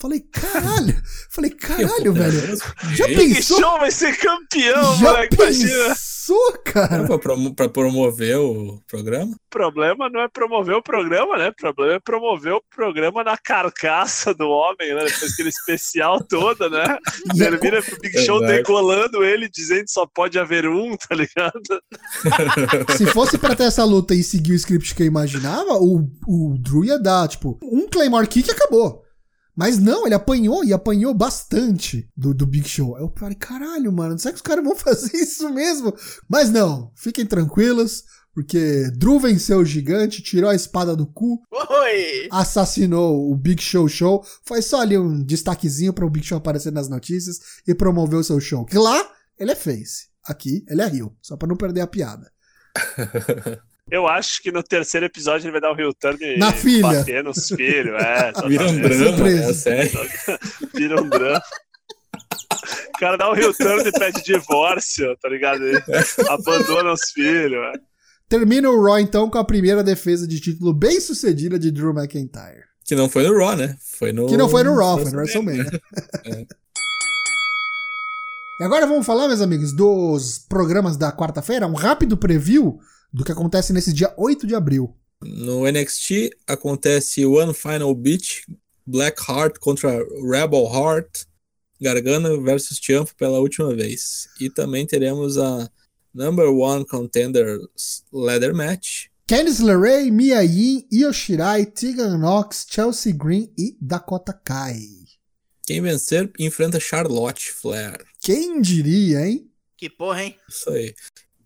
Falei, 0.00 0.20
caralho. 0.20 0.94
Falei, 1.28 1.50
caralho, 1.58 2.12
velho. 2.12 2.56
Já 2.94 3.06
Big 3.08 3.34
pensou? 3.34 3.58
Show 3.60 3.78
vai 3.80 3.90
ser 3.90 4.16
campeão, 4.16 4.96
Já 4.96 5.10
moleque. 5.12 5.36
Pensou, 5.36 6.52
cara? 6.64 7.04
Pra, 7.04 7.18
promo- 7.18 7.52
pra 7.52 7.68
promover 7.68 8.36
o 8.38 8.80
programa? 8.86 9.32
O 9.32 9.50
problema 9.50 10.08
não 10.08 10.20
é 10.20 10.28
promover 10.28 10.76
o 10.76 10.82
programa, 10.82 11.36
né? 11.36 11.48
O 11.48 11.54
problema 11.56 11.94
é 11.94 11.98
promover 11.98 12.52
o 12.52 12.62
programa 12.72 13.24
na 13.24 13.36
carcaça 13.36 14.32
do 14.32 14.48
homem, 14.48 14.94
né? 14.94 15.04
Depois 15.04 15.32
aquele 15.32 15.48
especial 15.48 16.22
todo, 16.22 16.70
né? 16.70 16.84
E 17.34 17.38
Termina 17.38 17.82
pro 17.82 17.98
Big 17.98 18.24
Show 18.24 18.40
decolando 18.46 19.24
ele, 19.24 19.48
dizendo 19.48 19.84
que 19.86 19.90
só 19.90 20.06
pode 20.06 20.38
haver 20.38 20.66
um, 20.68 20.96
tá 20.96 21.12
ligado? 21.16 21.82
Se 22.96 23.04
fosse 23.06 23.36
pra 23.36 23.56
ter 23.56 23.64
essa 23.64 23.84
luta 23.84 24.14
e 24.14 24.22
seguir 24.22 24.52
o 24.52 24.56
script 24.56 24.94
que 24.94 25.02
eu 25.02 25.06
imaginava, 25.06 25.72
o, 25.74 26.08
o 26.26 26.56
Drew 26.56 26.84
ia 26.84 27.00
dar, 27.00 27.26
tipo, 27.26 27.58
um 27.60 27.88
Claymore 27.88 28.28
Kick 28.28 28.48
e 28.48 28.52
acabou. 28.52 29.02
Mas 29.58 29.76
não, 29.76 30.06
ele 30.06 30.14
apanhou 30.14 30.64
e 30.64 30.72
apanhou 30.72 31.12
bastante 31.12 32.08
do, 32.16 32.32
do 32.32 32.46
Big 32.46 32.68
Show. 32.68 32.94
Aí 32.94 33.02
Eu 33.02 33.12
falei, 33.18 33.34
caralho, 33.34 33.92
mano, 33.92 34.16
será 34.16 34.30
que 34.30 34.36
os 34.36 34.42
caras 34.42 34.62
vão 34.62 34.76
fazer 34.76 35.10
isso 35.18 35.52
mesmo? 35.52 35.92
Mas 36.28 36.48
não, 36.48 36.92
fiquem 36.94 37.26
tranquilos, 37.26 38.04
porque 38.32 38.88
Drew 38.96 39.18
venceu 39.18 39.58
o 39.58 39.64
gigante, 39.64 40.22
tirou 40.22 40.48
a 40.48 40.54
espada 40.54 40.94
do 40.94 41.08
cu, 41.08 41.42
Oi! 41.50 42.28
assassinou 42.30 43.32
o 43.32 43.36
Big 43.36 43.60
Show 43.60 43.88
Show. 43.88 44.24
Foi 44.46 44.62
só 44.62 44.80
ali 44.80 44.96
um 44.96 45.24
destaquezinho 45.24 45.92
para 45.92 46.06
o 46.06 46.10
Big 46.10 46.24
Show 46.24 46.38
aparecer 46.38 46.70
nas 46.70 46.88
notícias 46.88 47.40
e 47.66 47.74
promover 47.74 48.20
o 48.20 48.22
seu 48.24 48.38
show. 48.38 48.64
Que 48.64 48.78
lá 48.78 49.10
ele 49.36 49.50
é 49.50 49.56
face, 49.56 50.06
aqui 50.24 50.64
ele 50.68 50.82
é 50.82 50.86
Rio, 50.86 51.16
só 51.20 51.36
pra 51.36 51.48
não 51.48 51.56
perder 51.56 51.80
a 51.80 51.86
piada. 51.88 52.30
Eu 53.90 54.06
acho 54.06 54.42
que 54.42 54.52
no 54.52 54.62
terceiro 54.62 55.06
episódio 55.06 55.46
ele 55.46 55.52
vai 55.52 55.60
dar 55.62 55.72
um 55.72 55.74
real 55.74 55.94
turn 55.94 56.18
e 56.22 56.38
Na 56.38 56.52
filha. 56.52 56.82
bater 56.82 57.24
nos 57.24 57.48
filhos. 57.48 57.94
É, 58.02 58.32
Vira 58.46 58.64
um 58.68 58.76
drama, 58.80 59.04
Surpresa. 59.16 59.46
né? 59.46 59.52
Sério. 59.54 60.00
Vira 60.74 61.02
um 61.02 61.08
drama. 61.08 61.42
O 62.94 62.98
cara 63.00 63.16
dá 63.16 63.30
um 63.30 63.34
real 63.34 63.54
turn 63.54 63.88
e 63.88 63.92
pede 63.92 64.22
divórcio, 64.22 65.16
tá 65.22 65.28
ligado? 65.28 65.64
Ele 65.66 65.82
abandona 66.28 66.92
os 66.92 67.10
filhos. 67.12 67.52
é. 67.74 67.80
Termina 68.28 68.68
o 68.68 68.82
Raw 68.84 68.98
então 68.98 69.30
com 69.30 69.38
a 69.38 69.44
primeira 69.44 69.82
defesa 69.82 70.28
de 70.28 70.38
título 70.38 70.74
bem 70.74 71.00
sucedida 71.00 71.58
de 71.58 71.70
Drew 71.70 71.94
McIntyre. 71.94 72.64
Que 72.84 72.94
não 72.94 73.08
foi 73.08 73.22
no 73.26 73.38
Raw, 73.38 73.56
né? 73.56 73.74
Foi 73.98 74.12
no. 74.12 74.26
Que 74.26 74.36
não 74.36 74.50
foi 74.50 74.62
no 74.64 74.74
Raw, 74.76 74.98
foi 74.98 75.10
no 75.10 75.16
WrestleMania. 75.18 75.64
E 78.60 78.64
agora 78.64 78.86
vamos 78.86 79.06
falar, 79.06 79.28
meus 79.28 79.40
amigos, 79.40 79.72
dos 79.72 80.38
programas 80.38 80.96
da 80.98 81.10
quarta-feira, 81.12 81.66
um 81.66 81.74
rápido 81.74 82.16
preview 82.18 82.78
do 83.12 83.24
que 83.24 83.32
acontece 83.32 83.72
nesse 83.72 83.92
dia 83.92 84.12
8 84.16 84.46
de 84.46 84.54
abril. 84.54 84.94
No 85.22 85.70
NXT 85.70 86.30
acontece 86.46 87.26
One 87.26 87.52
Final 87.52 87.94
Beat, 87.94 88.42
Black 88.86 89.20
Heart 89.28 89.58
contra 89.58 89.98
Rebel 90.22 90.66
Heart, 90.72 91.26
Gargano 91.80 92.40
versus 92.42 92.78
Ciampa 92.78 93.12
pela 93.16 93.40
última 93.40 93.74
vez. 93.74 94.28
E 94.40 94.48
também 94.50 94.86
teremos 94.86 95.38
a 95.38 95.70
Number 96.14 96.48
One 96.48 96.84
Contenders 96.84 98.04
Ladder 98.12 98.54
Match. 98.54 99.06
Candice 99.26 99.62
LeRae, 99.62 100.10
Mia 100.10 100.42
Yim, 100.42 100.86
Io 100.90 101.12
Shirai, 101.12 101.66
Tegan 101.66 102.16
Knox, 102.16 102.66
Chelsea 102.68 103.12
Green 103.12 103.52
e 103.58 103.76
Dakota 103.80 104.32
Kai. 104.32 104.78
Quem 105.66 105.82
vencer 105.82 106.32
enfrenta 106.38 106.80
Charlotte 106.80 107.52
Flair. 107.52 108.02
Quem 108.20 108.62
diria, 108.62 109.26
hein? 109.26 109.50
Que 109.76 109.90
porra, 109.90 110.24
hein? 110.24 110.36
Isso 110.48 110.70
aí. 110.70 110.94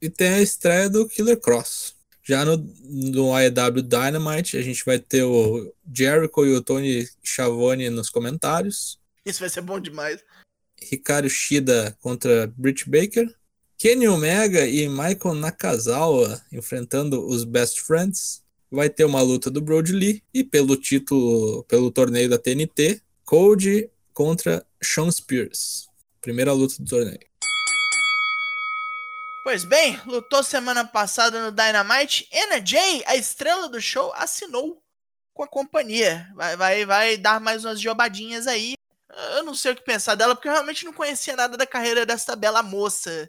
E 0.03 0.11
tem 0.11 0.34
a 0.34 0.42
estreia 0.42 0.90
do 0.90 1.07
Killer 1.07 1.38
Cross. 1.38 1.94
Já 2.24 2.44
no, 2.44 2.57
no 2.57 3.32
AEW 3.32 3.82
Dynamite, 3.82 4.57
a 4.57 4.62
gente 4.62 4.84
vai 4.84 4.98
ter 4.98 5.22
o 5.22 5.72
Jericho 5.94 6.44
e 6.44 6.57
o 6.57 6.61
Tony 6.61 7.09
Schiavone 7.22 7.88
nos 7.88 8.11
comentários. 8.11 8.98
Isso 9.24 9.38
vai 9.38 9.48
ser 9.48 9.61
bom 9.61 9.78
demais. 9.78 10.20
Ricardo 10.90 11.30
Shida 11.30 11.96
contra 12.00 12.53
Britt 12.57 12.90
Baker. 12.90 13.32
Kenny 13.78 14.09
Omega 14.09 14.66
e 14.66 14.88
Michael 14.88 15.36
Nakazawa 15.36 16.42
enfrentando 16.53 17.24
os 17.24 17.44
Best 17.44 17.80
Friends. 17.82 18.42
Vai 18.68 18.90
ter 18.90 19.05
uma 19.05 19.22
luta 19.22 19.50
do 19.50 19.61
Brody 19.61 19.92
Lee. 19.92 20.22
E 20.34 20.42
pelo 20.42 20.76
título, 20.76 21.62
pelo 21.64 21.92
torneio 21.92 22.28
da 22.28 22.38
TNT, 22.38 23.00
Cody 23.24 23.88
contra 24.12 24.66
Sean 24.82 25.11
Spears. 25.12 25.86
Primeira 26.20 26.53
luta 26.53 26.74
do 26.80 26.88
torneio. 26.88 27.32
Pois 29.45 29.64
bem, 29.64 30.01
lutou 30.07 30.40
semana 30.45 30.84
passada 30.84 31.43
no 31.43 31.51
Dynamite. 31.51 32.28
Jay, 32.64 33.03
a 33.07 33.16
estrela 33.16 33.68
do 33.68 33.80
show, 33.80 34.12
assinou 34.14 34.80
com 35.34 35.43
a 35.43 35.49
companhia. 35.49 36.30
Vai, 36.36 36.57
vai, 36.57 36.84
vai 36.86 37.16
dar 37.16 37.40
mais 37.40 37.64
umas 37.64 37.80
jobadinhas 37.80 38.47
aí. 38.47 38.74
Eu 39.34 39.43
não 39.43 39.53
sei 39.53 39.72
o 39.72 39.76
que 39.76 39.82
pensar 39.82 40.14
dela, 40.14 40.36
porque 40.36 40.47
eu 40.47 40.53
realmente 40.53 40.84
não 40.84 40.93
conhecia 40.93 41.34
nada 41.34 41.57
da 41.57 41.66
carreira 41.66 42.07
dessa 42.07 42.36
bela 42.36 42.62
moça. 42.62 43.28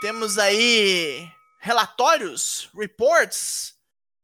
Temos 0.00 0.38
aí 0.38 1.30
relatórios, 1.60 2.68
reports, 2.74 3.76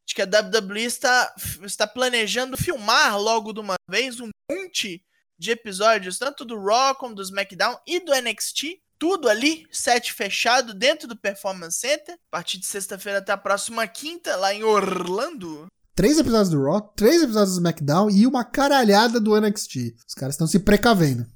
de 0.05 0.17
que 0.17 0.23
a 0.23 0.27
WWE 0.27 0.83
está, 0.83 1.33
está 1.63 1.87
planejando 1.87 2.57
filmar 2.57 3.17
logo 3.21 3.53
de 3.53 3.61
uma 3.61 3.77
vez 3.89 4.19
um 4.19 4.31
monte 4.51 5.05
de 5.39 5.53
episódios, 5.53 6.19
tanto 6.19 6.45
do 6.45 6.61
Raw 6.61 6.97
como 6.97 7.15
do 7.15 7.23
SmackDown 7.23 7.79
e 7.87 8.01
do 8.01 8.13
NXT. 8.13 8.82
Tudo 9.03 9.29
ali, 9.29 9.67
set 9.73 10.13
fechado 10.13 10.73
dentro 10.73 11.09
do 11.09 11.17
Performance 11.17 11.77
Center. 11.77 12.15
A 12.15 12.31
partir 12.31 12.59
de 12.59 12.67
sexta-feira 12.67 13.19
até 13.19 13.33
a 13.33 13.37
próxima 13.37 13.85
quinta, 13.85 14.37
lá 14.37 14.55
em 14.55 14.63
Orlando. 14.63 15.67
Três 15.93 16.21
episódios 16.21 16.51
do 16.51 16.63
Raw, 16.63 16.81
três 16.95 17.21
episódios 17.21 17.57
do 17.57 17.59
SmackDown 17.59 18.09
e 18.09 18.29
uma 18.29 18.45
caralhada 18.45 19.19
do 19.19 19.35
NXT. 19.35 19.97
Os 20.07 20.15
caras 20.15 20.37
estão 20.37 20.47
se 20.47 20.61
precavendo. 20.61 21.27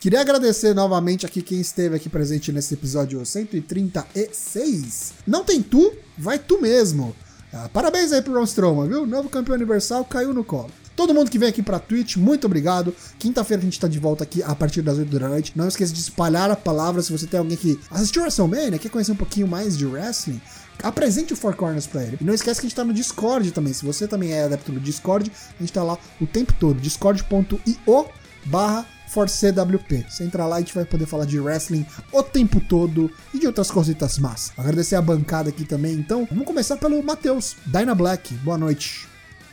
Queria 0.00 0.22
agradecer 0.22 0.72
novamente 0.72 1.26
aqui 1.26 1.42
quem 1.42 1.60
esteve 1.60 1.94
aqui 1.94 2.08
presente 2.08 2.50
nesse 2.52 2.72
episódio 2.72 3.22
136. 3.26 5.12
Não 5.26 5.44
tem 5.44 5.62
tu, 5.62 5.94
vai 6.16 6.38
tu 6.38 6.58
mesmo. 6.58 7.14
Ah, 7.52 7.68
parabéns 7.72 8.12
aí 8.12 8.20
pro 8.20 8.34
Ron 8.34 8.44
Strowman, 8.44 8.88
viu? 8.88 9.06
Novo 9.06 9.28
campeão 9.28 9.56
universal 9.56 10.04
caiu 10.04 10.34
no 10.34 10.44
colo. 10.44 10.70
Todo 10.94 11.14
mundo 11.14 11.30
que 11.30 11.38
vem 11.38 11.48
aqui 11.48 11.62
pra 11.62 11.78
Twitch, 11.78 12.16
muito 12.16 12.46
obrigado. 12.46 12.92
Quinta-feira 13.18 13.62
a 13.62 13.64
gente 13.64 13.78
tá 13.78 13.86
de 13.86 14.00
volta 14.00 14.24
aqui 14.24 14.42
a 14.42 14.52
partir 14.54 14.82
das 14.82 14.98
8 14.98 15.16
da 15.16 15.28
noite. 15.28 15.52
Não 15.54 15.68
esqueça 15.68 15.92
de 15.92 16.00
espalhar 16.00 16.50
a 16.50 16.56
palavra 16.56 17.00
se 17.02 17.12
você 17.12 17.24
tem 17.24 17.38
alguém 17.38 17.56
que 17.56 17.78
assistiu 17.90 18.22
WrestleMania, 18.22 18.78
quer 18.78 18.88
conhecer 18.88 19.12
um 19.12 19.16
pouquinho 19.16 19.46
mais 19.46 19.78
de 19.78 19.86
wrestling. 19.86 20.40
Apresente 20.82 21.32
o 21.32 21.36
Four 21.36 21.54
Corners 21.54 21.86
pra 21.86 22.02
ele. 22.02 22.18
E 22.20 22.24
não 22.24 22.34
esquece 22.34 22.60
que 22.60 22.66
a 22.66 22.68
gente 22.68 22.76
tá 22.76 22.84
no 22.84 22.92
Discord 22.92 23.50
também. 23.52 23.72
Se 23.72 23.84
você 23.84 24.08
também 24.08 24.32
é 24.32 24.44
adepto 24.44 24.72
do 24.72 24.80
Discord, 24.80 25.30
a 25.30 25.62
gente 25.62 25.72
tá 25.72 25.84
lá 25.84 25.96
o 26.20 26.26
tempo 26.26 26.52
todo. 26.58 26.80
discord.io 26.80 28.06
barra 28.46 28.84
ForceWP. 29.10 30.06
Você 30.08 30.24
entra 30.24 30.46
lá 30.46 30.56
e 30.56 30.58
a 30.58 30.60
gente 30.60 30.74
vai 30.74 30.84
poder 30.84 31.06
falar 31.06 31.24
de 31.24 31.38
wrestling 31.38 31.86
o 32.12 32.22
tempo 32.22 32.60
todo 32.60 33.10
e 33.32 33.38
de 33.38 33.46
outras 33.46 33.70
cositas 33.70 34.18
más. 34.18 34.52
Agradecer 34.56 34.96
a 34.96 35.02
bancada 35.02 35.48
aqui 35.50 35.64
também. 35.64 35.94
Então, 35.94 36.26
vamos 36.30 36.46
começar 36.46 36.76
pelo 36.76 37.02
Matheus, 37.02 37.56
Dyna 37.66 37.94
Black. 37.94 38.34
Boa 38.34 38.58
noite. 38.58 39.06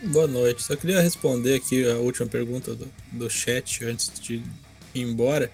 Boa 0.04 0.28
noite. 0.28 0.64
Só 0.64 0.76
queria 0.76 1.02
responder 1.02 1.56
aqui 1.56 1.90
a 1.90 1.96
última 1.96 2.28
pergunta 2.28 2.76
do, 2.76 2.88
do 3.12 3.30
chat 3.30 3.84
antes 3.86 4.12
de 4.20 4.44
ir 4.94 5.02
embora. 5.02 5.50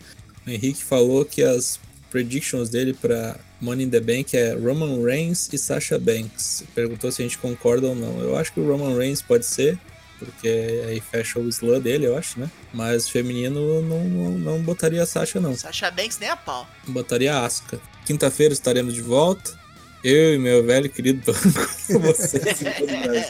O 0.46 0.50
Henrique 0.50 0.84
falou 0.84 1.24
que 1.24 1.44
as 1.44 1.80
predictions 2.10 2.70
dele 2.70 2.94
para 2.94 3.40
Money 3.62 3.86
in 3.86 3.90
the 3.90 4.00
Bank 4.00 4.36
é 4.36 4.54
Roman 4.54 5.04
Reigns 5.04 5.50
e 5.54 5.58
Sasha 5.58 5.98
Banks. 5.98 6.64
Perguntou 6.76 7.12
se 7.12 7.22
a 7.22 7.26
gente 7.26 7.38
concorda 7.38 7.88
ou 7.88 7.96
não. 7.96 8.20
Eu 8.20 8.36
acho 8.36 8.52
que 8.52 8.60
o 8.60 8.68
Roman 8.68 8.98
Reigns 8.98 9.22
pode 9.22 9.46
ser, 9.46 9.80
porque 10.26 10.84
aí 10.88 11.02
fecha 11.02 11.40
o 11.40 11.50
slam 11.50 11.80
dele, 11.80 12.06
eu 12.06 12.16
acho, 12.16 12.40
né? 12.40 12.50
Mas 12.72 13.10
feminino 13.10 13.82
não, 13.82 14.04
não, 14.04 14.32
não 14.38 14.62
botaria 14.62 15.02
a 15.02 15.06
Sasha, 15.06 15.40
não. 15.40 15.56
Sasha 15.56 15.90
Banks 15.90 16.20
nem 16.20 16.30
a 16.30 16.38
pau. 16.38 16.68
Botaria 16.88 17.36
a 17.36 17.46
Asuka. 17.46 17.82
Quinta-feira 18.06 18.54
estaremos 18.54 18.94
de 18.94 19.02
volta. 19.02 19.60
Eu 20.04 20.36
e 20.36 20.38
meu 20.38 20.64
velho 20.64 20.90
querido 20.90 21.32
banco 21.32 21.70
com 21.88 22.00
vocês. 22.00 22.44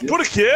Por 0.06 0.26
quê? 0.26 0.50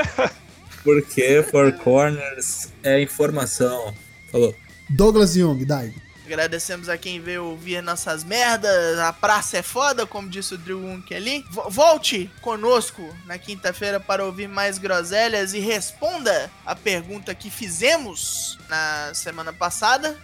Porque 0.84 1.42
Four 1.50 1.72
Corners 1.72 2.68
é 2.82 3.00
informação. 3.00 3.94
Falou. 4.30 4.54
Douglas 4.88 5.36
Young, 5.36 5.64
Daigo. 5.64 6.05
Agradecemos 6.26 6.88
a 6.88 6.98
quem 6.98 7.20
veio 7.20 7.44
ouvir 7.44 7.80
nossas 7.82 8.24
merdas. 8.24 8.98
A 8.98 9.12
praça 9.12 9.58
é 9.58 9.62
foda, 9.62 10.04
como 10.06 10.28
disse 10.28 10.54
o 10.54 10.58
Drew 10.58 10.80
Wunk 10.80 11.14
ali. 11.14 11.44
Vo- 11.50 11.70
Volte 11.70 12.28
conosco 12.40 13.16
na 13.24 13.38
quinta-feira 13.38 14.00
para 14.00 14.24
ouvir 14.24 14.48
mais 14.48 14.76
groselhas 14.76 15.54
e 15.54 15.60
responda 15.60 16.50
a 16.64 16.74
pergunta 16.74 17.34
que 17.34 17.48
fizemos 17.48 18.58
na 18.68 19.12
semana 19.14 19.52
passada. 19.52 20.18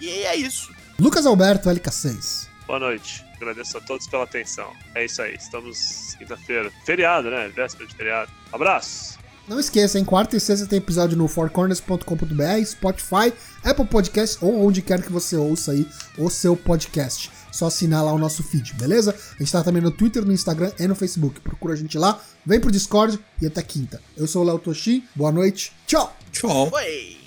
E 0.00 0.08
é 0.08 0.34
isso. 0.34 0.72
Lucas 0.98 1.26
Alberto, 1.26 1.68
LK6. 1.68 2.48
Boa 2.66 2.78
noite. 2.78 3.24
Agradeço 3.36 3.76
a 3.76 3.80
todos 3.80 4.06
pela 4.06 4.24
atenção. 4.24 4.72
É 4.94 5.04
isso 5.04 5.20
aí. 5.20 5.34
Estamos 5.34 6.14
quinta-feira. 6.16 6.72
Feriado, 6.86 7.28
né? 7.30 7.48
Véspera 7.54 7.86
de 7.88 7.94
feriado. 7.94 8.30
Abraço. 8.52 9.18
Não 9.48 9.58
esqueça, 9.58 9.98
em 9.98 10.04
quarta 10.04 10.36
e 10.36 10.40
sexta 10.40 10.66
tem 10.66 10.78
episódio 10.78 11.16
no 11.16 11.26
fourcorners.com.br, 11.26 12.64
Spotify, 12.64 13.32
Apple 13.64 13.86
Podcast 13.86 14.42
ou 14.42 14.64
onde 14.66 14.80
quer 14.80 15.02
que 15.02 15.12
você 15.12 15.36
ouça 15.36 15.72
aí 15.72 15.86
o 16.16 16.30
seu 16.30 16.56
podcast. 16.56 17.30
Só 17.50 17.66
assinar 17.66 18.04
lá 18.04 18.12
o 18.12 18.18
nosso 18.18 18.42
feed, 18.42 18.74
beleza? 18.74 19.14
A 19.34 19.38
gente 19.42 19.52
tá 19.52 19.62
também 19.62 19.82
no 19.82 19.90
Twitter, 19.90 20.24
no 20.24 20.32
Instagram 20.32 20.72
e 20.78 20.86
no 20.86 20.94
Facebook. 20.94 21.40
Procura 21.40 21.74
a 21.74 21.76
gente 21.76 21.98
lá, 21.98 22.20
vem 22.46 22.60
pro 22.60 22.70
Discord 22.70 23.18
e 23.40 23.46
até 23.46 23.62
quinta. 23.62 24.00
Eu 24.16 24.26
sou 24.26 24.42
o 24.42 24.46
Léo 24.46 24.58
Toshin, 24.58 25.04
boa 25.14 25.32
noite, 25.32 25.72
tchau! 25.86 26.16
Tchau. 26.32 26.70
Foi. 26.70 27.21